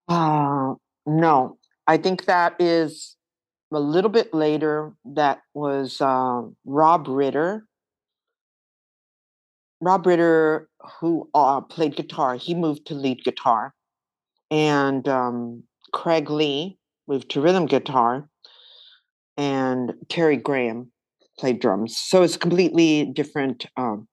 Uh, 0.09 0.75
no, 1.05 1.59
I 1.87 1.97
think 1.97 2.27
that 2.27 2.55
is 2.61 3.16
a 3.73 3.81
little 3.81 4.11
bit 4.11 4.33
later. 4.33 4.93
That 5.05 5.41
was 5.55 6.01
uh, 6.01 6.43
Rob 6.64 7.09
Ritter. 7.09 7.67
Rob 9.81 10.07
Ritter, 10.07 10.69
who 11.01 11.29
uh, 11.35 11.61
played 11.61 11.97
guitar, 11.97 12.37
he 12.37 12.55
moved 12.55 12.87
to 12.87 12.95
lead 12.95 13.23
guitar. 13.25 13.75
And 14.51 15.07
um, 15.09 15.64
Craig 15.93 16.31
Lee 16.31 16.79
moved 17.09 17.31
to 17.33 17.41
rhythm 17.41 17.67
guitar. 17.67 18.29
And 19.37 19.93
Terry 20.09 20.37
Graham 20.39 20.91
played 21.39 21.61
drums. 21.61 21.97
So 21.97 22.23
it's 22.23 22.39
completely 22.39 23.05
different. 23.05 23.67
Um, 23.77 24.09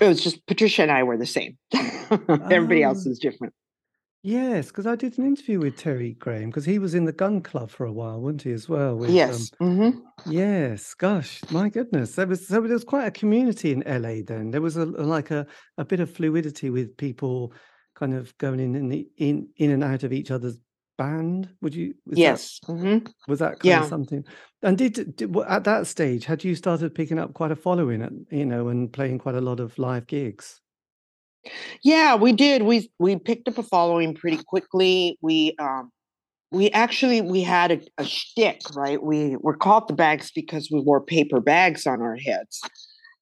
it 0.00 0.06
was 0.06 0.22
just 0.22 0.44
Patricia 0.46 0.82
and 0.82 0.90
I 0.90 1.04
were 1.04 1.16
the 1.16 1.24
same. 1.24 1.56
Everybody 2.28 2.82
else 2.82 3.06
Oh. 3.06 3.10
is 3.10 3.18
different. 3.18 3.54
Yes, 4.26 4.68
because 4.68 4.86
I 4.86 4.96
did 4.96 5.18
an 5.18 5.26
interview 5.26 5.60
with 5.60 5.76
Terry 5.76 6.14
Graham 6.14 6.48
because 6.48 6.64
he 6.64 6.78
was 6.78 6.94
in 6.94 7.04
the 7.04 7.12
Gun 7.12 7.42
Club 7.42 7.68
for 7.68 7.84
a 7.84 7.92
while, 7.92 8.20
wasn't 8.22 8.42
he, 8.42 8.52
as 8.52 8.66
well? 8.70 8.96
With, 8.96 9.10
Yes. 9.10 9.50
Um, 9.60 9.68
hmm 9.74 9.90
yes. 10.24 10.94
Gosh, 10.94 11.42
my 11.50 11.68
goodness, 11.68 12.16
there 12.16 12.26
was 12.26 12.48
so 12.48 12.60
there 12.62 12.72
was 12.72 12.84
quite 12.84 13.06
a 13.06 13.10
community 13.10 13.72
in 13.72 13.82
LA 13.86 14.22
then. 14.22 14.50
There 14.50 14.62
was 14.62 14.76
a 14.76 14.86
like 14.86 15.30
a, 15.30 15.46
a 15.78 15.84
bit 15.84 16.00
of 16.00 16.10
fluidity 16.10 16.70
with 16.70 16.96
people 16.96 17.52
kind 17.96 18.14
of 18.14 18.36
going 18.38 18.60
in 18.60 18.74
in 18.74 18.88
the, 18.88 19.08
in 19.18 19.50
in 19.56 19.70
and 19.70 19.84
out 19.84 20.04
of 20.04 20.12
each 20.12 20.30
other's 20.30 20.58
band. 20.98 21.50
Would 21.60 21.74
you? 21.74 21.94
Was 22.06 22.18
Yes. 22.20 22.60
hmm 22.66 22.98
was 23.26 23.40
that 23.40 23.60
kind 23.60 23.76
Yeah. 23.76 23.82
of 23.82 23.86
something? 23.86 24.24
And 24.62 24.78
did, 24.78 25.16
did 25.16 25.36
at 25.48 25.64
that 25.64 25.86
stage 25.86 26.24
had 26.26 26.44
you 26.44 26.54
started 26.54 26.94
picking 26.94 27.18
up 27.18 27.34
quite 27.34 27.52
a 27.52 27.56
following, 27.56 28.02
at, 28.02 28.12
you 28.30 28.46
know, 28.46 28.68
and 28.68 28.92
playing 28.92 29.18
quite 29.18 29.34
a 29.36 29.40
lot 29.42 29.60
of 29.60 29.78
live 29.78 30.06
gigs? 30.06 30.60
Yeah, 31.82 32.14
we 32.16 32.32
did. 32.32 32.62
We 32.62 32.90
we 32.98 33.16
picked 33.16 33.48
up 33.48 33.58
a 33.58 33.62
following 33.62 34.14
pretty 34.14 34.42
quickly. 34.42 35.18
We 35.20 35.54
um 35.58 35.90
we 36.50 36.70
actually 36.70 37.20
we 37.20 37.42
had 37.42 37.72
a, 37.72 37.80
a 37.98 38.04
shtick, 38.04 38.60
right? 38.74 39.02
We 39.02 39.36
were 39.40 39.56
called 39.56 39.88
the 39.88 39.94
bags 39.94 40.30
because 40.34 40.70
we 40.70 40.80
wore 40.80 41.00
paper 41.00 41.40
bags 41.40 41.86
on 41.86 42.00
our 42.00 42.16
heads. 42.16 42.60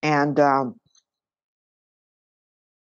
And 0.02 0.38
um 0.38 0.74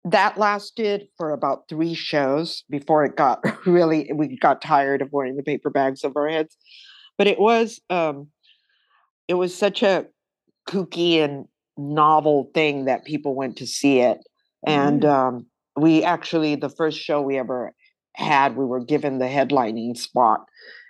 that 0.03 0.38
lasted 0.38 1.07
for 1.17 1.32
about 1.32 1.63
three 1.67 1.95
shows 1.95 2.63
before 2.69 3.03
it 3.05 3.15
got 3.15 3.39
really 3.65 4.11
we 4.13 4.38
got 4.38 4.61
tired 4.61 5.01
of 5.01 5.11
wearing 5.11 5.36
the 5.36 5.43
paper 5.43 5.69
bags 5.69 6.03
over 6.03 6.21
our 6.21 6.30
heads. 6.30 6.55
But 7.17 7.28
it 7.28 7.39
was 7.39 7.80
um 7.89 8.28
it 9.28 9.36
was 9.36 9.55
such 9.55 9.82
a 9.82 10.05
kooky 10.69 11.23
and 11.23 11.45
novel 11.78 12.51
thing 12.53 12.86
that 12.86 13.05
people 13.05 13.36
went 13.36 13.57
to 13.57 13.67
see 13.67 13.99
it 13.99 14.19
and 14.66 15.05
um, 15.05 15.45
we 15.76 16.03
actually 16.03 16.55
the 16.55 16.70
first 16.70 16.99
show 16.99 17.22
we 17.22 17.38
ever 17.38 17.74
had 18.16 18.55
we 18.55 18.66
were 18.66 18.84
given 18.84 19.18
the 19.20 19.26
headlining 19.26 19.97
spot 19.97 20.45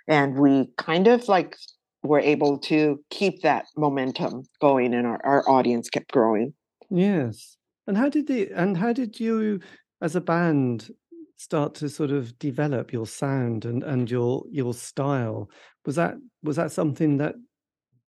and 0.08 0.38
we 0.38 0.68
kind 0.78 1.08
of 1.08 1.26
like 1.28 1.56
were 2.04 2.20
able 2.20 2.56
to 2.56 3.00
keep 3.10 3.42
that 3.42 3.64
momentum 3.76 4.44
going 4.60 4.94
and 4.94 5.06
our, 5.06 5.20
our 5.24 5.48
audience 5.48 5.90
kept 5.90 6.12
growing 6.12 6.54
Yes. 6.90 7.56
And 7.86 7.96
how 7.96 8.08
did 8.08 8.26
the 8.26 8.50
and 8.50 8.76
how 8.76 8.92
did 8.92 9.20
you 9.20 9.60
as 10.00 10.16
a 10.16 10.20
band 10.20 10.90
start 11.36 11.74
to 11.74 11.88
sort 11.88 12.10
of 12.10 12.38
develop 12.38 12.92
your 12.92 13.06
sound 13.06 13.64
and 13.64 13.82
and 13.82 14.10
your 14.10 14.44
your 14.50 14.74
style? 14.74 15.50
Was 15.84 15.96
that 15.96 16.14
was 16.42 16.56
that 16.56 16.72
something 16.72 17.18
that, 17.18 17.34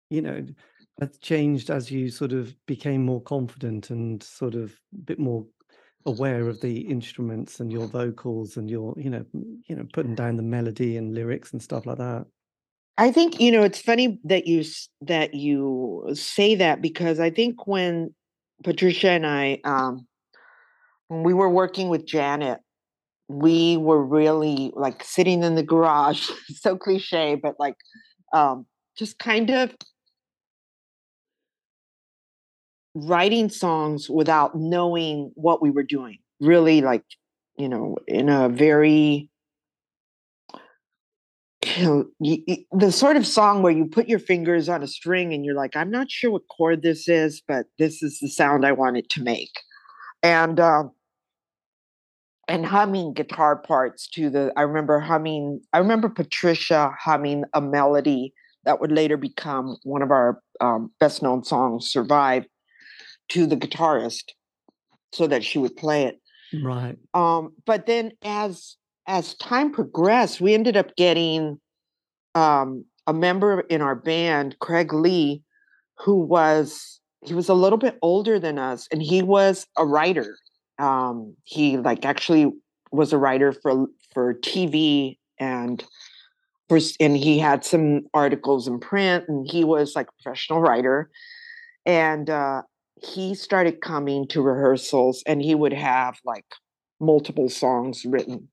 you 0.09 0.21
know, 0.21 0.45
changed 1.21 1.69
as 1.69 1.91
you 1.91 2.09
sort 2.09 2.33
of 2.33 2.55
became 2.65 3.05
more 3.05 3.21
confident 3.21 3.89
and 3.91 4.21
sort 4.23 4.55
of 4.55 4.71
a 4.93 4.97
bit 4.97 5.19
more 5.19 5.45
aware 6.05 6.47
of 6.47 6.61
the 6.61 6.79
instruments 6.81 7.59
and 7.59 7.71
your 7.71 7.87
vocals 7.87 8.57
and 8.57 8.69
your, 8.69 8.93
you 8.97 9.09
know, 9.09 9.25
you 9.33 9.75
know, 9.75 9.85
putting 9.91 10.15
down 10.15 10.37
the 10.37 10.43
melody 10.43 10.97
and 10.97 11.13
lyrics 11.13 11.51
and 11.51 11.61
stuff 11.61 11.85
like 11.85 11.97
that? 11.97 12.25
i 12.97 13.11
think 13.11 13.39
you 13.39 13.51
know 13.51 13.63
it's 13.63 13.81
funny 13.81 14.19
that 14.23 14.47
you 14.47 14.63
that 15.01 15.33
you 15.33 16.09
say 16.13 16.55
that 16.55 16.81
because 16.81 17.19
i 17.19 17.29
think 17.29 17.67
when 17.67 18.13
patricia 18.63 19.09
and 19.11 19.25
i 19.25 19.59
um 19.63 20.07
when 21.07 21.23
we 21.23 21.33
were 21.33 21.49
working 21.49 21.89
with 21.89 22.05
janet 22.05 22.59
we 23.27 23.77
were 23.77 24.03
really 24.03 24.71
like 24.75 25.03
sitting 25.03 25.43
in 25.43 25.55
the 25.55 25.63
garage 25.63 26.29
so 26.47 26.75
cliche 26.75 27.35
but 27.35 27.55
like 27.59 27.75
um 28.33 28.65
just 28.97 29.19
kind 29.19 29.49
of 29.49 29.73
writing 33.05 33.49
songs 33.49 34.09
without 34.09 34.55
knowing 34.55 35.31
what 35.35 35.61
we 35.61 35.69
were 35.69 35.83
doing 35.83 36.17
really 36.39 36.81
like 36.81 37.03
you 37.57 37.69
know 37.69 37.95
in 38.07 38.29
a 38.29 38.49
very 38.49 39.29
you 41.77 41.83
know, 41.83 42.05
y- 42.19 42.43
y- 42.47 42.65
the 42.71 42.91
sort 42.91 43.17
of 43.17 43.25
song 43.25 43.61
where 43.61 43.73
you 43.73 43.85
put 43.85 44.07
your 44.07 44.19
fingers 44.19 44.69
on 44.69 44.83
a 44.83 44.87
string 44.87 45.33
and 45.33 45.43
you're 45.45 45.55
like 45.55 45.75
i'm 45.75 45.91
not 45.91 46.09
sure 46.09 46.31
what 46.31 46.47
chord 46.49 46.81
this 46.81 47.07
is 47.07 47.41
but 47.47 47.65
this 47.77 48.01
is 48.01 48.19
the 48.19 48.29
sound 48.29 48.65
i 48.65 48.71
want 48.71 48.97
it 48.97 49.09
to 49.09 49.23
make. 49.23 49.51
And 50.23 50.59
um 50.59 50.91
and 52.47 52.65
humming 52.65 53.13
guitar 53.13 53.55
parts 53.57 54.07
to 54.07 54.29
the 54.29 54.51
i 54.55 54.61
remember 54.61 54.99
humming 54.99 55.61
i 55.73 55.77
remember 55.77 56.09
patricia 56.09 56.91
humming 56.99 57.43
a 57.53 57.61
melody 57.61 58.33
that 58.65 58.81
would 58.81 58.91
later 58.91 59.17
become 59.17 59.77
one 59.83 60.01
of 60.01 60.11
our 60.11 60.41
um, 60.59 60.91
best 60.99 61.21
known 61.23 61.43
songs 61.43 61.89
survive 61.89 62.45
to 63.29 63.45
the 63.45 63.57
guitarist 63.57 64.31
so 65.11 65.27
that 65.27 65.43
she 65.43 65.59
would 65.59 65.75
play 65.75 66.03
it. 66.03 66.19
Right. 66.63 66.97
um, 67.13 67.53
but 67.65 67.87
then 67.87 68.13
as 68.23 68.77
as 69.05 69.35
time 69.35 69.71
progressed 69.71 70.39
we 70.39 70.53
ended 70.53 70.77
up 70.77 70.95
getting 70.95 71.59
um, 72.35 72.85
a 73.05 73.13
member 73.13 73.61
in 73.61 73.81
our 73.81 73.95
band 73.95 74.57
craig 74.59 74.93
lee 74.93 75.43
who 75.97 76.15
was 76.15 77.01
he 77.25 77.33
was 77.33 77.49
a 77.49 77.53
little 77.53 77.77
bit 77.77 77.97
older 78.01 78.39
than 78.39 78.57
us 78.57 78.87
and 78.91 79.01
he 79.01 79.21
was 79.21 79.65
a 79.77 79.85
writer. 79.85 80.37
Um, 80.79 81.35
he 81.43 81.77
like 81.77 82.05
actually 82.05 82.53
was 82.91 83.11
a 83.11 83.17
writer 83.17 83.51
for 83.51 83.87
for 84.13 84.35
tv 84.35 85.17
and 85.39 85.83
for, 86.67 86.79
and 86.99 87.17
he 87.17 87.39
had 87.39 87.63
some 87.63 88.01
articles 88.13 88.67
in 88.67 88.79
print 88.79 89.25
and 89.27 89.49
he 89.49 89.63
was 89.63 89.95
like 89.95 90.07
a 90.07 90.23
professional 90.23 90.61
writer. 90.61 91.09
And 91.85 92.29
uh, 92.29 92.63
he 93.03 93.35
started 93.35 93.81
coming 93.81 94.27
to 94.27 94.41
rehearsals 94.41 95.23
and 95.25 95.41
he 95.41 95.55
would 95.55 95.73
have 95.73 96.17
like 96.25 96.45
multiple 96.99 97.49
songs 97.49 98.05
written 98.05 98.47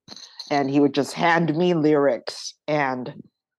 and 0.51 0.71
he 0.71 0.81
would 0.81 0.95
just 0.95 1.15
hand 1.15 1.57
me 1.57 1.75
lyrics 1.75 2.55
and 2.69 3.15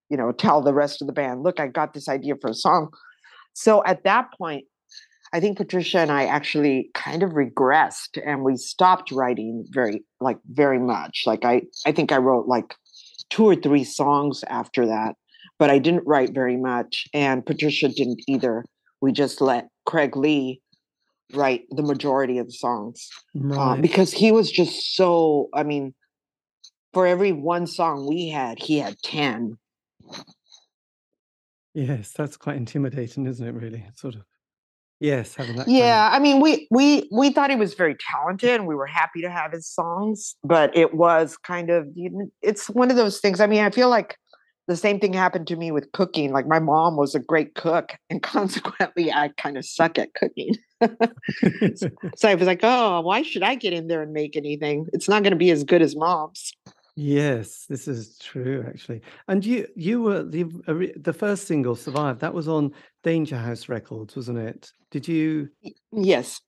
you 0.10 0.18
know 0.18 0.32
tell 0.32 0.62
the 0.62 0.74
rest 0.74 1.02
of 1.02 1.08
the 1.08 1.14
band 1.14 1.42
look 1.42 1.60
i 1.60 1.68
got 1.68 1.94
this 1.94 2.08
idea 2.08 2.36
for 2.40 2.50
a 2.50 2.54
song. 2.54 2.90
So 3.54 3.84
at 3.86 4.04
that 4.04 4.28
point 4.38 4.66
i 5.34 5.40
think 5.40 5.58
patricia 5.58 6.00
and 6.00 6.12
i 6.12 6.26
actually 6.26 6.90
kind 6.94 7.24
of 7.24 7.32
regressed 7.32 8.22
and 8.24 8.44
we 8.44 8.58
stopped 8.58 9.12
writing 9.12 9.66
very 9.72 10.04
like 10.22 10.38
very 10.52 10.80
much. 10.80 11.24
Like 11.26 11.46
i 11.46 11.64
i 11.86 11.92
think 11.92 12.12
i 12.12 12.18
wrote 12.18 12.48
like 12.48 12.76
two 13.30 13.46
or 13.46 13.56
three 13.56 13.84
songs 13.84 14.44
after 14.50 14.86
that 14.86 15.16
but 15.58 15.72
i 15.72 15.80
didn't 15.80 16.06
write 16.06 16.34
very 16.34 16.58
much 16.58 17.08
and 17.14 17.46
patricia 17.46 17.88
didn't 17.88 18.22
either. 18.28 18.64
We 19.02 19.12
just 19.12 19.42
let 19.42 19.68
craig 19.86 20.16
lee 20.16 20.62
write 21.34 21.64
the 21.72 21.82
majority 21.84 22.38
of 22.38 22.48
the 22.48 22.54
songs 22.54 23.10
uh, 23.36 23.40
Right. 23.40 23.82
because 23.82 24.12
he 24.14 24.32
was 24.32 24.52
just 24.52 24.96
so 24.96 25.50
i 25.54 25.64
mean 25.64 25.94
for 26.94 27.08
every 27.08 27.32
one 27.32 27.66
song 27.68 28.08
we 28.08 28.30
had 28.30 28.60
he 28.60 28.78
had 28.80 28.96
10 29.02 29.58
Yes, 31.74 32.14
that's 32.16 32.38
quite 32.38 32.56
intimidating, 32.56 33.28
isn't 33.28 33.46
it, 33.46 33.52
really? 33.52 33.86
Sort 33.96 34.16
of. 34.16 34.22
Yes, 35.02 35.36
having 35.36 35.58
that. 35.58 35.68
Yeah, 35.68 36.10
I 36.10 36.20
mean, 36.20 36.40
we 36.40 36.70
we 36.72 37.10
we 37.12 37.32
thought 37.32 37.50
he 37.50 37.58
was 37.58 37.74
very 37.74 37.98
talented, 38.00 38.52
and 38.52 38.66
we 38.66 38.76
were 38.76 38.86
happy 38.86 39.22
to 39.22 39.30
have 39.30 39.52
his 39.52 39.68
songs. 39.68 40.38
But 40.42 40.76
it 40.76 40.94
was 40.94 41.36
kind 41.36 41.70
of 41.70 41.86
it's 42.42 42.70
one 42.70 42.90
of 42.90 42.96
those 42.96 43.20
things. 43.20 43.42
I 43.42 43.48
mean, 43.48 43.62
I 43.62 43.72
feel 43.72 43.90
like 43.90 44.16
the 44.70 44.78
same 44.78 45.02
thing 45.02 45.12
happened 45.12 45.48
to 45.48 45.58
me 45.58 45.72
with 45.72 45.92
cooking. 45.92 46.32
Like 46.32 46.48
my 46.48 46.60
mom 46.60 46.96
was 46.96 47.14
a 47.14 47.20
great 47.20 47.56
cook, 47.56 47.92
and 48.10 48.24
consequently, 48.36 49.12
I 49.12 49.32
kind 49.38 49.58
of 49.58 49.66
suck 49.66 50.00
at 50.00 50.14
cooking. 50.14 50.56
so 52.16 52.30
I 52.30 52.36
was 52.36 52.48
like, 52.48 52.62
oh, 52.64 53.02
why 53.02 53.22
should 53.22 53.44
I 53.44 53.56
get 53.56 53.74
in 53.74 53.88
there 53.88 54.02
and 54.02 54.14
make 54.14 54.36
anything? 54.36 54.88
It's 54.94 55.10
not 55.10 55.24
going 55.24 55.32
to 55.32 55.38
be 55.38 55.52
as 55.52 55.64
good 55.64 55.82
as 55.82 55.96
mom's. 55.96 56.54
Yes, 56.96 57.66
this 57.68 57.90
is 57.90 58.18
true 58.20 58.64
actually. 58.66 59.02
And 59.28 59.46
you 59.46 59.68
you 59.76 60.02
were 60.02 60.24
the 60.24 60.46
the 60.96 61.12
first 61.12 61.46
single 61.46 61.76
survived. 61.76 62.22
That 62.22 62.34
was 62.34 62.48
on 62.48 62.72
Danger 63.04 63.38
House 63.38 63.68
Records, 63.68 64.16
wasn't 64.16 64.40
it? 64.40 64.72
Did 64.92 65.08
you 65.08 65.50
Yes. 65.92 66.40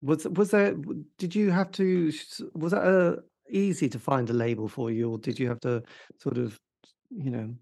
Was 0.00 0.26
was 0.26 0.52
there 0.52 0.74
did 1.18 1.34
you 1.34 1.50
have 1.50 1.70
to 1.72 2.10
was 2.54 2.72
that 2.72 2.82
uh, 2.82 3.20
easy 3.50 3.90
to 3.90 3.98
find 3.98 4.30
a 4.30 4.32
label 4.32 4.68
for 4.68 4.90
you 4.90 5.10
or 5.10 5.18
did 5.18 5.38
you 5.38 5.48
have 5.48 5.60
to 5.60 5.82
sort 6.18 6.38
of 6.38 6.58
you 7.10 7.30
know 7.30 7.54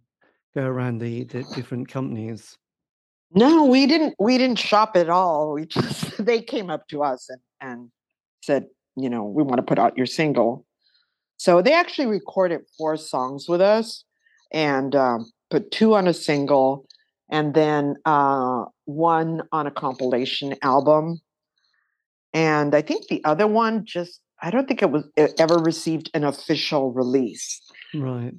go 0.54 0.62
around 0.62 0.98
the 0.98 1.24
the 1.24 1.42
different 1.56 1.88
companies? 1.88 2.56
No, 3.32 3.64
we 3.64 3.86
didn't 3.86 4.14
we 4.18 4.38
didn't 4.38 4.58
shop 4.58 4.96
at 4.96 5.08
all. 5.08 5.52
We 5.52 5.66
just 5.66 6.24
they 6.24 6.40
came 6.42 6.70
up 6.70 6.88
to 6.88 7.02
us 7.02 7.28
and 7.28 7.40
and 7.60 7.90
said, 8.42 8.66
you 8.96 9.10
know, 9.10 9.24
we 9.24 9.42
want 9.42 9.56
to 9.56 9.62
put 9.62 9.78
out 9.78 9.96
your 9.96 10.06
single 10.06 10.66
so 11.36 11.62
they 11.62 11.72
actually 11.72 12.06
recorded 12.06 12.62
four 12.78 12.96
songs 12.96 13.48
with 13.48 13.60
us 13.60 14.04
and 14.52 14.94
um, 14.94 15.30
put 15.50 15.70
two 15.70 15.94
on 15.94 16.08
a 16.08 16.14
single 16.14 16.86
and 17.30 17.54
then 17.54 17.96
uh, 18.04 18.64
one 18.84 19.42
on 19.52 19.66
a 19.66 19.70
compilation 19.70 20.54
album. 20.62 21.20
And 22.32 22.74
I 22.74 22.82
think 22.82 23.08
the 23.08 23.24
other 23.24 23.46
one 23.46 23.84
just, 23.84 24.20
I 24.42 24.50
don't 24.50 24.68
think 24.68 24.82
it 24.82 24.90
was 24.90 25.04
it 25.16 25.34
ever 25.38 25.56
received 25.56 26.10
an 26.14 26.24
official 26.24 26.92
release. 26.92 27.60
Right. 27.94 28.34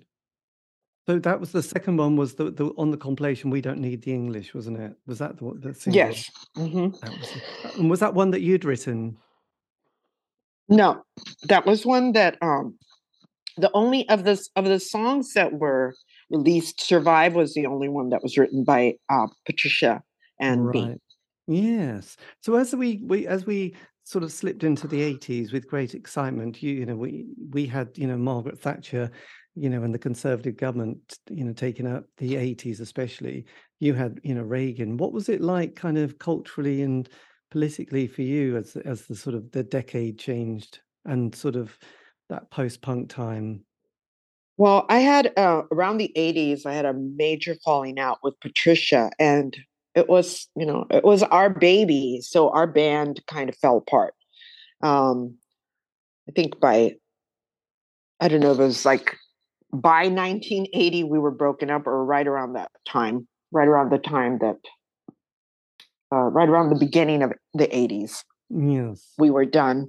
So 1.07 1.19
that 1.19 1.39
was 1.39 1.53
the 1.53 1.63
second 1.63 1.95
one 1.95 2.17
was 2.17 2.33
the, 2.33 2.51
the 2.51 2.65
on 2.77 2.91
the 2.91 2.97
compilation 2.97 3.49
we 3.49 3.61
don't 3.61 3.79
need 3.79 4.01
the 4.01 4.11
English, 4.11 4.53
wasn't 4.53 4.77
it? 4.77 4.93
Was 5.05 5.19
that 5.19 5.37
the, 5.37 5.53
the 5.55 5.73
single? 5.73 5.95
Yes. 5.95 6.29
Mm-hmm. 6.57 6.89
That 6.99 7.17
was, 7.17 7.77
and 7.77 7.89
was 7.89 8.01
that 8.01 8.13
one 8.13 8.31
that 8.31 8.41
you'd 8.41 8.65
written? 8.65 9.17
No, 10.67 11.03
that 11.43 11.65
was 11.65 11.85
one 11.85 12.11
that 12.11 12.37
um 12.41 12.77
the 13.55 13.71
only 13.73 14.07
of 14.09 14.25
this 14.25 14.49
of 14.57 14.65
the 14.65 14.81
songs 14.81 15.31
that 15.33 15.53
were 15.53 15.95
released, 16.29 16.81
"Survive" 16.81 17.35
was 17.35 17.53
the 17.53 17.67
only 17.67 17.87
one 17.87 18.09
that 18.09 18.21
was 18.21 18.37
written 18.37 18.65
by 18.65 18.95
uh, 19.09 19.27
Patricia 19.45 20.03
and 20.41 20.65
right. 20.65 20.73
me. 20.75 20.97
Yes. 21.47 22.17
So 22.41 22.55
as 22.55 22.75
we 22.75 23.01
we 23.05 23.27
as 23.27 23.45
we 23.45 23.75
sort 24.03 24.25
of 24.25 24.31
slipped 24.31 24.63
into 24.63 24.87
the 24.87 25.01
80s 25.13 25.51
with 25.51 25.67
great 25.67 25.95
excitement, 25.95 26.61
you 26.61 26.73
you 26.73 26.85
know 26.85 26.97
we 26.97 27.27
we 27.51 27.65
had 27.65 27.97
you 27.97 28.07
know 28.07 28.17
Margaret 28.17 28.59
Thatcher, 28.59 29.09
you 29.57 29.69
know, 29.69 29.83
and 29.83 29.93
the 29.93 29.99
Conservative 29.99 30.57
government, 30.57 31.19
you 31.29 31.43
know, 31.43 31.53
taking 31.53 31.87
up 31.87 32.05
the 32.17 32.35
80s 32.35 32.79
especially. 32.79 33.45
You 33.79 33.93
had 33.93 34.19
you 34.23 34.35
know 34.35 34.43
Reagan. 34.43 34.97
What 34.97 35.13
was 35.13 35.29
it 35.29 35.41
like, 35.41 35.75
kind 35.75 35.97
of 35.97 36.19
culturally 36.19 36.81
and 36.81 37.09
politically 37.49 38.07
for 38.07 38.21
you 38.21 38.57
as 38.57 38.75
as 38.77 39.05
the 39.05 39.15
sort 39.15 39.35
of 39.35 39.51
the 39.51 39.63
decade 39.63 40.19
changed 40.19 40.79
and 41.05 41.33
sort 41.33 41.55
of 41.55 41.77
that 42.29 42.51
post-punk 42.51 43.09
time? 43.09 43.63
Well, 44.57 44.85
I 44.89 44.99
had 44.99 45.33
uh, 45.37 45.63
around 45.71 45.97
the 45.97 46.11
80s, 46.15 46.65
I 46.65 46.73
had 46.73 46.85
a 46.85 46.93
major 46.93 47.55
falling 47.63 47.99
out 47.99 48.19
with 48.23 48.39
Patricia, 48.39 49.11
and 49.19 49.55
it 49.93 50.09
was, 50.09 50.47
you 50.55 50.65
know, 50.65 50.85
it 50.89 51.03
was 51.03 51.23
our 51.23 51.49
baby. 51.49 52.21
So 52.21 52.49
our 52.49 52.67
band 52.67 53.21
kind 53.27 53.49
of 53.49 53.57
fell 53.57 53.77
apart. 53.77 54.13
Um, 54.81 55.35
I 56.27 56.31
think 56.33 56.59
by, 56.59 56.95
I 58.19 58.27
don't 58.27 58.39
know, 58.39 58.51
it 58.51 58.57
was 58.57 58.83
like 58.83 59.15
by 59.74 60.07
1980, 60.07 61.03
we 61.03 61.20
were 61.20 61.32
broken 61.32 61.70
up, 61.70 61.88
or 61.88 62.03
right 62.05 62.28
around 62.28 62.53
that 62.53 62.72
time, 62.88 63.28
right 63.51 63.68
around 63.68 63.91
the 63.91 63.97
time 63.97 64.39
that, 64.39 64.57
uh, 66.11 66.18
right 66.18 66.47
around 66.47 66.70
the 66.70 66.80
beginning 66.80 67.24
of 67.24 67.34
the 67.53 67.68
80s. 67.68 68.24
Yes. 68.49 69.11
We 69.18 69.30
were 69.30 69.45
done. 69.45 69.88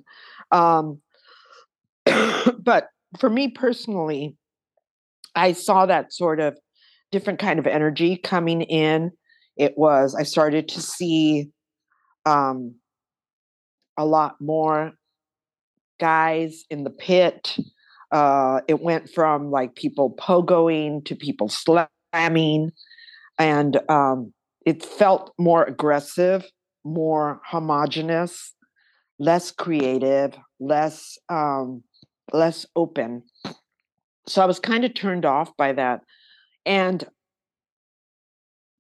Um, 0.51 1.01
but 2.59 2.89
for 3.19 3.31
me 3.31 3.49
personally, 3.49 4.37
I 5.35 5.53
saw 5.53 5.87
that 5.87 6.13
sort 6.13 6.41
of 6.41 6.59
different 7.13 7.39
kind 7.39 7.59
of 7.59 7.67
energy 7.67 8.17
coming 8.17 8.63
in. 8.63 9.13
It 9.57 9.75
was, 9.77 10.15
I 10.15 10.25
started 10.25 10.69
to 10.69 10.83
see 10.83 11.51
um, 12.27 12.75
a 13.97 14.05
lot 14.05 14.37
more 14.41 14.93
guys 15.99 16.65
in 16.71 16.85
the 16.85 16.91
pit. 16.91 17.57
Uh, 18.11 18.61
it 18.69 18.81
went 18.81 19.11
from 19.11 19.51
like 19.51 19.75
people 19.75 20.15
pogoing 20.19 21.05
to 21.05 21.15
people 21.15 21.49
slamming, 21.49 22.73
and 23.39 23.81
um, 23.91 24.33
it 24.65 24.85
felt 24.85 25.33
more 25.39 25.65
aggressive, 25.65 26.45
more 26.85 27.41
homogenous, 27.45 28.55
less 29.19 29.51
creative, 29.51 30.35
less 30.59 31.19
um, 31.29 31.83
less 32.33 32.67
open. 32.77 33.23
So 34.27 34.43
I 34.43 34.47
was 34.47 34.61
kind 34.61 34.85
of 34.85 34.95
turned 34.95 35.25
off 35.25 35.57
by 35.57 35.73
that. 35.73 36.01
And 36.67 37.05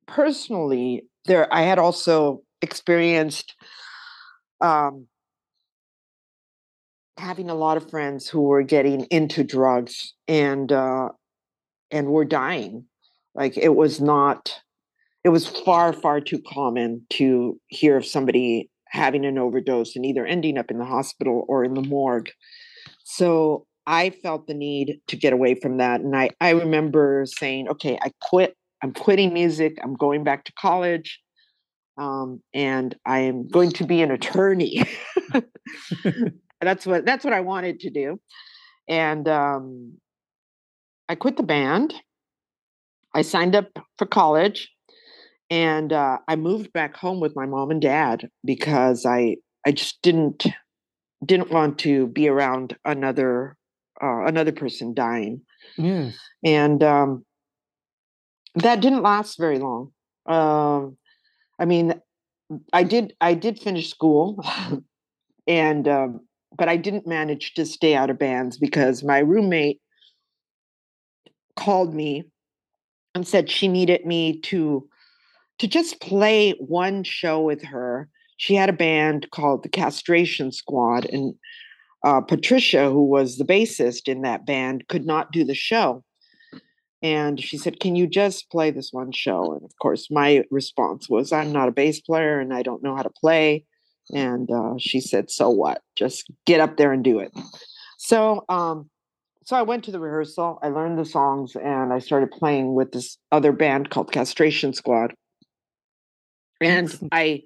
personally, 0.06 1.06
there 1.24 1.52
I 1.52 1.62
had 1.62 1.78
also 1.78 2.42
experienced 2.60 3.54
um, 4.60 5.06
having 7.18 7.50
a 7.50 7.54
lot 7.54 7.76
of 7.76 7.90
friends 7.90 8.28
who 8.28 8.42
were 8.42 8.62
getting 8.62 9.04
into 9.10 9.44
drugs 9.44 10.14
and 10.26 10.72
uh, 10.72 11.08
and 11.90 12.08
were 12.08 12.24
dying. 12.24 12.84
Like 13.34 13.56
it 13.56 13.74
was 13.74 14.00
not. 14.00 14.60
It 15.24 15.30
was 15.30 15.46
far 15.46 15.92
far 15.92 16.20
too 16.20 16.40
common 16.52 17.06
to 17.10 17.60
hear 17.68 17.96
of 17.96 18.06
somebody 18.06 18.70
having 18.88 19.26
an 19.26 19.38
overdose 19.38 19.96
and 19.96 20.06
either 20.06 20.24
ending 20.24 20.56
up 20.56 20.70
in 20.70 20.78
the 20.78 20.84
hospital 20.84 21.44
or 21.48 21.64
in 21.64 21.74
the 21.74 21.82
morgue. 21.82 22.30
So 23.04 23.66
I 23.86 24.10
felt 24.10 24.46
the 24.46 24.54
need 24.54 25.00
to 25.08 25.16
get 25.16 25.32
away 25.32 25.54
from 25.54 25.78
that. 25.78 26.00
And 26.00 26.16
I, 26.16 26.30
I 26.40 26.50
remember 26.50 27.24
saying, 27.26 27.68
okay, 27.68 27.98
I 28.02 28.12
quit. 28.22 28.54
I'm 28.82 28.92
quitting 28.92 29.32
music. 29.32 29.78
I'm 29.82 29.94
going 29.94 30.24
back 30.24 30.44
to 30.44 30.52
college. 30.52 31.20
Um, 31.96 32.40
and 32.54 32.94
I 33.06 33.20
am 33.20 33.48
going 33.48 33.70
to 33.72 33.84
be 33.84 34.02
an 34.02 34.10
attorney. 34.10 34.84
that's 36.60 36.86
what 36.86 37.04
that's 37.04 37.24
what 37.24 37.34
I 37.34 37.40
wanted 37.40 37.80
to 37.80 37.90
do. 37.90 38.20
And 38.88 39.28
um, 39.28 39.98
I 41.08 41.14
quit 41.14 41.36
the 41.36 41.42
band. 41.42 41.94
I 43.14 43.22
signed 43.22 43.56
up 43.56 43.66
for 43.96 44.06
college, 44.06 44.70
and 45.50 45.92
uh, 45.92 46.18
I 46.28 46.36
moved 46.36 46.72
back 46.72 46.96
home 46.96 47.20
with 47.20 47.34
my 47.34 47.46
mom 47.46 47.70
and 47.70 47.80
dad 47.80 48.28
because 48.44 49.06
I 49.06 49.36
I 49.66 49.72
just 49.72 50.00
didn't 50.02 50.46
didn't 51.24 51.50
want 51.50 51.78
to 51.80 52.06
be 52.08 52.28
around 52.28 52.76
another 52.84 53.56
uh, 54.02 54.24
another 54.24 54.52
person 54.52 54.94
dying. 54.94 55.42
Yes. 55.76 56.16
And 56.44 56.82
um, 56.82 57.24
that 58.54 58.80
didn't 58.80 59.02
last 59.02 59.38
very 59.38 59.58
long. 59.58 59.92
Um, 60.26 60.96
I 61.58 61.64
mean, 61.64 61.94
I 62.72 62.82
did 62.82 63.14
I 63.20 63.34
did 63.34 63.58
finish 63.60 63.90
school, 63.90 64.44
and 65.46 65.88
um, 65.88 66.20
but 66.56 66.68
I 66.68 66.76
didn't 66.76 67.06
manage 67.06 67.54
to 67.54 67.66
stay 67.66 67.94
out 67.94 68.10
of 68.10 68.18
bands 68.18 68.58
because 68.58 69.04
my 69.04 69.18
roommate 69.18 69.80
called 71.56 71.94
me 71.94 72.24
and 73.14 73.26
said 73.26 73.50
she 73.50 73.68
needed 73.68 74.06
me 74.06 74.40
to 74.40 74.88
to 75.58 75.66
just 75.66 76.00
play 76.00 76.52
one 76.52 77.02
show 77.02 77.40
with 77.40 77.62
her 77.64 78.08
she 78.38 78.54
had 78.54 78.68
a 78.68 78.72
band 78.72 79.30
called 79.32 79.62
the 79.62 79.68
Castration 79.68 80.52
Squad, 80.52 81.04
and 81.06 81.34
uh, 82.06 82.20
Patricia, 82.20 82.88
who 82.88 83.04
was 83.04 83.36
the 83.36 83.44
bassist 83.44 84.06
in 84.06 84.22
that 84.22 84.46
band, 84.46 84.86
could 84.88 85.04
not 85.04 85.32
do 85.32 85.44
the 85.44 85.54
show. 85.56 86.04
And 87.02 87.42
she 87.42 87.58
said, 87.58 87.80
Can 87.80 87.96
you 87.96 88.06
just 88.06 88.48
play 88.50 88.70
this 88.70 88.92
one 88.92 89.12
show? 89.12 89.52
And 89.52 89.64
of 89.64 89.72
course, 89.82 90.08
my 90.10 90.44
response 90.50 91.08
was, 91.08 91.32
I'm 91.32 91.52
not 91.52 91.68
a 91.68 91.72
bass 91.72 92.00
player 92.00 92.38
and 92.40 92.54
I 92.54 92.62
don't 92.62 92.82
know 92.82 92.96
how 92.96 93.02
to 93.02 93.10
play. 93.10 93.64
And 94.14 94.50
uh, 94.50 94.74
she 94.78 95.00
said, 95.00 95.30
So 95.30 95.50
what? 95.50 95.82
Just 95.96 96.30
get 96.46 96.60
up 96.60 96.76
there 96.76 96.92
and 96.92 97.04
do 97.04 97.18
it. 97.18 97.32
So, 97.98 98.44
um, 98.48 98.88
so 99.44 99.56
I 99.56 99.62
went 99.62 99.84
to 99.84 99.90
the 99.90 100.00
rehearsal, 100.00 100.58
I 100.62 100.68
learned 100.68 100.98
the 100.98 101.04
songs, 101.04 101.56
and 101.56 101.92
I 101.92 102.00
started 102.00 102.30
playing 102.30 102.74
with 102.74 102.92
this 102.92 103.16
other 103.32 103.52
band 103.52 103.90
called 103.90 104.12
Castration 104.12 104.74
Squad. 104.74 105.14
And 106.60 106.94
I 107.12 107.42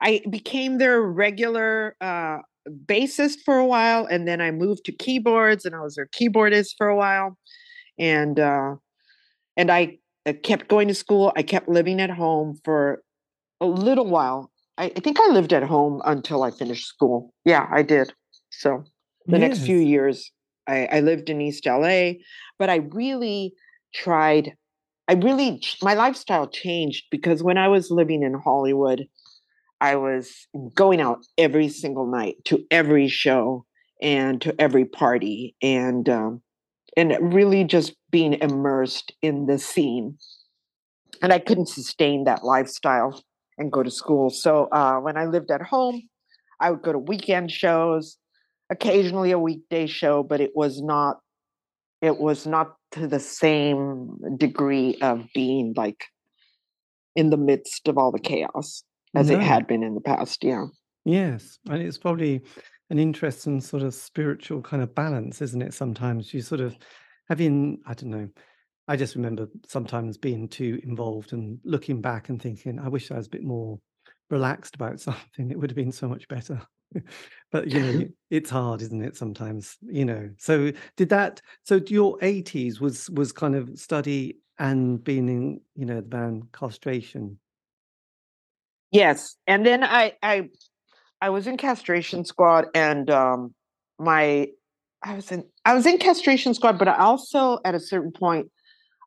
I 0.00 0.22
became 0.30 0.78
their 0.78 1.02
regular 1.02 1.96
uh, 2.00 2.38
bassist 2.86 3.38
for 3.44 3.58
a 3.58 3.66
while, 3.66 4.06
and 4.06 4.26
then 4.26 4.40
I 4.40 4.50
moved 4.50 4.84
to 4.86 4.92
keyboards, 4.92 5.64
and 5.64 5.74
I 5.74 5.80
was 5.80 5.96
their 5.96 6.06
keyboardist 6.06 6.74
for 6.78 6.88
a 6.88 6.96
while, 6.96 7.36
and 7.98 8.38
uh, 8.38 8.76
and 9.56 9.70
I, 9.70 9.98
I 10.24 10.32
kept 10.32 10.68
going 10.68 10.88
to 10.88 10.94
school. 10.94 11.32
I 11.36 11.42
kept 11.42 11.68
living 11.68 12.00
at 12.00 12.10
home 12.10 12.58
for 12.64 13.02
a 13.60 13.66
little 13.66 14.06
while 14.06 14.50
I, 14.78 14.92
I 14.96 15.00
think 15.00 15.18
I 15.20 15.32
lived 15.32 15.52
at 15.52 15.64
home 15.64 16.00
until 16.04 16.42
I 16.42 16.50
finished 16.50 16.86
school. 16.86 17.34
Yeah, 17.44 17.66
I 17.70 17.82
did. 17.82 18.12
So 18.50 18.84
the 19.26 19.38
next 19.38 19.60
few 19.60 19.76
years, 19.76 20.30
I, 20.66 20.86
I 20.86 21.00
lived 21.00 21.28
in 21.28 21.40
East 21.40 21.66
LA, 21.66 22.12
but 22.58 22.70
I 22.70 22.76
really 22.76 23.52
tried. 23.94 24.54
I 25.08 25.14
really 25.14 25.62
my 25.82 25.94
lifestyle 25.94 26.48
changed 26.48 27.04
because 27.10 27.42
when 27.42 27.58
I 27.58 27.68
was 27.68 27.90
living 27.90 28.22
in 28.22 28.34
Hollywood, 28.34 29.06
I 29.80 29.96
was 29.96 30.46
going 30.74 31.00
out 31.00 31.18
every 31.36 31.68
single 31.68 32.06
night 32.06 32.36
to 32.46 32.64
every 32.70 33.08
show 33.08 33.64
and 34.00 34.40
to 34.42 34.58
every 34.60 34.84
party 34.84 35.56
and 35.60 36.08
um, 36.08 36.42
and 36.96 37.34
really 37.34 37.64
just 37.64 37.94
being 38.10 38.34
immersed 38.34 39.12
in 39.22 39.46
the 39.46 39.58
scene. 39.58 40.16
And 41.20 41.32
I 41.32 41.38
couldn't 41.38 41.68
sustain 41.68 42.24
that 42.24 42.44
lifestyle 42.44 43.22
and 43.58 43.72
go 43.72 43.82
to 43.82 43.90
school. 43.90 44.30
So 44.30 44.68
uh, 44.72 44.96
when 44.96 45.16
I 45.16 45.26
lived 45.26 45.50
at 45.50 45.62
home, 45.62 46.02
I 46.60 46.70
would 46.70 46.82
go 46.82 46.92
to 46.92 46.98
weekend 46.98 47.50
shows, 47.50 48.16
occasionally 48.70 49.32
a 49.32 49.38
weekday 49.38 49.86
show, 49.86 50.22
but 50.22 50.40
it 50.40 50.52
was 50.54 50.80
not 50.82 51.18
it 52.00 52.18
was 52.18 52.46
not 52.46 52.76
to 52.92 53.08
the 53.08 53.18
same 53.18 54.16
degree 54.36 54.96
of 55.02 55.26
being 55.34 55.74
like 55.76 56.04
in 57.16 57.30
the 57.30 57.36
midst 57.36 57.88
of 57.88 57.98
all 57.98 58.12
the 58.12 58.20
chaos 58.20 58.84
as 59.14 59.30
it 59.30 59.40
had 59.40 59.66
been 59.66 59.82
in 59.82 59.94
the 59.94 60.00
past. 60.00 60.44
Yeah. 60.44 60.66
Yes, 61.04 61.58
and 61.68 61.82
it's 61.82 61.98
probably 61.98 62.42
an 62.90 62.98
interesting 62.98 63.60
sort 63.60 63.82
of 63.82 63.94
spiritual 63.94 64.62
kind 64.62 64.82
of 64.82 64.94
balance, 64.94 65.42
isn't 65.42 65.62
it? 65.62 65.74
Sometimes 65.74 66.32
you 66.32 66.40
sort 66.40 66.60
of 66.60 66.76
having, 67.28 67.78
I 67.86 67.94
don't 67.94 68.10
know, 68.10 68.28
I 68.88 68.96
just 68.96 69.14
remember 69.14 69.48
sometimes 69.66 70.16
being 70.16 70.48
too 70.48 70.80
involved 70.82 71.34
and 71.34 71.60
looking 71.62 72.00
back 72.00 72.30
and 72.30 72.40
thinking, 72.40 72.78
I 72.78 72.88
wish 72.88 73.10
I 73.10 73.18
was 73.18 73.26
a 73.26 73.30
bit 73.30 73.44
more 73.44 73.78
relaxed 74.30 74.74
about 74.74 74.98
something. 75.00 75.50
It 75.50 75.58
would 75.58 75.70
have 75.70 75.76
been 75.76 75.92
so 75.92 76.08
much 76.08 76.26
better. 76.28 76.60
But 77.50 77.68
you 77.68 77.80
know, 77.80 78.08
it's 78.30 78.50
hard, 78.50 78.82
isn't 78.82 79.02
it? 79.02 79.16
Sometimes, 79.16 79.76
you 79.82 80.04
know. 80.04 80.30
So 80.36 80.72
did 80.96 81.08
that? 81.10 81.40
So 81.64 81.80
your 81.86 82.18
eighties 82.20 82.78
was 82.78 83.08
was 83.08 83.32
kind 83.32 83.54
of 83.54 83.78
study 83.78 84.38
and 84.58 85.02
being 85.02 85.28
in, 85.28 85.60
you 85.74 85.86
know, 85.86 85.96
the 85.96 86.02
band 86.02 86.52
castration. 86.52 87.38
Yes, 88.90 89.36
and 89.46 89.64
then 89.64 89.82
I 89.82 90.12
I 90.22 90.50
I 91.22 91.30
was 91.30 91.46
in 91.46 91.56
castration 91.56 92.26
squad, 92.26 92.66
and 92.74 93.08
um, 93.10 93.54
my 93.98 94.48
I 95.02 95.14
was 95.14 95.32
in 95.32 95.44
I 95.64 95.74
was 95.74 95.86
in 95.86 95.96
castration 95.96 96.52
squad, 96.52 96.78
but 96.78 96.88
I 96.88 96.96
also 96.98 97.60
at 97.64 97.74
a 97.74 97.80
certain 97.80 98.12
point 98.12 98.50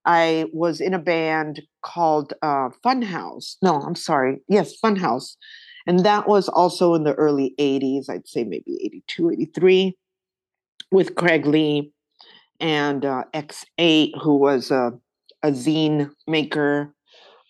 I 0.06 0.46
was 0.54 0.82
in 0.82 0.94
a 0.94 1.00
band 1.00 1.62
called 1.84 2.34
uh, 2.42 2.70
Funhouse. 2.84 3.58
No, 3.62 3.76
I'm 3.82 3.96
sorry. 3.96 4.40
Yes, 4.48 4.74
Funhouse, 4.84 5.36
and 5.86 6.00
that 6.06 6.28
was 6.28 6.50
also 6.50 6.94
in 6.96 7.04
the 7.04 7.14
early 7.14 7.54
'80s. 7.60 8.10
I'd 8.10 8.28
say 8.28 8.44
maybe 8.44 8.80
'82, 8.84 9.32
'83, 9.32 9.98
with 10.92 11.16
Craig 11.16 11.46
Lee 11.46 11.92
and 12.60 13.06
uh, 13.06 13.24
X8, 13.34 14.12
who 14.22 14.36
was 14.38 14.72
a 14.72 14.94
a 15.44 15.52
zine 15.52 16.12
maker 16.28 16.94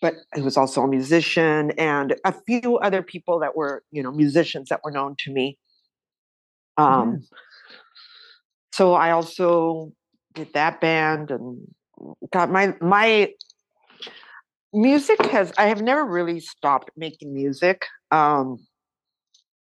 but 0.00 0.14
he 0.34 0.42
was 0.42 0.56
also 0.56 0.82
a 0.82 0.88
musician 0.88 1.70
and 1.78 2.16
a 2.24 2.32
few 2.46 2.76
other 2.78 3.02
people 3.02 3.38
that 3.38 3.54
were 3.56 3.82
you 3.90 4.02
know 4.02 4.10
musicians 4.10 4.68
that 4.68 4.80
were 4.84 4.90
known 4.90 5.14
to 5.16 5.32
me 5.32 5.58
um 6.76 7.18
Yes. 7.20 7.28
so 8.72 8.94
i 8.94 9.10
also 9.10 9.92
did 10.34 10.52
that 10.54 10.80
band 10.80 11.30
and 11.30 11.66
got 12.32 12.50
my 12.50 12.74
my 12.80 13.32
music 14.72 15.20
has 15.26 15.52
i 15.58 15.66
have 15.66 15.82
never 15.82 16.04
really 16.04 16.40
stopped 16.40 16.90
making 16.96 17.34
music 17.34 17.86
um 18.10 18.58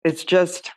it's 0.03 0.23
just 0.23 0.71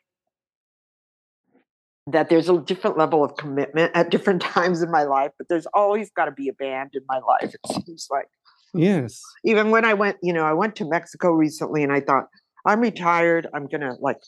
that 2.06 2.28
there's 2.28 2.48
a 2.48 2.58
different 2.58 2.98
level 2.98 3.22
of 3.22 3.36
commitment 3.36 3.92
at 3.94 4.10
different 4.10 4.40
times 4.54 4.82
in 4.82 4.90
my 4.90 5.02
life 5.02 5.30
but 5.38 5.48
there's 5.48 5.66
always 5.74 6.10
got 6.10 6.24
to 6.24 6.32
be 6.32 6.48
a 6.48 6.52
band 6.54 6.90
in 6.94 7.02
my 7.08 7.18
life 7.18 7.54
it 7.54 7.84
seems 7.84 8.08
like 8.10 8.26
Yes. 8.74 9.22
even 9.44 9.70
when 9.70 9.84
I 9.84 9.94
went, 9.94 10.16
you 10.22 10.32
know, 10.32 10.44
I 10.44 10.52
went 10.52 10.76
to 10.76 10.88
Mexico 10.88 11.30
recently 11.30 11.82
and 11.82 11.92
I 11.92 12.00
thought, 12.00 12.24
I'm 12.64 12.80
retired. 12.80 13.46
I'm 13.52 13.66
going 13.66 13.80
to 13.80 13.94
like, 14.00 14.18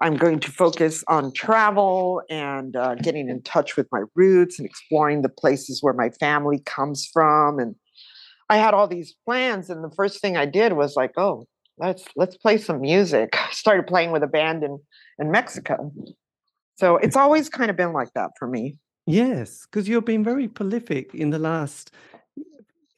I'm 0.00 0.16
going 0.16 0.38
to 0.40 0.50
focus 0.50 1.02
on 1.08 1.32
travel 1.32 2.22
and 2.30 2.76
uh, 2.76 2.94
getting 2.96 3.28
in 3.28 3.42
touch 3.42 3.76
with 3.76 3.88
my 3.90 4.02
roots 4.14 4.58
and 4.58 4.66
exploring 4.66 5.22
the 5.22 5.28
places 5.28 5.82
where 5.82 5.94
my 5.94 6.10
family 6.10 6.60
comes 6.60 7.08
from. 7.12 7.58
And 7.58 7.74
I 8.48 8.58
had 8.58 8.74
all 8.74 8.86
these 8.86 9.14
plans. 9.24 9.70
And 9.70 9.82
the 9.82 9.90
first 9.96 10.20
thing 10.20 10.36
I 10.36 10.46
did 10.46 10.74
was 10.74 10.94
like, 10.94 11.12
oh, 11.16 11.46
let's 11.78 12.04
let's 12.16 12.36
play 12.36 12.58
some 12.58 12.80
music. 12.80 13.30
I 13.34 13.50
started 13.52 13.86
playing 13.86 14.12
with 14.12 14.22
a 14.22 14.28
band 14.28 14.62
in 14.62 14.78
in 15.18 15.30
Mexico. 15.30 15.92
So 16.76 16.96
it's 16.96 17.16
always 17.16 17.48
kind 17.48 17.70
of 17.70 17.76
been 17.76 17.92
like 17.92 18.12
that 18.14 18.30
for 18.38 18.46
me. 18.46 18.76
Yes, 19.06 19.66
because 19.66 19.88
you've 19.88 20.04
been 20.04 20.22
very 20.22 20.48
prolific 20.48 21.14
in 21.14 21.30
the 21.30 21.38
last 21.38 21.90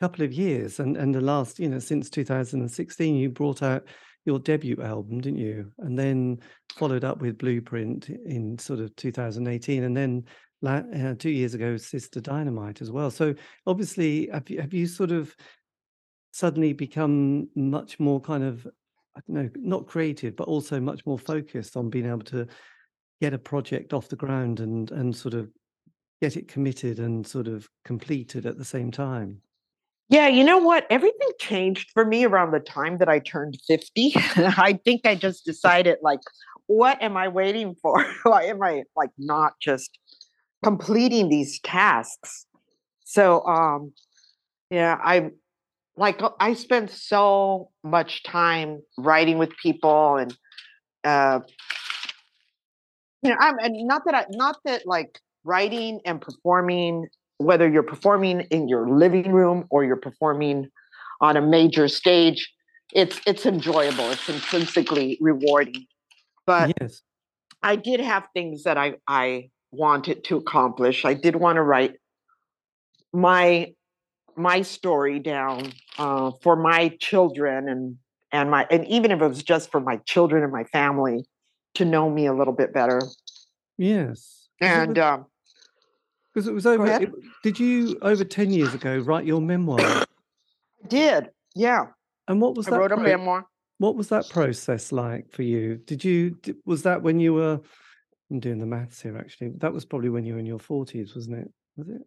couple 0.01 0.25
of 0.25 0.33
years, 0.33 0.81
and 0.81 0.97
and 0.97 1.15
the 1.15 1.21
last, 1.21 1.59
you 1.59 1.69
know, 1.69 1.79
since 1.79 2.11
2016, 2.11 3.15
you 3.15 3.31
brought 3.31 3.63
out 3.63 3.85
your 4.31 4.39
debut 4.39 4.81
album, 4.81 5.21
didn't 5.21 5.41
you? 5.41 5.73
And 5.79 5.99
then 5.99 6.39
followed 6.77 7.03
up 7.03 7.21
with 7.21 7.37
Blueprint 7.37 8.09
in 8.09 8.57
sort 8.59 8.79
of 8.79 8.95
2018, 8.95 9.83
and 9.83 9.97
then 9.97 10.25
uh, 10.65 11.15
two 11.19 11.31
years 11.31 11.55
ago, 11.55 11.77
Sister 11.77 12.21
Dynamite 12.21 12.81
as 12.81 12.93
well. 12.93 13.11
So 13.11 13.35
obviously, 13.67 14.29
have 14.33 14.49
you 14.49 14.61
have 14.61 14.73
you 14.73 14.87
sort 14.87 15.11
of 15.11 15.35
suddenly 16.31 16.73
become 16.73 17.49
much 17.57 17.99
more 17.99 18.21
kind 18.21 18.45
of, 18.45 18.65
I 19.17 19.21
don't 19.27 19.37
know, 19.37 19.51
not 19.57 19.89
creative, 19.89 20.37
but 20.37 20.47
also 20.47 20.79
much 20.79 21.05
more 21.07 21.19
focused 21.19 21.77
on 21.77 21.91
being 21.91 22.07
able 22.07 22.21
to 22.27 22.47
get 23.21 23.35
a 23.35 23.39
project 23.39 23.93
off 23.93 24.09
the 24.09 24.15
ground 24.15 24.61
and 24.61 24.93
and 24.93 25.15
sort 25.15 25.35
of 25.35 25.51
get 26.23 26.37
it 26.37 26.47
committed 26.47 27.01
and 27.01 27.27
sort 27.27 27.49
of 27.49 27.69
completed 27.85 28.47
at 28.47 28.59
the 28.59 28.65
same 28.65 28.93
time. 28.93 29.41
Yeah, 30.11 30.27
you 30.27 30.43
know 30.43 30.59
what? 30.59 30.87
Everything 30.91 31.29
changed 31.39 31.91
for 31.95 32.05
me 32.05 32.25
around 32.25 32.51
the 32.51 32.59
time 32.59 32.99
that 32.99 33.09
I 33.09 33.21
turned 33.21 33.57
50. 33.69 34.13
I 34.37 34.79
think 34.85 35.07
I 35.07 35.15
just 35.15 35.45
decided, 35.45 35.99
like, 36.03 36.19
what 36.67 37.01
am 37.01 37.17
I 37.17 37.29
waiting 37.29 37.77
for? 37.81 38.05
Why 38.25 38.45
am 38.45 38.61
I 38.63 38.83
like 38.97 39.11
not 39.19 39.55
just 39.61 39.97
completing 40.65 41.29
these 41.29 41.61
tasks? 41.61 42.47
So, 43.05 43.45
um, 43.47 43.93
yeah, 44.71 44.99
I 45.03 45.31
like 45.97 46.23
uh, 46.23 46.31
I 46.41 46.55
spent 46.55 46.91
so 46.91 47.71
much 47.85 48.23
time 48.25 48.81
writing 48.99 49.39
with 49.39 49.51
people 49.63 50.17
and 50.17 50.37
uh 51.05 51.41
you 53.23 53.31
know, 53.31 53.37
I'm 53.39 53.59
and 53.59 53.87
not 53.87 54.03
that 54.07 54.15
I 54.15 54.27
not 54.31 54.57
that 54.65 54.87
like 54.87 55.19
writing 55.45 56.01
and 56.05 56.21
performing, 56.21 57.07
whether 57.41 57.67
you're 57.67 57.83
performing 57.83 58.43
in 58.51 58.69
your 58.69 58.87
living 58.87 59.33
room 59.33 59.65
or 59.71 59.83
you're 59.83 59.97
performing 59.97 60.69
on 61.23 61.39
a 61.39 61.41
major 61.41 61.89
stage, 61.89 62.53
it's 62.93 63.19
it's 63.27 63.47
enjoyable. 63.47 64.11
It's 64.11 64.29
intrinsically 64.29 65.17
rewarding. 65.21 65.87
But 66.47 66.75
Yes. 66.81 67.01
I 67.63 67.77
did 67.77 68.01
have 68.01 68.29
things 68.35 68.65
that 68.65 68.77
I 68.77 68.97
I 69.07 69.49
wanted 69.73 70.23
to 70.25 70.37
accomplish. 70.37 71.05
I 71.07 71.15
did 71.15 71.37
want 71.37 71.57
to 71.57 71.63
write 71.63 71.95
my 73.13 73.73
my 74.37 74.61
story 74.61 75.19
down 75.19 75.73
uh, 75.99 76.33
for 76.43 76.57
my 76.57 76.89
children 77.01 77.71
and 77.71 77.97
and 78.33 78.51
my 78.51 78.67
and 78.71 78.87
even 78.87 79.13
if 79.13 79.23
it 79.23 79.27
was 79.27 79.43
just 79.43 79.71
for 79.71 79.81
my 79.81 79.97
children 80.05 80.43
and 80.43 80.53
my 80.53 80.65
family 80.65 81.25
to 81.75 81.87
know 81.87 82.11
me 82.11 82.27
a 82.27 82.35
little 82.35 82.55
bit 82.55 82.75
better. 82.75 83.01
Yes. 83.79 84.49
And 84.61 84.99
um, 84.99 85.25
'cause 86.35 86.47
it 86.47 86.53
was 86.55 86.67
over. 86.67 86.87
It, 86.87 87.11
did 87.43 87.59
you 87.61 87.99
over 88.03 88.25
ten 88.25 88.51
years 88.51 88.75
ago 88.75 88.99
write 88.99 89.25
your 89.27 89.41
memoir? 89.41 89.79
I 89.81 90.05
did. 90.89 91.31
Yeah, 91.55 91.87
And 92.29 92.41
what 92.41 92.55
was 92.57 92.69
I 92.69 92.73
that? 92.73 92.79
wrote 92.79 92.93
a 92.93 92.97
memoir. 92.97 93.45
what 93.79 93.97
was 93.97 94.09
that 94.11 94.29
process 94.31 94.93
like 94.93 95.31
for 95.33 95.43
you? 95.43 95.77
Did 95.85 96.05
you 96.05 96.37
was 96.65 96.83
that 96.85 97.03
when 97.03 97.19
you 97.21 97.35
were? 97.35 97.61
I'm 98.31 98.39
doing 98.39 98.59
the 98.59 98.67
maths 98.67 99.03
here. 99.03 99.17
Actually, 99.17 99.51
that 99.59 99.73
was 99.73 99.85
probably 99.85 100.09
when 100.11 100.25
you 100.25 100.35
were 100.35 100.39
in 100.41 100.47
your 100.47 100.61
forties, 100.61 101.15
wasn't 101.17 101.39
it? 101.39 101.53
Was 101.77 101.89
it? 101.89 102.03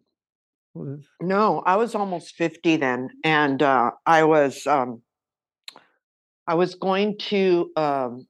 Was- 0.72 1.06
No, 1.20 1.60
I 1.66 1.76
was 1.76 1.94
almost 1.94 2.34
50 2.36 2.76
then. 2.78 3.10
And 3.22 3.62
uh, 3.62 3.90
I 4.06 4.24
was 4.24 4.66
um, 4.66 5.02
I 6.46 6.54
was 6.54 6.74
going 6.74 7.18
to 7.18 7.70
um, 7.76 8.26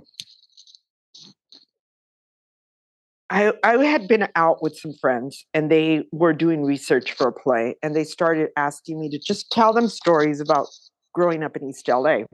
I 3.35 3.53
I 3.65 3.85
had 3.85 4.07
been 4.07 4.29
out 4.37 4.63
with 4.63 4.79
some 4.79 4.93
friends 5.01 5.45
and 5.53 5.69
they 5.69 6.05
were 6.13 6.33
doing 6.33 6.65
research 6.65 7.13
for 7.13 7.27
a 7.27 7.33
play 7.33 7.75
and 7.83 7.95
they 7.95 8.05
started 8.05 8.51
asking 8.57 9.01
me 9.01 9.11
to 9.11 9.19
just 9.19 9.51
tell 9.51 9.73
them 9.73 9.89
stories 9.89 10.41
about 10.41 10.69
growing 11.13 11.43
up 11.43 11.57
in 11.57 11.69
East 11.69 11.89
LA. 11.89 12.19
And 12.19 12.29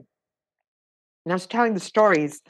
I 1.27 1.33
was 1.33 1.47
telling 1.47 1.73
the 1.73 1.79
stories 1.79 2.41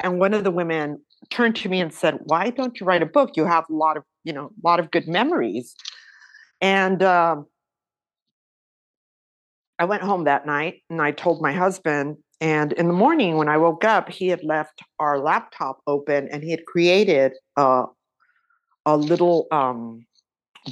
and 0.00 0.20
one 0.20 0.34
of 0.34 0.44
the 0.44 0.52
women 0.52 1.00
turned 1.30 1.56
to 1.56 1.68
me 1.68 1.80
and 1.80 1.92
said, 1.92 2.18
"Why 2.24 2.50
don't 2.50 2.78
you 2.78 2.86
write 2.86 3.02
a 3.02 3.06
book? 3.06 3.30
You 3.36 3.44
have 3.44 3.64
a 3.68 3.74
lot 3.74 3.96
of, 3.96 4.04
you 4.22 4.32
know, 4.32 4.46
a 4.46 4.68
lot 4.68 4.78
of 4.78 4.92
good 4.92 5.08
memories." 5.08 5.74
And 6.60 7.02
um, 7.02 7.46
I 9.80 9.84
went 9.84 10.02
home 10.02 10.24
that 10.24 10.46
night 10.46 10.82
and 10.90 11.02
I 11.02 11.10
told 11.10 11.42
my 11.42 11.52
husband, 11.52 12.18
And 12.40 12.72
in 12.72 12.88
the 12.88 12.94
morning, 12.94 13.36
when 13.36 13.48
I 13.48 13.56
woke 13.56 13.84
up, 13.84 14.08
he 14.08 14.28
had 14.28 14.42
left 14.44 14.82
our 14.98 15.18
laptop 15.18 15.80
open 15.86 16.28
and 16.28 16.42
he 16.42 16.50
had 16.50 16.66
created 16.66 17.32
a, 17.56 17.84
a 18.86 18.96
little 18.96 19.46
um, 19.50 20.04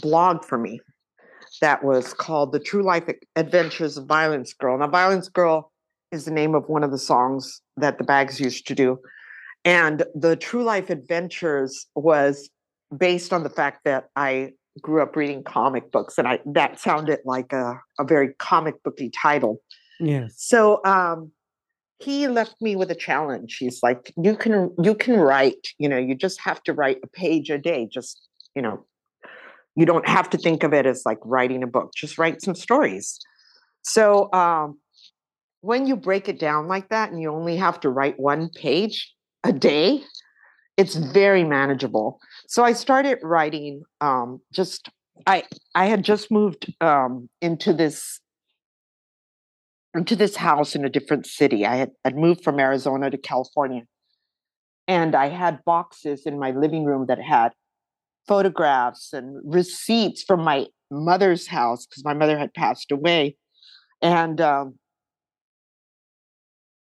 blog 0.01 0.45
for 0.45 0.59
me 0.59 0.81
that 1.61 1.85
was 1.85 2.15
called 2.15 2.53
The 2.53 2.61
True 2.61 2.83
Life 2.83 3.05
Adventures 3.37 3.97
of 3.97 4.07
Violence 4.07 4.53
Girl. 4.53 4.79
Now, 4.79 4.89
Violence 4.89 5.29
Girl 5.29 5.73
is 6.11 6.25
the 6.25 6.31
name 6.31 6.55
of 6.55 6.69
one 6.69 6.83
of 6.83 6.91
the 6.91 6.99
songs 6.99 7.61
that 7.77 7.99
the 7.99 8.05
Bags 8.05 8.41
used 8.41 8.67
to 8.67 8.75
do. 8.75 8.99
And 9.65 10.05
the 10.15 10.37
True 10.37 10.65
Life 10.65 10.91
Adventures 10.91 11.87
was 11.95 12.51
based 12.97 13.33
on 13.33 13.43
the 13.43 13.51
fact 13.51 13.85
that 13.85 14.09
I 14.17 14.53
grew 14.81 15.03
up 15.03 15.15
reading 15.17 15.43
comic 15.45 15.93
books 15.93 16.19
and 16.19 16.27
I 16.27 16.41
that 16.47 16.81
sounded 16.81 17.21
like 17.25 17.53
a, 17.53 17.79
a 17.99 18.05
very 18.05 18.35
comic 18.39 18.83
booky 18.83 19.11
title. 19.11 19.61
Yeah. 20.01 20.29
So 20.35 20.83
um 20.85 21.31
he 22.03 22.29
left 22.29 22.57
me 22.61 22.77
with 22.77 22.91
a 22.91 22.95
challenge. 22.95 23.57
He's 23.59 23.81
like, 23.83 24.13
you 24.23 24.37
can 24.37 24.75
you 24.83 24.95
can 24.95 25.19
write, 25.19 25.69
you 25.79 25.89
know, 25.89 25.99
you 25.99 26.15
just 26.15 26.41
have 26.41 26.63
to 26.65 26.73
write 26.73 26.99
a 27.03 27.07
page 27.07 27.51
a 27.51 27.59
day. 27.59 27.89
Just, 27.91 28.21
you 28.55 28.63
know, 28.63 28.85
you 29.77 29.87
don't 29.87 30.09
have 30.09 30.29
to 30.31 30.39
think 30.39 30.63
of 30.63 30.73
it 30.73 30.87
as 30.87 31.03
like 31.05 31.19
writing 31.25 31.63
a 31.63 31.67
book. 31.67 31.93
Just 31.95 32.19
write 32.19 32.43
some 32.43 32.55
stories. 32.55 33.19
So 33.83 34.33
um 34.33 34.79
when 35.61 35.87
you 35.87 35.97
break 35.97 36.29
it 36.29 36.41
down 36.41 36.67
like 36.67 36.89
that 36.89 37.11
and 37.13 37.23
you 37.23 37.31
only 37.31 37.57
have 37.57 37.79
to 37.81 37.89
write 37.89 38.19
one 38.19 38.49
page 38.51 39.13
a 39.45 39.53
day, 39.53 40.03
it's 40.77 40.97
very 40.97 41.45
manageable. 41.45 42.19
So 42.49 42.65
I 42.65 42.73
started 42.73 43.19
writing 43.23 43.83
um 44.01 44.41
just 44.53 44.89
I 45.27 45.45
I 45.75 45.87
had 45.87 46.03
just 46.03 46.31
moved 46.31 46.73
um 46.81 47.29
into 47.41 47.73
this 47.73 48.22
into 49.95 50.17
this 50.17 50.37
house 50.37 50.75
in 50.75 50.85
a 50.85 50.91
different 50.91 51.27
city. 51.27 51.67
I 51.67 51.77
had 51.77 51.91
I'd 52.05 52.17
moved 52.17 52.43
from 52.43 52.59
Arizona 52.59 53.11
to 53.11 53.19
California. 53.19 53.83
And 54.89 55.15
I 55.15 55.29
had 55.29 55.65
boxes 55.65 56.27
in 56.27 56.39
my 56.39 56.51
living 56.51 56.85
room 56.85 57.07
that 57.07 57.21
had 57.21 57.53
photographs 58.27 59.13
and 59.13 59.41
receipts 59.45 60.23
from 60.23 60.43
my 60.43 60.67
mother's 60.91 61.47
house 61.47 61.87
because 61.87 62.05
my 62.05 62.15
mother 62.15 62.39
had 62.39 62.53
passed 62.53 62.91
away. 62.91 63.37
And 64.01 64.41
um, 64.41 64.79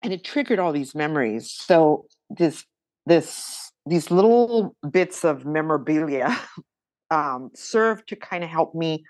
and 0.03 0.11
it 0.11 0.23
triggered 0.23 0.59
all 0.59 0.71
these 0.71 0.95
memories. 0.95 1.51
So 1.51 2.05
this 2.29 2.65
this 3.05 3.71
these 3.85 4.11
little 4.11 4.75
bits 4.89 5.23
of 5.23 5.45
memorabilia 5.45 6.35
um, 7.11 7.51
served 7.55 8.07
to 8.09 8.15
kind 8.15 8.43
of 8.43 8.49
help 8.49 8.73
me 8.73 9.03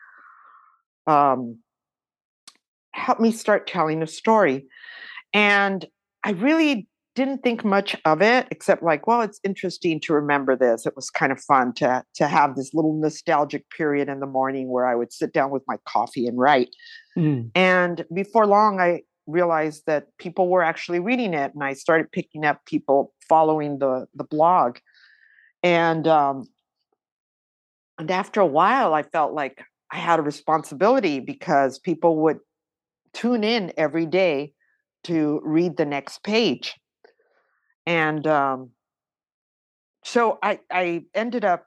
um, 1.07 1.59
help 2.93 3.19
me 3.19 3.31
start 3.31 3.67
telling 3.67 4.01
a 4.01 4.07
story. 4.07 4.65
And 5.33 5.85
I 6.23 6.31
really 6.31 6.87
didn't 7.15 7.43
think 7.43 7.65
much 7.65 7.95
of 8.05 8.21
it 8.21 8.47
except 8.51 8.81
like 8.81 9.05
well 9.05 9.21
it's 9.21 9.39
interesting 9.43 9.99
to 9.99 10.13
remember 10.13 10.55
this 10.55 10.85
it 10.85 10.95
was 10.95 11.09
kind 11.09 11.31
of 11.31 11.41
fun 11.41 11.73
to 11.73 12.03
to 12.15 12.27
have 12.27 12.55
this 12.55 12.73
little 12.73 12.93
nostalgic 12.93 13.69
period 13.69 14.07
in 14.07 14.19
the 14.19 14.25
morning 14.25 14.69
where 14.69 14.85
i 14.85 14.95
would 14.95 15.11
sit 15.11 15.33
down 15.33 15.51
with 15.51 15.63
my 15.67 15.77
coffee 15.87 16.27
and 16.27 16.37
write 16.37 16.69
Mm. 17.17 17.51
and 17.53 18.05
before 18.13 18.47
long 18.47 18.79
i 18.79 19.01
realized 19.27 19.83
that 19.85 20.05
people 20.17 20.47
were 20.47 20.63
actually 20.63 20.99
reading 20.99 21.33
it 21.33 21.53
and 21.53 21.63
i 21.63 21.73
started 21.73 22.09
picking 22.11 22.45
up 22.45 22.63
people 22.65 23.13
following 23.27 23.79
the 23.79 24.07
the 24.15 24.23
blog 24.23 24.77
and 25.61 26.07
um 26.07 26.47
and 27.97 28.09
after 28.09 28.39
a 28.39 28.45
while 28.45 28.93
i 28.93 29.03
felt 29.03 29.33
like 29.33 29.61
i 29.91 29.97
had 29.97 30.19
a 30.19 30.23
responsibility 30.23 31.19
because 31.19 31.77
people 31.79 32.15
would 32.17 32.39
tune 33.13 33.43
in 33.43 33.73
every 33.77 34.05
day 34.05 34.53
to 35.03 35.41
read 35.43 35.77
the 35.77 35.85
next 35.85 36.23
page. 36.23 36.75
And 37.85 38.25
um 38.27 38.71
so 40.03 40.39
i 40.41 40.59
i 40.71 41.03
ended 41.13 41.45
up 41.45 41.65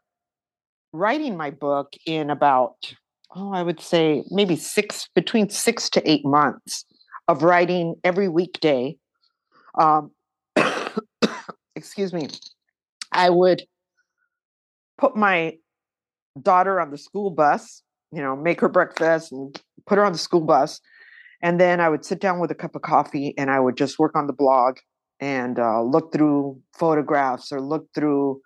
writing 0.92 1.36
my 1.36 1.50
book 1.50 1.92
in 2.04 2.30
about 2.30 2.76
oh 3.34 3.52
i 3.52 3.62
would 3.62 3.80
say 3.80 4.24
maybe 4.30 4.56
six 4.56 5.08
between 5.14 5.48
six 5.48 5.88
to 5.88 6.10
eight 6.10 6.24
months 6.24 6.84
of 7.28 7.42
writing 7.42 7.94
every 8.04 8.28
weekday. 8.28 8.96
Um 9.80 10.10
excuse 11.76 12.12
me. 12.12 12.28
I 13.12 13.30
would 13.30 13.62
put 14.98 15.16
my 15.16 15.56
daughter 16.40 16.80
on 16.80 16.90
the 16.90 16.98
school 16.98 17.30
bus 17.30 17.82
you 18.14 18.22
know 18.22 18.36
make 18.36 18.60
her 18.60 18.68
breakfast 18.68 19.32
and 19.32 19.60
put 19.86 19.98
her 19.98 20.04
on 20.04 20.12
the 20.12 20.18
school 20.18 20.40
bus 20.40 20.80
and 21.44 21.60
then 21.60 21.80
i 21.80 21.88
would 21.88 22.04
sit 22.04 22.20
down 22.20 22.40
with 22.40 22.50
a 22.50 22.54
cup 22.54 22.74
of 22.74 22.82
coffee 22.82 23.34
and 23.38 23.50
i 23.50 23.60
would 23.60 23.76
just 23.76 23.98
work 23.98 24.16
on 24.16 24.26
the 24.26 24.32
blog 24.32 24.78
and 25.20 25.58
uh, 25.58 25.82
look 25.82 26.12
through 26.12 26.60
photographs 26.76 27.52
or 27.52 27.60
look 27.60 27.86
through 27.94 28.40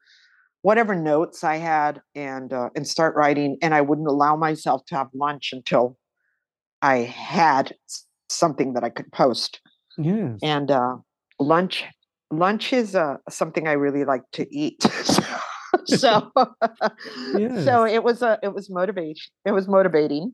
whatever 0.62 0.94
notes 0.94 1.44
I 1.44 1.57
had 1.57 2.01
and 2.14 2.53
uh, 2.53 2.70
and 2.74 2.86
start 2.86 3.16
writing. 3.16 3.57
And 3.62 3.74
I 3.74 3.80
wouldn't 3.80 4.09
allow 4.09 4.36
myself 4.36 4.84
to 4.86 4.96
have 4.96 5.09
lunch 5.14 5.51
until 5.53 5.96
I 6.82 6.99
had 6.99 7.74
something 8.28 8.74
that 8.74 8.84
I 8.84 8.90
could 8.90 9.11
post. 9.12 9.61
Yes. 9.96 10.38
And 10.42 10.70
uh, 10.70 10.96
lunch 11.40 11.84
lunch 12.30 12.72
is 12.72 12.94
uh, 12.94 13.16
something 13.30 13.66
I 13.66 13.72
really 13.72 14.05
like 14.05 14.22
to 14.32 14.46
eat. 14.55 14.82
so 15.86 16.30
Yes. 17.34 17.64
so 17.64 17.84
it 17.84 18.03
was 18.03 18.22
a 18.22 18.38
it 18.42 18.55
was 18.55 18.70
motivation. 18.70 19.32
It 19.44 19.53
was 19.53 19.68
motivating. 19.68 20.32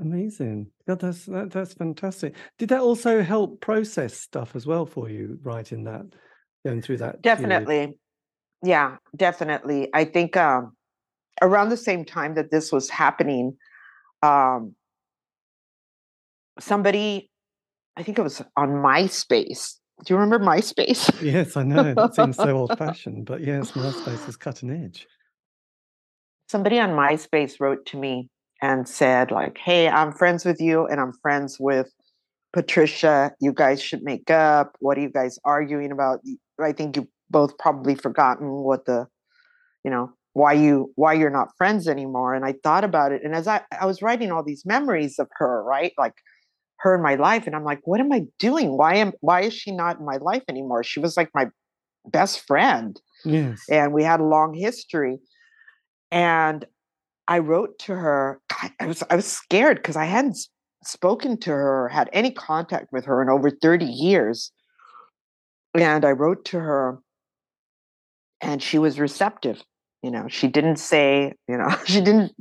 Amazing. 0.00 0.66
God, 0.86 1.00
that's 1.00 1.24
that, 1.26 1.50
that's 1.50 1.72
fantastic. 1.72 2.34
Did 2.58 2.68
that 2.68 2.80
also 2.80 3.22
help 3.22 3.60
process 3.60 4.14
stuff 4.14 4.54
as 4.54 4.66
well 4.66 4.84
for 4.84 5.08
you, 5.08 5.38
writing 5.42 5.84
that, 5.84 6.04
going 6.66 6.82
through 6.82 6.98
that 6.98 7.22
period? 7.22 7.22
Definitely. 7.22 7.98
Yeah, 8.62 8.96
definitely. 9.14 9.88
I 9.94 10.04
think 10.04 10.36
um, 10.36 10.76
around 11.40 11.70
the 11.70 11.76
same 11.76 12.04
time 12.04 12.34
that 12.34 12.50
this 12.50 12.72
was 12.72 12.90
happening, 12.90 13.56
um, 14.22 14.74
somebody, 16.58 17.30
I 17.96 18.02
think 18.02 18.18
it 18.18 18.22
was 18.22 18.42
on 18.56 18.68
MySpace. 18.68 19.76
Do 20.04 20.12
you 20.12 20.18
remember 20.18 20.44
MySpace? 20.44 21.22
Yes, 21.22 21.56
I 21.56 21.62
know. 21.62 21.94
That 21.94 22.14
seems 22.14 22.36
so 22.36 22.54
old-fashioned, 22.56 23.24
but 23.24 23.42
yes, 23.42 23.72
MySpace 23.72 24.28
is 24.28 24.36
cutting 24.36 24.70
edge. 24.70 25.06
somebody 26.48 26.78
on 26.78 26.90
MySpace 26.90 27.60
wrote 27.60 27.86
to 27.86 27.96
me 27.96 28.28
and 28.62 28.88
said, 28.88 29.30
like, 29.30 29.58
hey, 29.58 29.88
I'm 29.88 30.12
friends 30.12 30.44
with 30.44 30.60
you 30.60 30.86
and 30.86 31.00
I'm 31.00 31.12
friends 31.12 31.58
with 31.60 31.92
Patricia. 32.52 33.32
You 33.40 33.52
guys 33.52 33.82
should 33.82 34.02
make 34.02 34.30
up. 34.30 34.76
What 34.80 34.98
are 34.98 35.02
you 35.02 35.10
guys 35.10 35.38
arguing 35.44 35.92
about? 35.92 36.20
i 36.62 36.72
think 36.72 36.96
you 36.96 37.06
both 37.28 37.58
probably 37.58 37.94
forgotten 37.94 38.48
what 38.48 38.86
the, 38.86 39.06
you 39.84 39.90
know, 39.90 40.12
why 40.32 40.52
you 40.52 40.92
why 40.96 41.12
you're 41.12 41.30
not 41.30 41.48
friends 41.56 41.88
anymore. 41.88 42.34
And 42.34 42.44
I 42.44 42.54
thought 42.62 42.84
about 42.84 43.12
it. 43.12 43.22
And 43.24 43.34
as 43.34 43.46
I, 43.48 43.62
I 43.78 43.86
was 43.86 44.02
writing 44.02 44.30
all 44.30 44.42
these 44.42 44.64
memories 44.64 45.18
of 45.18 45.28
her, 45.36 45.62
right? 45.64 45.92
Like 45.98 46.14
her 46.80 46.94
in 46.94 47.02
my 47.02 47.14
life, 47.14 47.46
and 47.46 47.56
I'm 47.56 47.64
like, 47.64 47.80
what 47.84 48.00
am 48.00 48.12
I 48.12 48.24
doing? 48.38 48.76
Why 48.76 48.96
am 48.96 49.12
why 49.20 49.42
is 49.42 49.54
she 49.54 49.70
not 49.72 49.98
in 49.98 50.04
my 50.04 50.18
life 50.18 50.42
anymore? 50.48 50.84
She 50.84 51.00
was 51.00 51.16
like 51.16 51.30
my 51.34 51.46
best 52.06 52.46
friend 52.46 53.00
Yes. 53.24 53.64
and 53.70 53.92
we 53.92 54.04
had 54.04 54.20
a 54.20 54.24
long 54.24 54.54
history. 54.54 55.18
And 56.10 56.64
I 57.28 57.38
wrote 57.40 57.78
to 57.80 57.94
her. 57.94 58.40
God, 58.48 58.70
I 58.80 58.86
was 58.86 59.02
I 59.10 59.16
was 59.16 59.26
scared 59.26 59.76
because 59.78 59.96
I 59.96 60.04
hadn't 60.04 60.36
spoken 60.84 61.36
to 61.40 61.50
her 61.50 61.84
or 61.84 61.88
had 61.88 62.08
any 62.12 62.30
contact 62.30 62.92
with 62.92 63.04
her 63.06 63.20
in 63.22 63.28
over 63.28 63.50
30 63.50 63.84
years. 63.84 64.52
And 65.74 66.04
I 66.04 66.12
wrote 66.12 66.44
to 66.46 66.60
her 66.60 67.00
and 68.40 68.62
she 68.62 68.78
was 68.78 69.00
receptive. 69.00 69.62
You 70.02 70.10
know, 70.10 70.28
she 70.28 70.46
didn't 70.46 70.76
say, 70.76 71.32
you 71.48 71.56
know, 71.56 71.70
she 71.86 72.00
didn't 72.00 72.32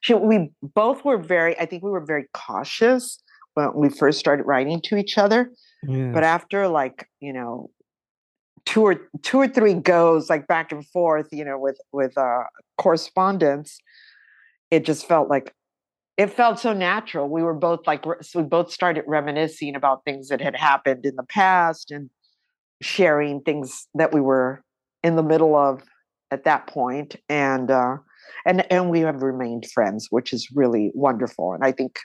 she 0.00 0.14
we 0.14 0.50
both 0.62 1.04
were 1.04 1.18
very, 1.18 1.58
I 1.60 1.66
think 1.66 1.82
we 1.82 1.90
were 1.90 2.04
very 2.04 2.26
cautious 2.34 3.22
when 3.54 3.72
we 3.74 3.88
first 3.90 4.18
started 4.18 4.44
writing 4.44 4.80
to 4.84 4.96
each 4.96 5.18
other 5.18 5.50
Yes. 5.86 6.14
but 6.14 6.22
after 6.22 6.68
like 6.68 7.08
you 7.20 7.32
know 7.32 7.68
two 8.64 8.82
or 8.82 8.94
two 9.22 9.38
or 9.40 9.48
three 9.48 9.74
goes 9.74 10.30
like 10.30 10.46
back 10.46 10.70
and 10.70 10.86
forth 10.86 11.26
you 11.32 11.44
know 11.44 11.58
with 11.58 11.76
with 11.92 12.16
uh 12.16 12.44
correspondence 12.78 13.78
it 14.72 14.84
just 14.84 15.06
felt 15.06 15.28
like 15.28 15.54
it 16.16 16.28
felt 16.28 16.58
so 16.58 16.72
natural 16.72 17.28
we 17.28 17.42
were 17.42 17.54
both 17.54 17.86
like 17.86 18.04
so 18.20 18.40
we 18.40 18.44
both 18.44 18.72
started 18.72 19.04
reminiscing 19.06 19.76
about 19.76 20.04
things 20.04 20.28
that 20.28 20.40
had 20.40 20.56
happened 20.56 21.06
in 21.06 21.14
the 21.16 21.22
past 21.24 21.90
and 21.90 22.10
sharing 22.80 23.40
things 23.40 23.86
that 23.94 24.12
we 24.12 24.20
were 24.20 24.64
in 25.04 25.14
the 25.14 25.22
middle 25.22 25.54
of 25.54 25.82
at 26.30 26.44
that 26.44 26.66
point 26.66 27.16
and 27.28 27.70
uh 27.70 27.96
and 28.44 28.66
and 28.72 28.90
we 28.90 29.00
have 29.00 29.22
remained 29.22 29.66
friends 29.72 30.08
which 30.10 30.32
is 30.32 30.48
really 30.54 30.90
wonderful 30.94 31.52
and 31.52 31.64
i 31.64 31.70
think 31.70 31.98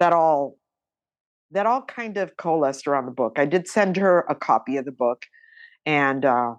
that 0.00 0.12
all 0.12 0.56
that 1.50 1.66
all 1.66 1.82
kind 1.82 2.16
of 2.16 2.36
coalesced 2.36 2.86
around 2.86 3.06
the 3.06 3.12
book. 3.12 3.34
I 3.36 3.44
did 3.44 3.66
send 3.68 3.96
her 3.96 4.24
a 4.28 4.34
copy 4.34 4.76
of 4.76 4.84
the 4.84 4.92
book, 4.92 5.24
and 5.84 6.24
uh, 6.24 6.54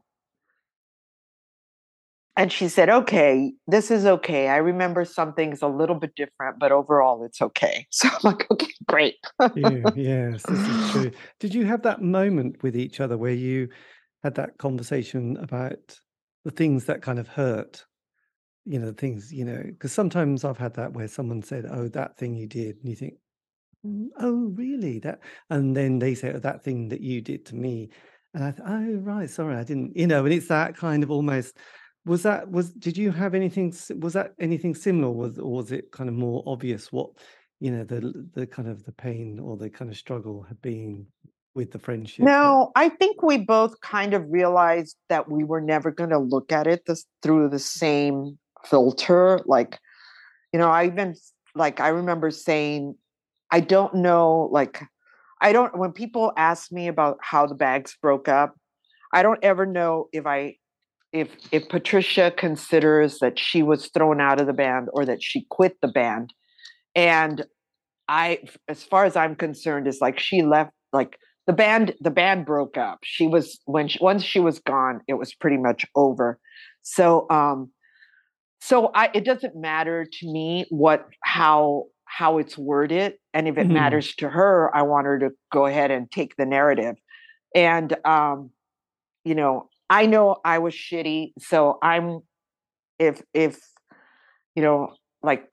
and 2.37 2.51
she 2.51 2.67
said, 2.69 2.89
"Okay, 2.89 3.53
this 3.67 3.91
is 3.91 4.05
okay. 4.05 4.47
I 4.49 4.57
remember 4.57 5.05
some 5.05 5.33
things 5.33 5.61
a 5.61 5.67
little 5.67 5.95
bit 5.95 6.15
different, 6.15 6.59
but 6.59 6.71
overall, 6.71 7.23
it's 7.25 7.41
okay." 7.41 7.87
So 7.91 8.09
I'm 8.09 8.19
like, 8.23 8.49
"Okay, 8.51 8.73
great." 8.87 9.15
yeah, 9.53 9.89
yes, 9.95 10.45
this 10.47 10.67
is 10.67 10.79
true. 10.85 11.11
Did 11.39 11.53
you 11.53 11.65
have 11.65 11.81
that 11.83 12.01
moment 12.01 12.63
with 12.63 12.75
each 12.75 12.99
other 12.99 13.17
where 13.17 13.33
you 13.33 13.69
had 14.23 14.35
that 14.35 14.57
conversation 14.57 15.37
about 15.37 15.99
the 16.45 16.51
things 16.51 16.85
that 16.85 17.01
kind 17.01 17.19
of 17.19 17.27
hurt? 17.27 17.85
You 18.65 18.79
know, 18.79 18.87
the 18.87 18.93
things 18.93 19.33
you 19.33 19.45
know, 19.45 19.63
because 19.65 19.93
sometimes 19.93 20.45
I've 20.45 20.57
had 20.59 20.75
that 20.75 20.93
where 20.93 21.07
someone 21.09 21.43
said, 21.43 21.65
"Oh, 21.69 21.87
that 21.89 22.17
thing 22.17 22.35
you 22.35 22.47
did," 22.47 22.77
and 22.77 22.89
you 22.89 22.95
think, 22.95 23.15
"Mm, 23.85 24.09
"Oh, 24.19 24.47
really?" 24.55 24.99
That, 24.99 25.21
and 25.49 25.75
then 25.77 25.99
they 25.99 26.15
say, 26.15 26.33
"Oh, 26.33 26.39
that 26.39 26.63
thing 26.63 26.89
that 26.89 27.01
you 27.01 27.21
did 27.21 27.45
to 27.47 27.55
me," 27.55 27.89
and 28.33 28.43
I, 28.43 28.51
th- 28.51 28.63
"Oh, 28.67 28.95
right, 29.01 29.29
sorry, 29.29 29.55
I 29.57 29.63
didn't," 29.63 29.97
you 29.97 30.07
know, 30.07 30.25
and 30.25 30.33
it's 30.33 30.47
that 30.49 30.75
kind 30.77 31.03
of 31.03 31.11
almost 31.11 31.57
was 32.05 32.23
that 32.23 32.49
was 32.49 32.71
did 32.71 32.97
you 32.97 33.11
have 33.11 33.35
anything 33.35 33.73
was 33.99 34.13
that 34.13 34.33
anything 34.39 34.73
similar 34.73 35.11
was 35.11 35.37
or 35.37 35.51
was 35.51 35.71
it 35.71 35.91
kind 35.91 36.09
of 36.09 36.15
more 36.15 36.43
obvious 36.47 36.91
what 36.91 37.11
you 37.59 37.71
know 37.71 37.83
the 37.83 38.27
the 38.33 38.47
kind 38.47 38.67
of 38.67 38.83
the 38.85 38.91
pain 38.91 39.39
or 39.39 39.55
the 39.55 39.69
kind 39.69 39.91
of 39.91 39.97
struggle 39.97 40.41
had 40.41 40.59
been 40.61 41.05
with 41.53 41.71
the 41.71 41.79
friendship 41.79 42.23
No, 42.23 42.71
I 42.75 42.89
think 42.89 43.21
we 43.21 43.37
both 43.37 43.79
kind 43.81 44.13
of 44.13 44.25
realized 44.29 44.95
that 45.09 45.29
we 45.29 45.43
were 45.43 45.61
never 45.61 45.91
going 45.91 46.11
to 46.11 46.17
look 46.17 46.51
at 46.51 46.67
it 46.67 46.85
this, 46.85 47.05
through 47.21 47.49
the 47.49 47.59
same 47.59 48.37
filter. 48.65 49.39
Like, 49.45 49.79
you 50.53 50.59
know, 50.59 50.69
I 50.69 50.85
even 50.85 51.15
like 51.53 51.79
I 51.79 51.89
remember 51.89 52.31
saying, 52.31 52.95
I 53.51 53.59
don't 53.59 53.95
know, 53.95 54.47
like, 54.51 54.81
I 55.41 55.51
don't 55.51 55.77
when 55.77 55.91
people 55.91 56.31
ask 56.37 56.71
me 56.71 56.87
about 56.87 57.17
how 57.21 57.47
the 57.47 57.55
bags 57.55 57.97
broke 58.01 58.29
up, 58.29 58.55
I 59.13 59.23
don't 59.23 59.43
ever 59.43 59.65
know 59.65 60.07
if 60.13 60.25
I 60.25 60.55
if 61.13 61.29
if 61.51 61.67
Patricia 61.69 62.31
considers 62.35 63.19
that 63.19 63.37
she 63.37 63.63
was 63.63 63.89
thrown 63.93 64.21
out 64.21 64.39
of 64.39 64.47
the 64.47 64.53
band 64.53 64.87
or 64.93 65.05
that 65.05 65.21
she 65.21 65.45
quit 65.49 65.77
the 65.81 65.87
band. 65.87 66.33
And 66.95 67.45
I, 68.07 68.39
as 68.67 68.83
far 68.83 69.05
as 69.05 69.15
I'm 69.15 69.35
concerned, 69.35 69.87
is 69.87 69.99
like 70.01 70.19
she 70.19 70.41
left. 70.41 70.71
Like 70.91 71.17
the 71.47 71.53
band, 71.53 71.95
the 72.01 72.11
band 72.11 72.45
broke 72.45 72.77
up. 72.77 72.99
She 73.03 73.27
was 73.27 73.59
when 73.65 73.87
she, 73.87 73.99
once 74.01 74.23
she 74.23 74.39
was 74.39 74.59
gone, 74.59 75.01
it 75.07 75.13
was 75.13 75.33
pretty 75.33 75.57
much 75.57 75.85
over. 75.95 76.39
So, 76.81 77.27
um, 77.29 77.71
so 78.59 78.91
I, 78.93 79.09
it 79.13 79.23
doesn't 79.25 79.55
matter 79.55 80.05
to 80.05 80.31
me 80.31 80.65
what 80.69 81.07
how 81.23 81.85
how 82.05 82.39
it's 82.39 82.57
worded, 82.57 83.13
and 83.33 83.47
if 83.47 83.57
it 83.57 83.67
Mhm. 83.67 83.71
matters 83.71 84.13
to 84.15 84.29
her, 84.29 84.69
I 84.75 84.81
want 84.81 85.05
her 85.07 85.17
to 85.19 85.29
go 85.51 85.65
ahead 85.65 85.91
and 85.91 86.11
take 86.11 86.35
the 86.35 86.45
narrative. 86.45 86.95
And 87.55 87.95
um, 88.05 88.51
you 89.23 89.35
know, 89.35 89.69
I 89.91 90.05
know 90.05 90.37
I 90.45 90.59
was 90.59 90.73
shitty, 90.73 91.33
so 91.37 91.77
I'm 91.83 92.21
if 92.97 93.21
if 93.33 93.59
you 94.55 94.63
know, 94.63 94.93
like 95.21 95.49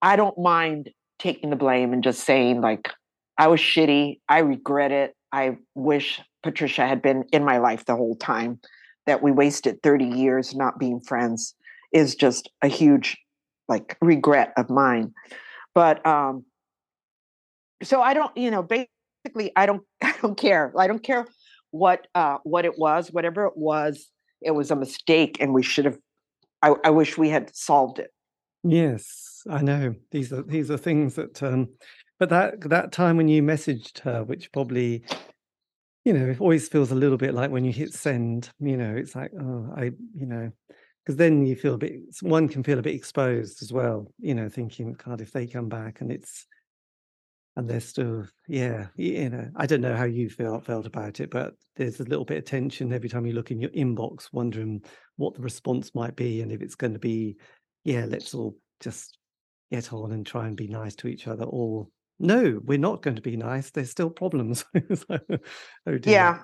I 0.00 0.14
don't 0.14 0.38
mind 0.38 0.90
taking 1.18 1.50
the 1.50 1.56
blame 1.56 1.92
and 1.92 2.02
just 2.04 2.22
saying 2.24 2.60
like 2.60 2.88
I 3.36 3.48
was 3.48 3.58
shitty. 3.58 4.20
I 4.28 4.38
regret 4.38 4.92
it. 4.92 5.16
I 5.32 5.56
wish 5.74 6.20
Patricia 6.44 6.86
had 6.86 7.02
been 7.02 7.24
in 7.32 7.44
my 7.44 7.58
life 7.58 7.84
the 7.84 7.96
whole 7.96 8.14
time. 8.14 8.60
That 9.06 9.22
we 9.22 9.32
wasted 9.32 9.82
30 9.82 10.04
years 10.04 10.54
not 10.54 10.78
being 10.78 11.00
friends 11.00 11.54
is 11.92 12.14
just 12.14 12.48
a 12.62 12.68
huge 12.68 13.18
like 13.68 13.98
regret 14.00 14.52
of 14.56 14.70
mine. 14.70 15.12
But 15.74 16.06
um 16.06 16.44
so 17.82 18.00
I 18.00 18.14
don't, 18.14 18.34
you 18.36 18.52
know, 18.52 18.62
basically 18.62 19.50
I 19.56 19.66
don't 19.66 19.82
I 20.00 20.14
don't 20.22 20.38
care. 20.38 20.72
I 20.78 20.86
don't 20.86 21.02
care 21.02 21.26
what 21.74 22.06
uh 22.14 22.38
what 22.44 22.64
it 22.64 22.78
was, 22.78 23.10
whatever 23.10 23.46
it 23.46 23.56
was, 23.56 24.08
it 24.40 24.52
was 24.52 24.70
a 24.70 24.76
mistake 24.76 25.38
and 25.40 25.52
we 25.52 25.62
should 25.62 25.86
have 25.86 25.98
I, 26.62 26.74
I 26.84 26.90
wish 26.90 27.18
we 27.18 27.30
had 27.30 27.54
solved 27.54 27.98
it. 27.98 28.10
yes 28.62 29.42
i 29.50 29.60
know 29.60 29.94
these 30.10 30.32
are 30.32 30.42
these 30.42 30.70
are 30.70 30.78
things 30.78 31.16
that 31.16 31.42
um 31.42 31.68
but 32.20 32.30
that 32.30 32.60
that 32.70 32.92
time 32.92 33.16
when 33.16 33.28
you 33.28 33.42
messaged 33.42 33.98
her 34.00 34.22
which 34.24 34.52
probably 34.52 35.02
you 36.04 36.12
know 36.12 36.26
it 36.30 36.40
always 36.40 36.68
feels 36.68 36.90
a 36.92 36.94
little 36.94 37.18
bit 37.18 37.34
like 37.34 37.50
when 37.50 37.64
you 37.64 37.72
hit 37.72 37.92
send 37.92 38.50
you 38.60 38.76
know 38.76 38.94
it's 38.94 39.14
like 39.14 39.32
oh 39.38 39.68
i 39.76 39.84
you 40.14 40.26
know 40.26 40.50
because 41.04 41.16
then 41.16 41.44
you 41.44 41.56
feel 41.56 41.74
a 41.74 41.78
bit 41.78 41.94
one 42.22 42.48
can 42.48 42.62
feel 42.62 42.78
a 42.78 42.82
bit 42.88 42.94
exposed 42.94 43.62
as 43.62 43.72
well 43.72 44.06
you 44.18 44.34
know 44.34 44.48
thinking 44.48 44.96
god 45.04 45.20
if 45.20 45.32
they 45.32 45.46
come 45.46 45.68
back 45.68 46.00
and 46.00 46.10
it's 46.12 46.46
And 47.56 47.70
they're 47.70 47.80
still, 47.80 48.26
yeah, 48.48 48.88
you 48.96 49.30
know, 49.30 49.48
I 49.54 49.66
don't 49.66 49.80
know 49.80 49.94
how 49.94 50.04
you 50.04 50.28
felt 50.28 50.66
felt 50.66 50.86
about 50.86 51.20
it, 51.20 51.30
but 51.30 51.54
there's 51.76 52.00
a 52.00 52.04
little 52.04 52.24
bit 52.24 52.38
of 52.38 52.44
tension 52.44 52.92
every 52.92 53.08
time 53.08 53.26
you 53.26 53.32
look 53.32 53.52
in 53.52 53.60
your 53.60 53.70
inbox, 53.70 54.28
wondering 54.32 54.82
what 55.16 55.34
the 55.34 55.42
response 55.42 55.94
might 55.94 56.16
be, 56.16 56.40
and 56.40 56.50
if 56.50 56.62
it's 56.62 56.74
going 56.74 56.94
to 56.94 56.98
be, 56.98 57.36
yeah, 57.84 58.06
let's 58.08 58.34
all 58.34 58.56
just 58.80 59.18
get 59.70 59.92
on 59.92 60.10
and 60.10 60.26
try 60.26 60.48
and 60.48 60.56
be 60.56 60.66
nice 60.66 60.96
to 60.96 61.06
each 61.06 61.28
other, 61.28 61.44
or 61.44 61.86
no, 62.18 62.60
we're 62.64 62.78
not 62.78 63.02
going 63.02 63.16
to 63.16 63.22
be 63.22 63.36
nice. 63.36 63.70
There's 63.70 63.90
still 63.90 64.10
problems. 64.10 64.64
So, 64.94 65.18
oh 65.86 65.98
dear. 65.98 66.40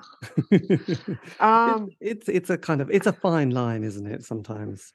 Yeah. 0.51 1.15
Um 1.39 1.89
it's 2.01 2.29
it's 2.29 2.51
a 2.51 2.59
kind 2.59 2.81
of 2.81 2.91
it's 2.91 3.07
a 3.07 3.13
fine 3.13 3.51
line, 3.51 3.85
isn't 3.85 4.07
it? 4.07 4.25
Sometimes. 4.25 4.93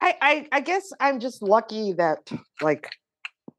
I, 0.00 0.16
I 0.20 0.48
I 0.52 0.60
guess 0.60 0.92
I'm 0.98 1.20
just 1.20 1.42
lucky 1.42 1.92
that 1.94 2.30
like 2.60 2.90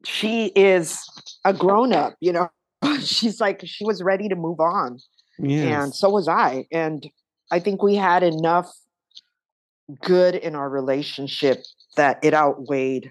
she 0.04 0.46
is 0.54 1.00
a 1.44 1.52
grown 1.52 1.92
up, 1.92 2.14
you 2.20 2.32
know. 2.32 2.48
She's 3.00 3.40
like 3.40 3.62
she 3.64 3.84
was 3.84 4.02
ready 4.02 4.28
to 4.28 4.36
move 4.36 4.60
on 4.60 4.98
and 5.38 5.94
so 5.94 6.10
was 6.10 6.28
I. 6.28 6.66
And 6.70 7.08
I 7.50 7.60
think 7.60 7.82
we 7.82 7.94
had 7.94 8.22
enough 8.22 8.72
good 10.02 10.34
in 10.34 10.54
our 10.54 10.68
relationship 10.68 11.62
that 11.96 12.18
it 12.22 12.34
outweighed 12.34 13.10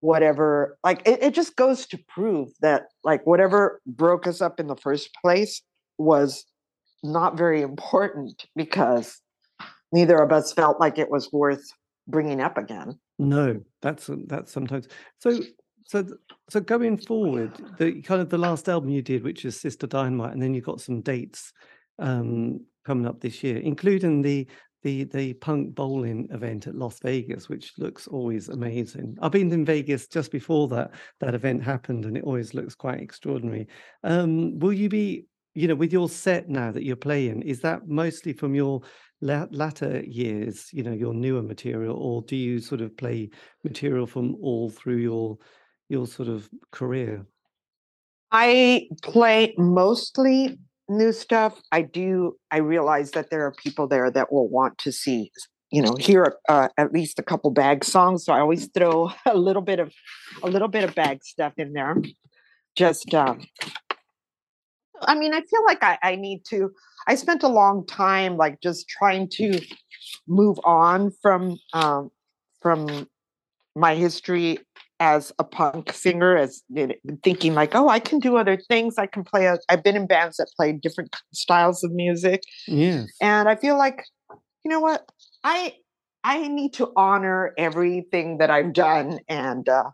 whatever 0.00 0.78
like 0.84 1.06
it, 1.06 1.22
it 1.22 1.34
just 1.34 1.56
goes 1.56 1.84
to 1.84 1.98
prove 2.08 2.48
that 2.60 2.84
like 3.04 3.26
whatever 3.26 3.80
broke 3.84 4.26
us 4.26 4.40
up 4.40 4.60
in 4.60 4.68
the 4.68 4.76
first 4.76 5.10
place 5.20 5.60
was 5.98 6.44
not 7.02 7.36
very 7.36 7.62
important 7.62 8.46
because 8.54 9.20
neither 9.92 10.16
of 10.18 10.32
us 10.32 10.52
felt 10.52 10.80
like 10.80 10.98
it 10.98 11.10
was 11.10 11.30
worth 11.32 11.64
bringing 12.06 12.40
up 12.40 12.56
again. 12.56 12.98
No, 13.18 13.60
that's 13.82 14.08
that's 14.26 14.52
sometimes 14.52 14.88
so 15.18 15.40
so 15.88 16.06
so 16.50 16.60
going 16.60 16.98
forward, 16.98 17.50
the 17.78 18.02
kind 18.02 18.20
of 18.20 18.28
the 18.28 18.36
last 18.36 18.68
album 18.68 18.90
you 18.90 19.00
did, 19.00 19.24
which 19.24 19.46
is 19.46 19.58
Sister 19.58 19.86
Dynamite, 19.86 20.34
and 20.34 20.42
then 20.42 20.52
you've 20.52 20.64
got 20.64 20.82
some 20.82 21.00
dates 21.00 21.52
um 21.98 22.60
coming 22.84 23.06
up 23.06 23.20
this 23.20 23.42
year, 23.42 23.56
including 23.56 24.20
the 24.20 24.46
the 24.82 25.04
the 25.04 25.32
punk 25.34 25.74
bowling 25.74 26.28
event 26.30 26.66
at 26.66 26.74
Las 26.74 26.98
Vegas, 27.00 27.48
which 27.48 27.72
looks 27.78 28.06
always 28.06 28.50
amazing. 28.50 29.16
I've 29.22 29.32
been 29.32 29.50
in 29.50 29.64
Vegas 29.64 30.06
just 30.08 30.30
before 30.30 30.68
that 30.68 30.90
that 31.20 31.34
event 31.34 31.64
happened, 31.64 32.04
and 32.04 32.18
it 32.18 32.24
always 32.24 32.52
looks 32.52 32.74
quite 32.74 33.00
extraordinary. 33.00 33.66
Um, 34.04 34.58
will 34.58 34.74
you 34.74 34.90
be, 34.90 35.24
you 35.54 35.68
know, 35.68 35.74
with 35.74 35.92
your 35.92 36.10
set 36.10 36.50
now 36.50 36.70
that 36.70 36.84
you're 36.84 36.96
playing, 36.96 37.42
is 37.42 37.62
that 37.62 37.88
mostly 37.88 38.34
from 38.34 38.54
your 38.54 38.82
la- 39.22 39.48
latter 39.50 40.02
years, 40.02 40.68
you 40.70 40.82
know, 40.82 40.92
your 40.92 41.14
newer 41.14 41.42
material, 41.42 41.96
or 41.96 42.20
do 42.22 42.36
you 42.36 42.60
sort 42.60 42.82
of 42.82 42.94
play 42.94 43.30
material 43.64 44.06
from 44.06 44.36
all 44.42 44.68
through 44.68 44.98
your 44.98 45.38
your 45.88 46.06
sort 46.06 46.28
of 46.28 46.48
career? 46.70 47.26
I 48.30 48.88
play 49.02 49.54
mostly 49.56 50.58
new 50.88 51.12
stuff. 51.12 51.60
I 51.72 51.82
do. 51.82 52.36
I 52.50 52.58
realize 52.58 53.12
that 53.12 53.30
there 53.30 53.44
are 53.46 53.52
people 53.52 53.86
there 53.88 54.10
that 54.10 54.32
will 54.32 54.48
want 54.48 54.78
to 54.78 54.92
see, 54.92 55.30
you 55.70 55.82
know, 55.82 55.94
hear 55.98 56.36
uh, 56.48 56.68
at 56.76 56.92
least 56.92 57.18
a 57.18 57.22
couple 57.22 57.50
bag 57.50 57.84
songs. 57.84 58.24
So 58.24 58.32
I 58.32 58.40
always 58.40 58.68
throw 58.68 59.10
a 59.26 59.36
little 59.36 59.62
bit 59.62 59.80
of 59.80 59.92
a 60.42 60.48
little 60.48 60.68
bit 60.68 60.84
of 60.84 60.94
bag 60.94 61.24
stuff 61.24 61.54
in 61.56 61.72
there. 61.72 61.96
Just, 62.76 63.12
um, 63.12 63.40
I 65.02 65.14
mean, 65.14 65.34
I 65.34 65.40
feel 65.40 65.64
like 65.64 65.82
I, 65.82 65.98
I 66.02 66.16
need 66.16 66.42
to. 66.50 66.70
I 67.06 67.14
spent 67.14 67.42
a 67.42 67.48
long 67.48 67.86
time 67.86 68.36
like 68.36 68.60
just 68.60 68.88
trying 68.88 69.28
to 69.32 69.60
move 70.26 70.58
on 70.64 71.10
from 71.22 71.58
um, 71.72 72.10
from 72.60 73.08
my 73.74 73.94
history 73.94 74.58
as 75.00 75.32
a 75.38 75.44
punk 75.44 75.92
singer 75.92 76.36
as 76.36 76.62
thinking 77.22 77.54
like 77.54 77.74
oh 77.74 77.88
i 77.88 78.00
can 78.00 78.18
do 78.18 78.36
other 78.36 78.56
things. 78.56 78.96
I 78.98 79.06
can 79.06 79.24
play 79.24 79.48
i've 79.68 79.82
been 79.82 79.96
in 79.96 80.06
bands 80.06 80.38
that 80.38 80.48
play 80.56 80.72
different 80.72 81.14
styles 81.32 81.84
of 81.84 81.92
music. 81.92 82.42
Yes. 82.66 83.08
and 83.20 83.48
i 83.48 83.56
feel 83.56 83.78
like 83.78 84.04
you 84.64 84.70
know 84.70 84.80
what? 84.80 85.08
I 85.44 85.74
i 86.24 86.46
need 86.48 86.74
to 86.74 86.92
honor 86.96 87.54
everything 87.56 88.38
that 88.38 88.50
i've 88.50 88.72
done 88.72 89.20
and 89.28 89.68
uh 89.68 89.90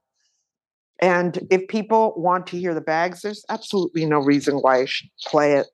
and 1.00 1.46
if 1.50 1.68
people 1.68 2.14
want 2.16 2.46
to 2.48 2.58
hear 2.58 2.72
the 2.72 2.80
bags 2.80 3.22
there's 3.22 3.44
absolutely 3.50 4.06
no 4.06 4.18
reason 4.18 4.56
why 4.56 4.80
i 4.80 4.84
should 4.86 5.10
play 5.26 5.52
it. 5.54 5.66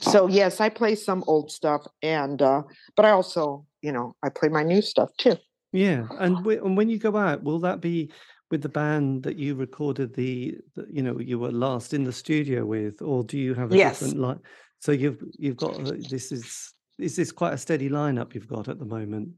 So 0.00 0.26
yes 0.26 0.60
i 0.60 0.68
play 0.68 0.96
some 0.96 1.22
old 1.28 1.52
stuff 1.52 1.86
and 2.02 2.42
uh 2.42 2.62
but 2.96 3.04
i 3.04 3.10
also 3.10 3.64
you 3.80 3.92
know 3.92 4.16
i 4.24 4.28
play 4.28 4.48
my 4.48 4.64
new 4.64 4.82
stuff 4.82 5.10
too 5.18 5.36
Yeah, 5.74 6.06
and 6.18 6.38
whe- 6.44 6.62
and 6.64 6.76
when 6.76 6.88
you 6.88 6.98
go 6.98 7.16
out, 7.16 7.42
will 7.42 7.58
that 7.60 7.80
be 7.80 8.10
with 8.50 8.62
the 8.62 8.68
band 8.68 9.24
that 9.24 9.36
you 9.36 9.56
recorded 9.56 10.14
the, 10.14 10.56
the 10.76 10.86
you 10.90 11.02
know, 11.02 11.18
you 11.18 11.38
were 11.38 11.50
last 11.50 11.92
in 11.92 12.04
the 12.04 12.12
studio 12.12 12.64
with, 12.64 13.02
or 13.02 13.24
do 13.24 13.36
you 13.36 13.54
have 13.54 13.72
a 13.72 13.76
yes 13.76 13.98
different 13.98 14.20
line? 14.20 14.40
So 14.78 14.92
you've 14.92 15.22
you've 15.38 15.56
got 15.56 15.78
uh, 15.80 15.92
this 16.08 16.30
is 16.30 16.72
is 16.98 17.16
this 17.16 17.32
quite 17.32 17.54
a 17.54 17.58
steady 17.58 17.90
lineup 17.90 18.34
you've 18.34 18.48
got 18.48 18.68
at 18.68 18.78
the 18.78 18.84
moment? 18.84 19.30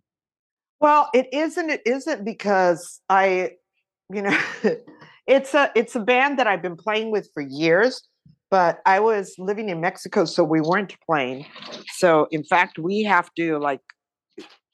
Well, 0.80 1.08
it 1.14 1.28
isn't. 1.32 1.70
It 1.70 1.82
isn't 1.86 2.24
because 2.24 3.00
I, 3.08 3.52
you 4.12 4.22
know, 4.22 4.38
it's 5.26 5.54
a 5.54 5.72
it's 5.74 5.96
a 5.96 6.00
band 6.00 6.38
that 6.38 6.46
I've 6.46 6.62
been 6.62 6.76
playing 6.76 7.10
with 7.10 7.30
for 7.32 7.42
years. 7.42 8.06
But 8.48 8.78
I 8.86 9.00
was 9.00 9.34
living 9.38 9.70
in 9.70 9.80
Mexico, 9.80 10.24
so 10.24 10.44
we 10.44 10.60
weren't 10.60 10.94
playing. 11.04 11.46
So 11.96 12.28
in 12.30 12.44
fact, 12.44 12.78
we 12.78 13.02
have 13.02 13.28
to 13.34 13.58
like, 13.58 13.80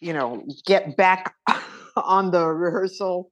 you 0.02 0.12
know, 0.12 0.44
get 0.66 0.96
back 0.96 1.34
on 1.96 2.30
the 2.30 2.46
rehearsal 2.46 3.30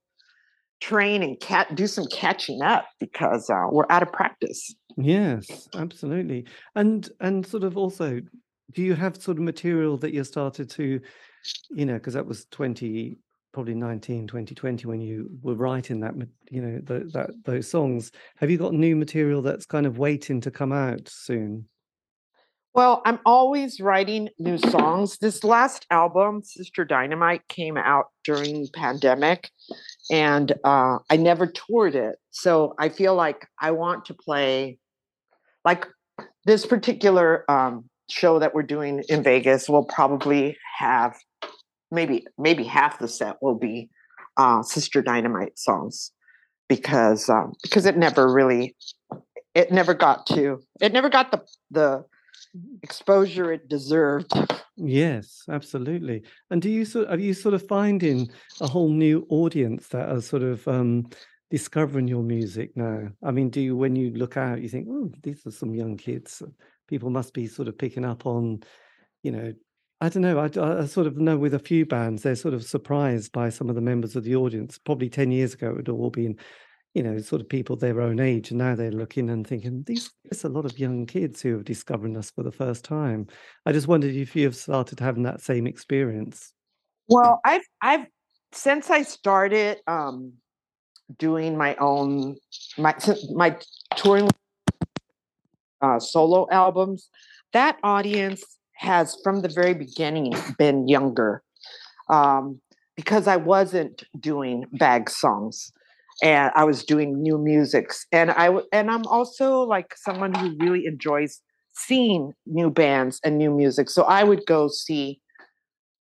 train 0.80 1.22
and 1.22 1.38
cat 1.40 1.74
do 1.74 1.86
some 1.86 2.06
catching 2.06 2.62
up 2.62 2.86
because 2.98 3.50
uh, 3.50 3.66
we're 3.70 3.84
out 3.90 4.02
of 4.02 4.12
practice. 4.12 4.74
Yes, 4.96 5.68
absolutely. 5.74 6.46
And 6.74 7.08
and 7.20 7.46
sort 7.46 7.64
of 7.64 7.76
also, 7.76 8.20
do 8.72 8.82
you 8.82 8.94
have 8.94 9.20
sort 9.20 9.36
of 9.36 9.44
material 9.44 9.98
that 9.98 10.14
you 10.14 10.24
started 10.24 10.70
to, 10.70 11.00
you 11.70 11.86
know, 11.86 11.94
because 11.94 12.14
that 12.14 12.26
was 12.26 12.46
20, 12.46 13.18
probably 13.52 13.74
19, 13.74 14.26
2020 14.26 14.86
when 14.86 15.00
you 15.00 15.28
were 15.42 15.54
writing 15.54 16.00
that, 16.00 16.14
you 16.50 16.62
know, 16.62 16.80
the, 16.84 17.10
that 17.12 17.30
those 17.44 17.70
songs. 17.70 18.10
Have 18.36 18.50
you 18.50 18.58
got 18.58 18.72
new 18.72 18.96
material 18.96 19.42
that's 19.42 19.66
kind 19.66 19.86
of 19.86 19.98
waiting 19.98 20.40
to 20.40 20.50
come 20.50 20.72
out 20.72 21.08
soon? 21.08 21.66
Well, 22.72 23.02
I'm 23.04 23.18
always 23.26 23.80
writing 23.80 24.28
new 24.38 24.56
songs. 24.56 25.18
This 25.18 25.42
last 25.42 25.86
album, 25.90 26.42
Sister 26.44 26.84
Dynamite, 26.84 27.48
came 27.48 27.76
out 27.76 28.06
during 28.24 28.68
pandemic, 28.72 29.50
and 30.10 30.52
uh, 30.62 30.98
I 31.10 31.16
never 31.16 31.48
toured 31.48 31.96
it. 31.96 32.16
So 32.30 32.74
I 32.78 32.88
feel 32.88 33.16
like 33.16 33.48
I 33.60 33.72
want 33.72 34.04
to 34.06 34.14
play, 34.14 34.78
like 35.64 35.88
this 36.44 36.64
particular 36.64 37.44
um, 37.50 37.90
show 38.08 38.38
that 38.38 38.54
we're 38.54 38.62
doing 38.62 39.02
in 39.08 39.24
Vegas 39.24 39.68
will 39.68 39.84
probably 39.84 40.56
have 40.78 41.16
maybe 41.90 42.24
maybe 42.38 42.62
half 42.62 43.00
the 43.00 43.08
set 43.08 43.36
will 43.42 43.58
be 43.58 43.90
uh, 44.36 44.62
Sister 44.62 45.02
Dynamite 45.02 45.58
songs 45.58 46.12
because 46.68 47.28
um, 47.28 47.54
because 47.64 47.84
it 47.84 47.96
never 47.96 48.32
really 48.32 48.76
it 49.56 49.72
never 49.72 49.92
got 49.92 50.24
to 50.26 50.60
it 50.80 50.92
never 50.92 51.08
got 51.08 51.32
the 51.32 51.42
the 51.72 52.04
exposure 52.82 53.52
it 53.52 53.68
deserved. 53.68 54.32
Yes, 54.76 55.44
absolutely. 55.50 56.22
And 56.50 56.62
do 56.62 56.70
you 56.70 56.84
sort 56.84 57.08
are 57.08 57.18
you 57.18 57.34
sort 57.34 57.54
of 57.54 57.66
finding 57.66 58.30
a 58.60 58.66
whole 58.66 58.90
new 58.90 59.26
audience 59.28 59.88
that 59.88 60.08
are 60.08 60.20
sort 60.20 60.42
of 60.42 60.66
um, 60.66 61.08
discovering 61.50 62.08
your 62.08 62.22
music 62.22 62.76
now? 62.76 63.08
I 63.22 63.30
mean, 63.30 63.50
do 63.50 63.60
you 63.60 63.76
when 63.76 63.96
you 63.96 64.10
look 64.12 64.36
out, 64.36 64.62
you 64.62 64.68
think, 64.68 64.88
oh, 64.90 65.10
these 65.22 65.46
are 65.46 65.50
some 65.50 65.74
young 65.74 65.96
kids. 65.96 66.42
People 66.88 67.10
must 67.10 67.34
be 67.34 67.46
sort 67.46 67.68
of 67.68 67.78
picking 67.78 68.04
up 68.04 68.26
on, 68.26 68.62
you 69.22 69.30
know, 69.30 69.52
I 70.00 70.08
don't 70.08 70.22
know. 70.22 70.38
I, 70.38 70.80
I, 70.82 70.86
sort 70.86 71.06
of 71.06 71.18
know 71.18 71.36
with 71.36 71.52
a 71.52 71.58
few 71.58 71.84
bands, 71.84 72.22
they're 72.22 72.34
sort 72.34 72.54
of 72.54 72.64
surprised 72.64 73.32
by 73.32 73.50
some 73.50 73.68
of 73.68 73.74
the 73.74 73.82
members 73.82 74.16
of 74.16 74.24
the 74.24 74.34
audience. 74.34 74.78
Probably 74.78 75.10
10 75.10 75.30
years 75.30 75.52
ago, 75.52 75.70
it 75.70 75.76
would 75.76 75.88
all 75.90 76.10
been 76.10 76.38
you 76.94 77.02
know, 77.02 77.18
sort 77.18 77.40
of 77.40 77.48
people 77.48 77.76
their 77.76 78.00
own 78.00 78.18
age, 78.18 78.50
and 78.50 78.58
now 78.58 78.74
they're 78.74 78.90
looking 78.90 79.30
and 79.30 79.46
thinking, 79.46 79.84
these 79.86 80.10
there's 80.24 80.44
a 80.44 80.48
lot 80.48 80.64
of 80.64 80.78
young 80.78 81.06
kids 81.06 81.40
who 81.40 81.60
are 81.60 81.62
discovering 81.62 82.16
us 82.16 82.30
for 82.30 82.42
the 82.42 82.52
first 82.52 82.84
time. 82.84 83.26
I 83.64 83.72
just 83.72 83.88
wondered 83.88 84.14
if 84.14 84.34
you've 84.34 84.56
started 84.56 84.98
having 84.98 85.22
that 85.22 85.40
same 85.40 85.66
experience. 85.66 86.52
Well, 87.08 87.40
I've 87.44 87.66
I've 87.80 88.06
since 88.52 88.90
I 88.90 89.02
started 89.02 89.78
um, 89.86 90.32
doing 91.18 91.56
my 91.56 91.76
own 91.76 92.36
my 92.76 92.96
my 93.32 93.56
touring 93.96 94.28
uh, 95.80 96.00
solo 96.00 96.48
albums, 96.50 97.08
that 97.52 97.78
audience 97.84 98.44
has 98.74 99.16
from 99.22 99.42
the 99.42 99.48
very 99.48 99.74
beginning 99.74 100.34
been 100.58 100.88
younger 100.88 101.42
um, 102.08 102.60
because 102.96 103.28
I 103.28 103.36
wasn't 103.36 104.02
doing 104.18 104.64
bag 104.72 105.08
songs 105.08 105.72
and 106.22 106.52
I 106.54 106.64
was 106.64 106.84
doing 106.84 107.22
new 107.22 107.38
musics. 107.38 108.06
And 108.12 108.30
I 108.30 108.50
and 108.72 108.90
I'm 108.90 109.06
also 109.06 109.62
like 109.62 109.94
someone 109.96 110.34
who 110.34 110.56
really 110.58 110.86
enjoys 110.86 111.40
seeing 111.72 112.32
new 112.46 112.70
bands 112.70 113.20
and 113.24 113.38
new 113.38 113.50
music. 113.50 113.90
So 113.90 114.04
I 114.04 114.24
would 114.24 114.44
go 114.46 114.68
see 114.68 115.20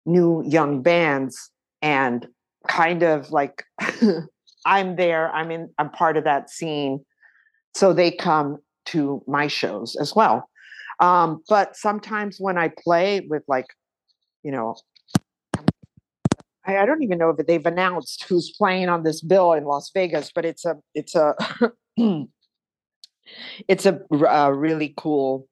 new 0.06 0.44
young 0.46 0.82
bands 0.82 1.52
and 1.82 2.28
kind 2.68 3.04
of 3.04 3.32
like 3.32 3.64
I'm 4.66 4.96
there, 4.96 5.32
I'm 5.32 5.52
in 5.52 5.70
I'm 5.78 5.90
part 5.90 6.18
of 6.18 6.24
that 6.24 6.50
scene. 6.50 7.04
So 7.74 7.94
they 7.94 8.12
come 8.12 8.60
to 8.88 9.24
my 9.28 9.48
shows 9.48 9.96
as 10.00 10.16
well. 10.16 10.50
Um, 11.00 11.44
but 11.50 11.76
sometimes 11.76 12.38
when 12.40 12.58
I 12.58 12.70
play 12.70 13.28
with 13.30 13.44
like, 13.48 13.66
you 14.44 14.52
know, 14.52 14.76
I, 16.66 16.78
I 16.78 16.86
don't 16.86 17.04
even 17.04 17.18
know 17.18 17.30
if 17.30 17.46
they've 17.46 17.66
announced 17.66 18.26
who's 18.28 18.52
playing 18.52 18.90
on 18.90 19.04
this 19.04 19.22
bill 19.22 19.54
in 19.54 19.66
Las 19.66 19.92
Vegas, 19.94 20.32
but 20.34 20.46
it's 20.46 20.66
a 20.66 20.76
it's 20.94 21.16
a 21.16 21.36
it's 23.68 23.86
a, 23.86 24.00
a, 24.12 24.54
really 24.54 24.94
cool, 24.98 25.48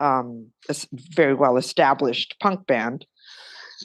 um, 0.00 0.48
very 0.92 1.34
well 1.34 1.56
established 1.56 2.36
punk 2.40 2.66
band. 2.66 3.06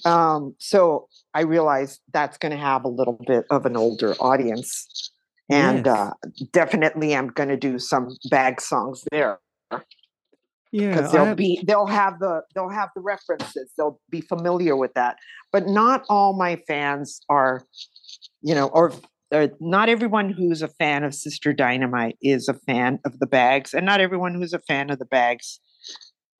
Um, 0.05 0.55
so 0.59 1.07
I 1.33 1.41
realized 1.41 1.99
that's 2.13 2.37
going 2.37 2.53
to 2.53 2.57
have 2.57 2.85
a 2.85 2.89
little 2.89 3.19
bit 3.27 3.45
of 3.49 3.65
an 3.65 3.75
older 3.75 4.13
audience, 4.15 5.11
and 5.49 5.85
yes. 5.85 5.97
uh, 5.97 6.11
definitely 6.53 7.15
I'm 7.15 7.27
going 7.27 7.49
to 7.49 7.57
do 7.57 7.79
some 7.79 8.15
bag 8.29 8.61
songs 8.61 9.03
there. 9.11 9.39
Yeah, 10.71 10.91
because 10.91 11.11
they'll 11.11 11.25
have... 11.25 11.37
be 11.37 11.61
they'll 11.65 11.87
have 11.87 12.19
the 12.19 12.41
they'll 12.55 12.69
have 12.69 12.89
the 12.95 13.01
references. 13.01 13.71
They'll 13.77 13.99
be 14.09 14.21
familiar 14.21 14.75
with 14.75 14.93
that. 14.93 15.17
But 15.51 15.67
not 15.67 16.03
all 16.09 16.33
my 16.33 16.55
fans 16.67 17.21
are, 17.29 17.63
you 18.41 18.55
know, 18.55 18.67
or, 18.67 18.93
or 19.31 19.49
not 19.59 19.89
everyone 19.89 20.29
who's 20.29 20.61
a 20.61 20.69
fan 20.69 21.03
of 21.03 21.13
Sister 21.13 21.51
Dynamite 21.51 22.17
is 22.21 22.47
a 22.47 22.53
fan 22.53 22.99
of 23.05 23.19
the 23.19 23.27
bags, 23.27 23.73
and 23.73 23.85
not 23.85 23.99
everyone 23.99 24.33
who's 24.33 24.53
a 24.53 24.59
fan 24.59 24.89
of 24.89 24.99
the 24.99 25.05
bags 25.05 25.59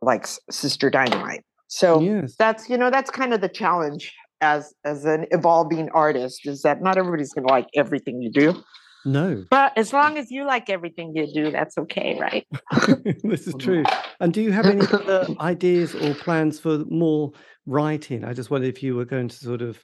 likes 0.02 0.40
Sister 0.50 0.90
Dynamite. 0.90 1.44
So 1.68 2.00
yes. 2.00 2.36
that's 2.38 2.70
you 2.70 2.78
know 2.78 2.90
that's 2.90 3.12
kind 3.12 3.34
of 3.34 3.42
the 3.42 3.50
challenge 3.50 4.14
as 4.42 4.74
as 4.84 5.06
an 5.06 5.26
evolving 5.32 5.90
artist 5.92 6.48
is 6.48 6.64
that 6.64 6.82
not 6.82 6.98
everybody's 6.98 7.34
going 7.34 7.48
to 7.48 7.54
like 7.54 7.68
everything 7.76 8.22
you 8.22 8.32
do. 8.32 8.64
No. 9.06 9.46
But 9.50 9.78
as 9.78 9.94
long 9.94 10.18
as 10.18 10.30
you 10.30 10.46
like 10.46 10.70
everything 10.70 11.14
you 11.16 11.32
do, 11.34 11.52
that's 11.52 11.78
okay, 11.78 12.18
right? 12.20 12.48
this 13.24 13.48
is 13.48 13.56
true. 13.58 13.84
And 14.20 14.34
do 14.34 14.42
you 14.42 14.52
have 14.52 14.66
any 14.66 14.82
other 14.82 15.28
ideas 15.40 15.96
or 15.96 16.14
plans 16.14 16.60
for 16.60 16.86
more 16.90 17.32
writing? 17.66 18.24
I 18.24 18.34
just 18.34 18.52
wondered 18.52 18.76
if 18.76 18.84
you 18.84 18.96
were 18.96 19.06
going 19.06 19.28
to 19.28 19.36
sort 19.36 19.62
of 19.62 19.84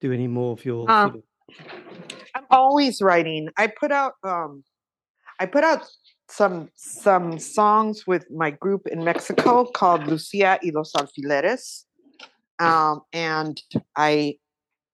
do 0.00 0.12
any 0.12 0.26
more 0.26 0.52
of 0.52 0.64
your. 0.64 0.90
Um, 0.90 1.10
sort 1.10 1.24
of... 1.60 1.78
I'm 2.34 2.44
always 2.50 3.00
writing. 3.00 3.48
I 3.56 3.68
put 3.68 3.92
out. 3.92 4.14
um 4.22 4.64
I 5.40 5.46
put 5.46 5.64
out 5.64 5.86
some 6.28 6.68
some 6.74 7.38
songs 7.38 8.06
with 8.06 8.26
my 8.30 8.50
group 8.50 8.86
in 8.86 9.04
Mexico 9.04 9.64
called 9.64 10.06
Lucia 10.06 10.58
y 10.62 10.70
los 10.74 10.92
Alfileres, 10.92 11.84
um, 12.58 13.00
and 13.12 13.62
I 13.96 14.34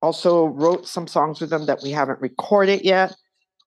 also 0.02 0.44
wrote 0.44 0.86
some 0.86 1.06
songs 1.06 1.40
with 1.40 1.50
them 1.50 1.66
that 1.66 1.82
we 1.82 1.90
haven't 1.90 2.20
recorded 2.20 2.82
yet. 2.82 3.16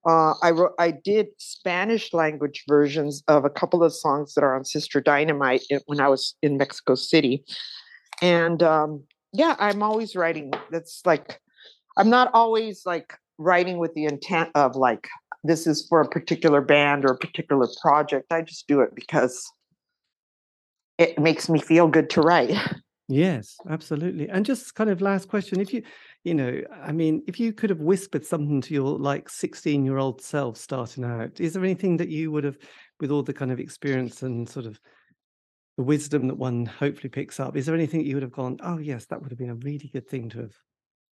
Uh, 0.07 0.33
I 0.41 0.51
wrote, 0.51 0.71
I 0.79 0.91
did 0.91 1.27
Spanish 1.37 2.13
language 2.13 2.63
versions 2.67 3.23
of 3.27 3.43
a 3.43 3.49
couple 3.49 3.83
of 3.83 3.93
songs 3.93 4.33
that 4.33 4.43
are 4.43 4.55
on 4.55 4.63
Sister 4.63 5.01
Dynamite 5.01 5.63
when 5.87 5.99
I 5.99 6.07
was 6.07 6.35
in 6.41 6.57
Mexico 6.57 6.95
City, 6.95 7.43
and 8.21 8.63
um, 8.63 9.03
yeah, 9.33 9.55
I'm 9.59 9.83
always 9.83 10.15
writing. 10.15 10.53
That's 10.71 11.01
like, 11.05 11.41
I'm 11.97 12.09
not 12.09 12.31
always 12.33 12.83
like 12.85 13.13
writing 13.37 13.79
with 13.79 13.93
the 13.95 14.05
intent 14.05 14.49
of 14.55 14.75
like 14.75 15.07
this 15.43 15.67
is 15.67 15.85
for 15.87 16.01
a 16.01 16.07
particular 16.07 16.61
band 16.61 17.05
or 17.05 17.11
a 17.11 17.17
particular 17.17 17.67
project. 17.81 18.31
I 18.31 18.41
just 18.41 18.67
do 18.67 18.81
it 18.81 18.95
because 18.95 19.45
it 20.97 21.19
makes 21.19 21.49
me 21.49 21.59
feel 21.59 21.87
good 21.87 22.09
to 22.11 22.21
write. 22.21 22.55
Yes, 23.09 23.55
absolutely. 23.69 24.27
And 24.27 24.45
just 24.45 24.75
kind 24.75 24.89
of 24.89 24.99
last 24.99 25.29
question, 25.29 25.61
if 25.61 25.73
you 25.73 25.81
you 26.27 26.33
know, 26.33 26.61
I 26.83 26.91
mean, 26.91 27.23
if 27.25 27.39
you 27.39 27.53
could 27.53 27.69
have 27.69 27.79
whispered 27.79 28.25
something 28.25 28.59
to 28.59 28.73
your 28.73 28.99
like 28.99 29.29
16 29.29 29.85
year 29.85 29.97
old 29.97 30.21
self 30.21 30.57
starting 30.57 31.05
out, 31.05 31.39
is 31.39 31.53
there 31.53 31.63
anything 31.63 31.95
that 31.97 32.09
you 32.09 32.31
would 32.31 32.43
have, 32.43 32.57
with 32.99 33.11
all 33.11 33.23
the 33.23 33.33
kind 33.33 33.49
of 33.49 33.61
experience 33.61 34.23
and 34.23 34.49
sort 34.49 34.65
of 34.65 34.77
the 35.77 35.83
wisdom 35.83 36.27
that 36.27 36.37
one 36.37 36.65
hopefully 36.65 37.09
picks 37.09 37.39
up, 37.39 37.55
is 37.55 37.65
there 37.65 37.75
anything 37.75 38.01
you 38.01 38.15
would 38.15 38.23
have 38.23 38.33
gone, 38.33 38.57
oh, 38.61 38.77
yes, 38.77 39.05
that 39.05 39.21
would 39.21 39.31
have 39.31 39.39
been 39.39 39.51
a 39.51 39.55
really 39.55 39.89
good 39.93 40.09
thing 40.09 40.27
to 40.29 40.39
have 40.39 40.55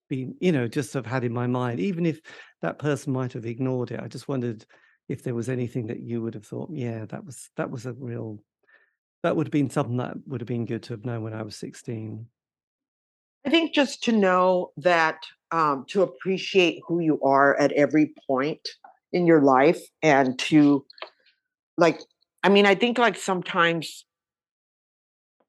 been, 0.10 0.36
you 0.42 0.52
know, 0.52 0.68
just 0.68 0.94
have 0.94 1.06
had 1.06 1.24
in 1.24 1.32
my 1.32 1.48
mind, 1.48 1.80
even 1.80 2.06
if 2.06 2.20
that 2.62 2.78
person 2.78 3.14
might 3.14 3.32
have 3.32 3.46
ignored 3.46 3.92
it? 3.92 4.02
I 4.02 4.10
just 4.10 4.28
wondered 4.28 4.66
if 5.08 5.24
there 5.24 5.36
was 5.36 5.48
anything 5.48 5.88
that 5.88 6.02
you 6.02 6.22
would 6.24 6.34
have 6.34 6.46
thought, 6.46 6.72
yeah, 6.74 7.06
that 7.06 7.24
was, 7.24 7.50
that 7.56 7.72
was 7.72 7.86
a 7.86 7.94
real, 7.94 8.40
that 9.24 9.38
would 9.38 9.48
have 9.48 9.52
been 9.52 9.70
something 9.70 9.98
that 9.98 10.18
would 10.26 10.42
have 10.42 10.48
been 10.48 10.66
good 10.66 10.84
to 10.84 10.94
have 10.94 11.06
known 11.06 11.24
when 11.24 11.34
I 11.34 11.44
was 11.44 11.56
16. 11.56 12.26
I 13.46 13.50
think 13.50 13.74
just 13.74 14.04
to 14.04 14.12
know 14.12 14.72
that 14.78 15.24
um, 15.52 15.86
to 15.90 16.02
appreciate 16.02 16.82
who 16.88 17.00
you 17.00 17.22
are 17.22 17.56
at 17.58 17.72
every 17.74 18.14
point 18.28 18.68
in 19.14 19.28
your 19.28 19.42
life 19.42 19.82
and 20.02 20.38
to 20.40 20.84
like, 21.78 22.02
I 22.44 22.50
mean, 22.50 22.66
I 22.66 22.76
think 22.76 22.98
like 22.98 23.18
sometimes 23.18 24.06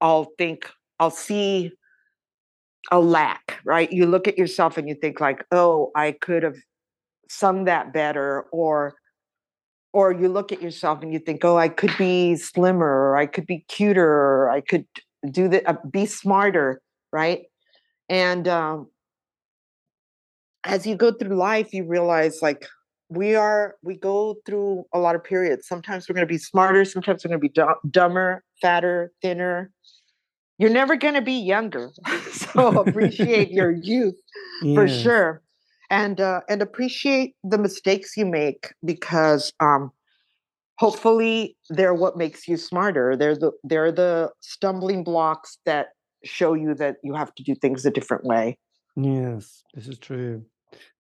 I'll 0.01 0.29
think, 0.39 0.71
I'll 0.99 1.11
see 1.11 1.73
a 2.91 3.01
lack, 3.01 3.61
right? 3.65 3.91
You 3.93 4.07
look 4.07 4.29
at 4.29 4.39
yourself 4.39 4.77
and 4.79 4.89
you 4.89 4.95
think 4.95 5.21
like, 5.21 5.45
"Oh, 5.51 5.91
I 5.95 6.13
could 6.13 6.43
have 6.43 6.57
sung 7.31 7.65
that 7.65 7.93
better," 7.93 8.43
or 8.53 8.97
or 9.93 10.13
you 10.13 10.29
look 10.29 10.53
at 10.53 10.63
yourself 10.63 11.03
and 11.03 11.13
you 11.13 11.19
think, 11.19 11.45
"Oh, 11.45 11.57
I 11.59 11.69
could 11.69 11.97
be 11.99 12.37
slimmer, 12.37 12.87
or 13.11 13.17
I 13.17 13.27
could 13.27 13.47
be 13.47 13.65
cuter, 13.69 14.07
or 14.07 14.51
I 14.51 14.61
could 14.61 14.87
do 15.31 15.49
that, 15.49 15.69
uh, 15.69 15.77
be 15.91 16.07
smarter," 16.07 16.81
right? 17.13 17.45
And 18.09 18.47
um, 18.49 18.89
as 20.65 20.87
you 20.87 20.97
go 20.97 21.13
through 21.13 21.37
life, 21.37 21.73
you 21.73 21.85
realize 21.85 22.41
like 22.43 22.67
we 23.09 23.35
are 23.35 23.77
we 23.83 23.97
go 23.97 24.37
through 24.47 24.85
a 24.93 24.99
lot 24.99 25.15
of 25.15 25.25
periods. 25.25 25.67
Sometimes 25.69 26.09
we're 26.09 26.15
going 26.15 26.27
to 26.27 26.33
be 26.33 26.39
smarter, 26.39 26.85
sometimes 26.85 27.25
we're 27.25 27.31
going 27.31 27.41
to 27.41 27.49
be 27.49 27.49
d- 27.49 27.91
dumber, 27.91 28.43
fatter, 28.61 29.13
thinner, 29.23 29.71
you're 30.59 30.71
never 30.71 30.97
going 30.97 31.15
to 31.15 31.23
be 31.23 31.33
younger 31.33 31.91
so 32.33 32.81
appreciate 32.81 33.51
your 33.51 33.71
youth 33.83 34.15
yes. 34.63 34.75
for 34.75 34.89
sure 34.89 35.43
and 35.91 36.21
uh, 36.21 36.41
and 36.49 36.63
appreciate 36.63 37.35
the 37.45 37.59
mistakes 37.59 38.17
you 38.17 38.27
make 38.27 38.73
because 38.85 39.53
um, 39.61 39.91
hopefully 40.79 41.57
they're 41.71 41.95
what 41.95 42.17
makes 42.17 42.49
you 42.49 42.57
smarter 42.57 43.17
they're 43.17 43.37
the 43.37 43.53
they're 43.65 43.93
the 43.93 44.31
stumbling 44.41 45.05
blocks 45.05 45.59
that 45.67 45.89
show 46.27 46.55
you 46.55 46.75
that 46.75 46.97
you 47.03 47.15
have 47.15 47.35
to 47.35 47.43
do 47.43 47.55
things 47.55 47.87
a 47.87 47.91
different 47.91 48.25
way 48.25 48.59
yes 48.97 49.63
this 49.75 49.89
is 49.89 49.99
true 49.99 50.45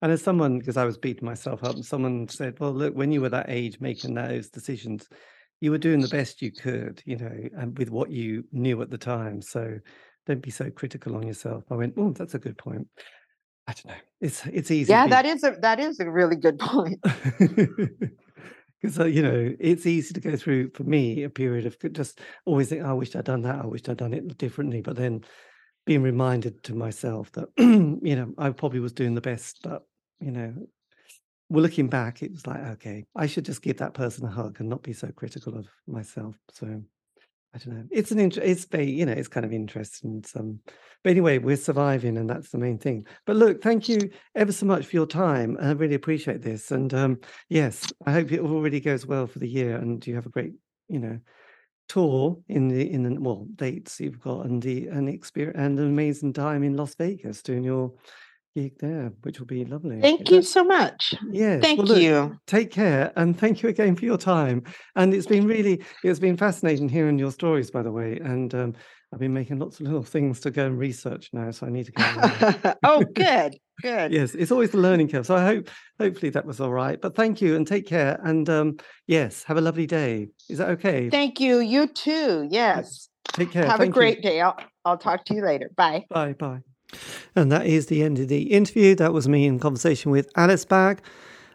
and 0.02 0.12
as 0.12 0.22
someone 0.22 0.58
because 0.58 0.76
i 0.76 0.84
was 0.84 0.96
beating 0.96 1.26
myself 1.26 1.62
up 1.64 1.76
someone 1.82 2.28
said 2.28 2.58
well 2.60 2.72
look 2.72 2.94
when 2.94 3.12
you 3.12 3.20
were 3.20 3.28
that 3.28 3.46
age 3.48 3.80
making 3.80 4.14
those 4.14 4.48
decisions 4.48 5.08
you 5.60 5.70
were 5.70 5.78
doing 5.78 6.00
the 6.00 6.08
best 6.08 6.42
you 6.42 6.52
could, 6.52 7.02
you 7.06 7.16
know, 7.16 7.48
and 7.56 7.76
with 7.78 7.90
what 7.90 8.10
you 8.10 8.44
knew 8.52 8.80
at 8.82 8.90
the 8.90 8.98
time. 8.98 9.40
So 9.40 9.78
don't 10.26 10.42
be 10.42 10.50
so 10.50 10.70
critical 10.70 11.16
on 11.16 11.26
yourself. 11.26 11.64
I 11.70 11.74
went, 11.74 11.94
oh, 11.96 12.12
that's 12.12 12.34
a 12.34 12.38
good 12.38 12.58
point. 12.58 12.88
I 13.66 13.72
don't 13.72 13.86
know. 13.86 14.00
It's 14.20 14.46
it's 14.46 14.70
easy. 14.70 14.92
Yeah, 14.92 15.08
that 15.08 15.26
is 15.26 15.42
a 15.42 15.56
that 15.60 15.80
is 15.80 15.98
a 15.98 16.08
really 16.08 16.36
good 16.36 16.58
point. 16.60 17.00
Because 18.80 19.00
uh, 19.00 19.04
you 19.06 19.22
know, 19.22 19.54
it's 19.58 19.86
easy 19.86 20.14
to 20.14 20.20
go 20.20 20.36
through 20.36 20.70
for 20.70 20.84
me 20.84 21.22
a 21.22 21.30
period 21.30 21.66
of 21.66 21.76
just 21.92 22.20
always 22.44 22.68
think, 22.68 22.82
oh, 22.82 22.90
I 22.90 22.92
wish 22.92 23.16
I'd 23.16 23.24
done 23.24 23.42
that. 23.42 23.62
I 23.62 23.66
wish 23.66 23.88
I'd 23.88 23.96
done 23.96 24.12
it 24.12 24.36
differently. 24.38 24.80
But 24.82 24.96
then 24.96 25.24
being 25.86 26.02
reminded 26.02 26.62
to 26.64 26.74
myself 26.74 27.32
that 27.32 27.48
you 27.58 28.16
know 28.16 28.32
I 28.38 28.50
probably 28.50 28.80
was 28.80 28.92
doing 28.92 29.14
the 29.14 29.20
best, 29.20 29.60
but 29.62 29.82
you 30.20 30.30
know 30.30 30.54
well, 31.48 31.62
looking 31.62 31.88
back, 31.88 32.22
it 32.22 32.32
was 32.32 32.46
like, 32.46 32.60
okay, 32.60 33.04
I 33.14 33.26
should 33.26 33.44
just 33.44 33.62
give 33.62 33.76
that 33.78 33.94
person 33.94 34.26
a 34.26 34.30
hug 34.30 34.58
and 34.58 34.68
not 34.68 34.82
be 34.82 34.92
so 34.92 35.08
critical 35.14 35.56
of 35.56 35.68
myself. 35.86 36.36
So 36.50 36.82
I 37.56 37.58
don't 37.58 37.74
know. 37.74 37.84
It's 37.90 38.10
an 38.10 38.18
int- 38.18 38.36
it's 38.36 38.66
very, 38.66 38.90
you 38.90 39.06
know, 39.06 39.12
it's 39.12 39.28
kind 39.28 39.46
of 39.46 39.52
interesting. 39.52 40.22
Some, 40.26 40.60
but 41.02 41.10
anyway, 41.10 41.38
we're 41.38 41.56
surviving, 41.56 42.18
and 42.18 42.28
that's 42.28 42.50
the 42.50 42.58
main 42.58 42.78
thing. 42.78 43.06
But 43.24 43.36
look, 43.36 43.62
thank 43.62 43.88
you 43.88 44.10
ever 44.34 44.52
so 44.52 44.66
much 44.66 44.84
for 44.84 44.96
your 44.96 45.06
time. 45.06 45.56
I 45.58 45.70
really 45.72 45.94
appreciate 45.94 46.42
this. 46.42 46.70
And 46.70 46.92
um, 46.92 47.18
yes, 47.48 47.90
I 48.04 48.12
hope 48.12 48.30
it 48.30 48.40
all 48.40 48.60
really 48.60 48.80
goes 48.80 49.06
well 49.06 49.26
for 49.26 49.38
the 49.38 49.48
year, 49.48 49.76
and 49.76 50.06
you 50.06 50.14
have 50.16 50.26
a 50.26 50.30
great, 50.30 50.52
you 50.88 50.98
know, 50.98 51.18
tour 51.88 52.36
in 52.48 52.68
the 52.68 52.92
in 52.92 53.04
the 53.04 53.18
well 53.18 53.46
dates 53.54 54.00
you've 54.00 54.20
got, 54.20 54.44
and 54.44 54.62
the 54.62 54.88
an 54.88 55.08
experience 55.08 55.56
and 55.58 55.78
an 55.78 55.86
amazing 55.86 56.34
time 56.34 56.62
in 56.62 56.76
Las 56.76 56.94
Vegas 56.96 57.42
doing 57.42 57.64
your 57.64 57.94
gig 58.56 58.78
there, 58.78 59.12
which 59.22 59.38
will 59.38 59.46
be 59.46 59.66
lovely. 59.66 60.00
Thank 60.00 60.30
you 60.30 60.40
so 60.40 60.64
much. 60.64 61.14
Yes. 61.30 61.60
Thank 61.60 61.78
well, 61.78 61.88
look, 61.88 61.98
you. 61.98 62.38
Take 62.46 62.70
care 62.70 63.12
and 63.16 63.38
thank 63.38 63.62
you 63.62 63.68
again 63.68 63.94
for 63.94 64.06
your 64.06 64.16
time. 64.16 64.62
And 64.94 65.12
it's 65.12 65.26
been 65.26 65.46
really, 65.46 65.84
it's 66.02 66.18
been 66.18 66.38
fascinating 66.38 66.88
hearing 66.88 67.18
your 67.18 67.30
stories, 67.30 67.70
by 67.70 67.82
the 67.82 67.92
way. 67.92 68.18
And 68.18 68.54
um, 68.54 68.74
I've 69.12 69.18
been 69.18 69.34
making 69.34 69.58
lots 69.58 69.78
of 69.78 69.86
little 69.86 70.02
things 70.02 70.40
to 70.40 70.50
go 70.50 70.64
and 70.64 70.78
research 70.78 71.28
now, 71.34 71.50
so 71.50 71.66
I 71.66 71.70
need 71.70 71.84
to 71.86 71.92
go. 71.92 72.74
oh, 72.82 73.04
good, 73.14 73.58
good. 73.82 74.10
yes, 74.10 74.34
it's 74.34 74.50
always 74.50 74.70
the 74.70 74.78
learning 74.78 75.10
curve. 75.10 75.26
So 75.26 75.36
I 75.36 75.44
hope, 75.44 75.68
hopefully, 76.00 76.30
that 76.30 76.46
was 76.46 76.58
all 76.58 76.72
right. 76.72 76.98
But 76.98 77.14
thank 77.14 77.42
you 77.42 77.56
and 77.56 77.66
take 77.66 77.86
care. 77.86 78.18
And 78.24 78.48
um, 78.48 78.78
yes, 79.06 79.42
have 79.44 79.58
a 79.58 79.60
lovely 79.60 79.86
day. 79.86 80.28
Is 80.48 80.58
that 80.58 80.70
okay? 80.70 81.10
Thank 81.10 81.40
you. 81.40 81.58
You 81.58 81.88
too. 81.88 82.48
Yes. 82.50 83.10
Take 83.34 83.50
care. 83.50 83.66
Have 83.66 83.80
thank 83.80 83.90
a 83.90 83.98
great 83.98 84.18
you. 84.18 84.30
day. 84.30 84.40
I'll 84.40 84.58
I'll 84.86 84.98
talk 84.98 85.26
to 85.26 85.34
you 85.34 85.44
later. 85.44 85.70
Bye. 85.76 86.06
Bye. 86.08 86.32
Bye. 86.32 86.62
And 87.34 87.50
that 87.52 87.66
is 87.66 87.86
the 87.86 88.02
end 88.02 88.18
of 88.18 88.28
the 88.28 88.52
interview. 88.52 88.94
That 88.94 89.12
was 89.12 89.28
me 89.28 89.46
in 89.46 89.58
conversation 89.58 90.10
with 90.10 90.30
Alice 90.36 90.64
Bag, 90.64 91.02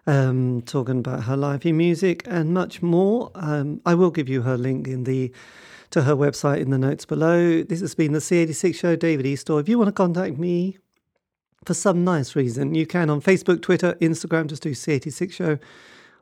um, 0.08 0.62
talking 0.64 1.00
about 1.00 1.24
her 1.24 1.38
life 1.38 1.66
in 1.66 1.78
music 1.78 2.24
and 2.28 2.54
much 2.54 2.82
more. 2.82 3.32
Um, 3.36 3.82
I 3.86 3.96
will 3.96 4.12
give 4.12 4.30
you 4.30 4.42
her 4.44 4.58
link 4.58 4.88
in 4.88 5.04
the 5.06 5.32
to 5.92 6.04
her 6.04 6.16
website 6.16 6.62
in 6.62 6.70
the 6.70 6.78
notes 6.78 7.06
below. 7.06 7.64
This 7.64 7.82
has 7.82 7.96
been 7.96 8.14
the 8.14 8.20
C86 8.20 8.76
show, 8.76 8.96
David 8.96 9.26
Eastaugh. 9.26 9.60
If 9.60 9.68
you 9.68 9.78
want 9.78 9.90
to 9.90 9.94
contact 9.94 10.38
me 10.38 10.78
for 11.66 11.74
some 11.74 12.04
nice 12.04 12.36
reason, 12.36 12.76
you 12.76 12.88
can 12.88 13.10
on 13.10 13.22
Facebook, 13.22 13.62
Twitter, 13.62 13.96
Instagram, 14.02 14.48
just 14.48 14.64
do 14.64 14.72
C86 14.72 15.32
show. 15.34 15.60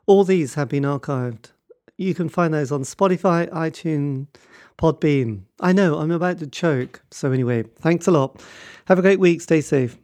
All 0.06 0.24
these 0.24 0.54
have 0.54 0.68
been 0.68 0.82
archived. 0.82 1.52
You 2.00 2.14
can 2.14 2.30
find 2.30 2.54
those 2.54 2.72
on 2.72 2.80
Spotify, 2.80 3.46
iTunes, 3.50 4.26
Podbean. 4.78 5.42
I 5.60 5.74
know 5.74 5.98
I'm 5.98 6.10
about 6.10 6.38
to 6.38 6.46
choke. 6.46 7.02
So, 7.10 7.30
anyway, 7.30 7.64
thanks 7.78 8.06
a 8.06 8.10
lot. 8.10 8.42
Have 8.86 8.98
a 8.98 9.02
great 9.02 9.20
week. 9.20 9.42
Stay 9.42 9.60
safe. 9.60 9.98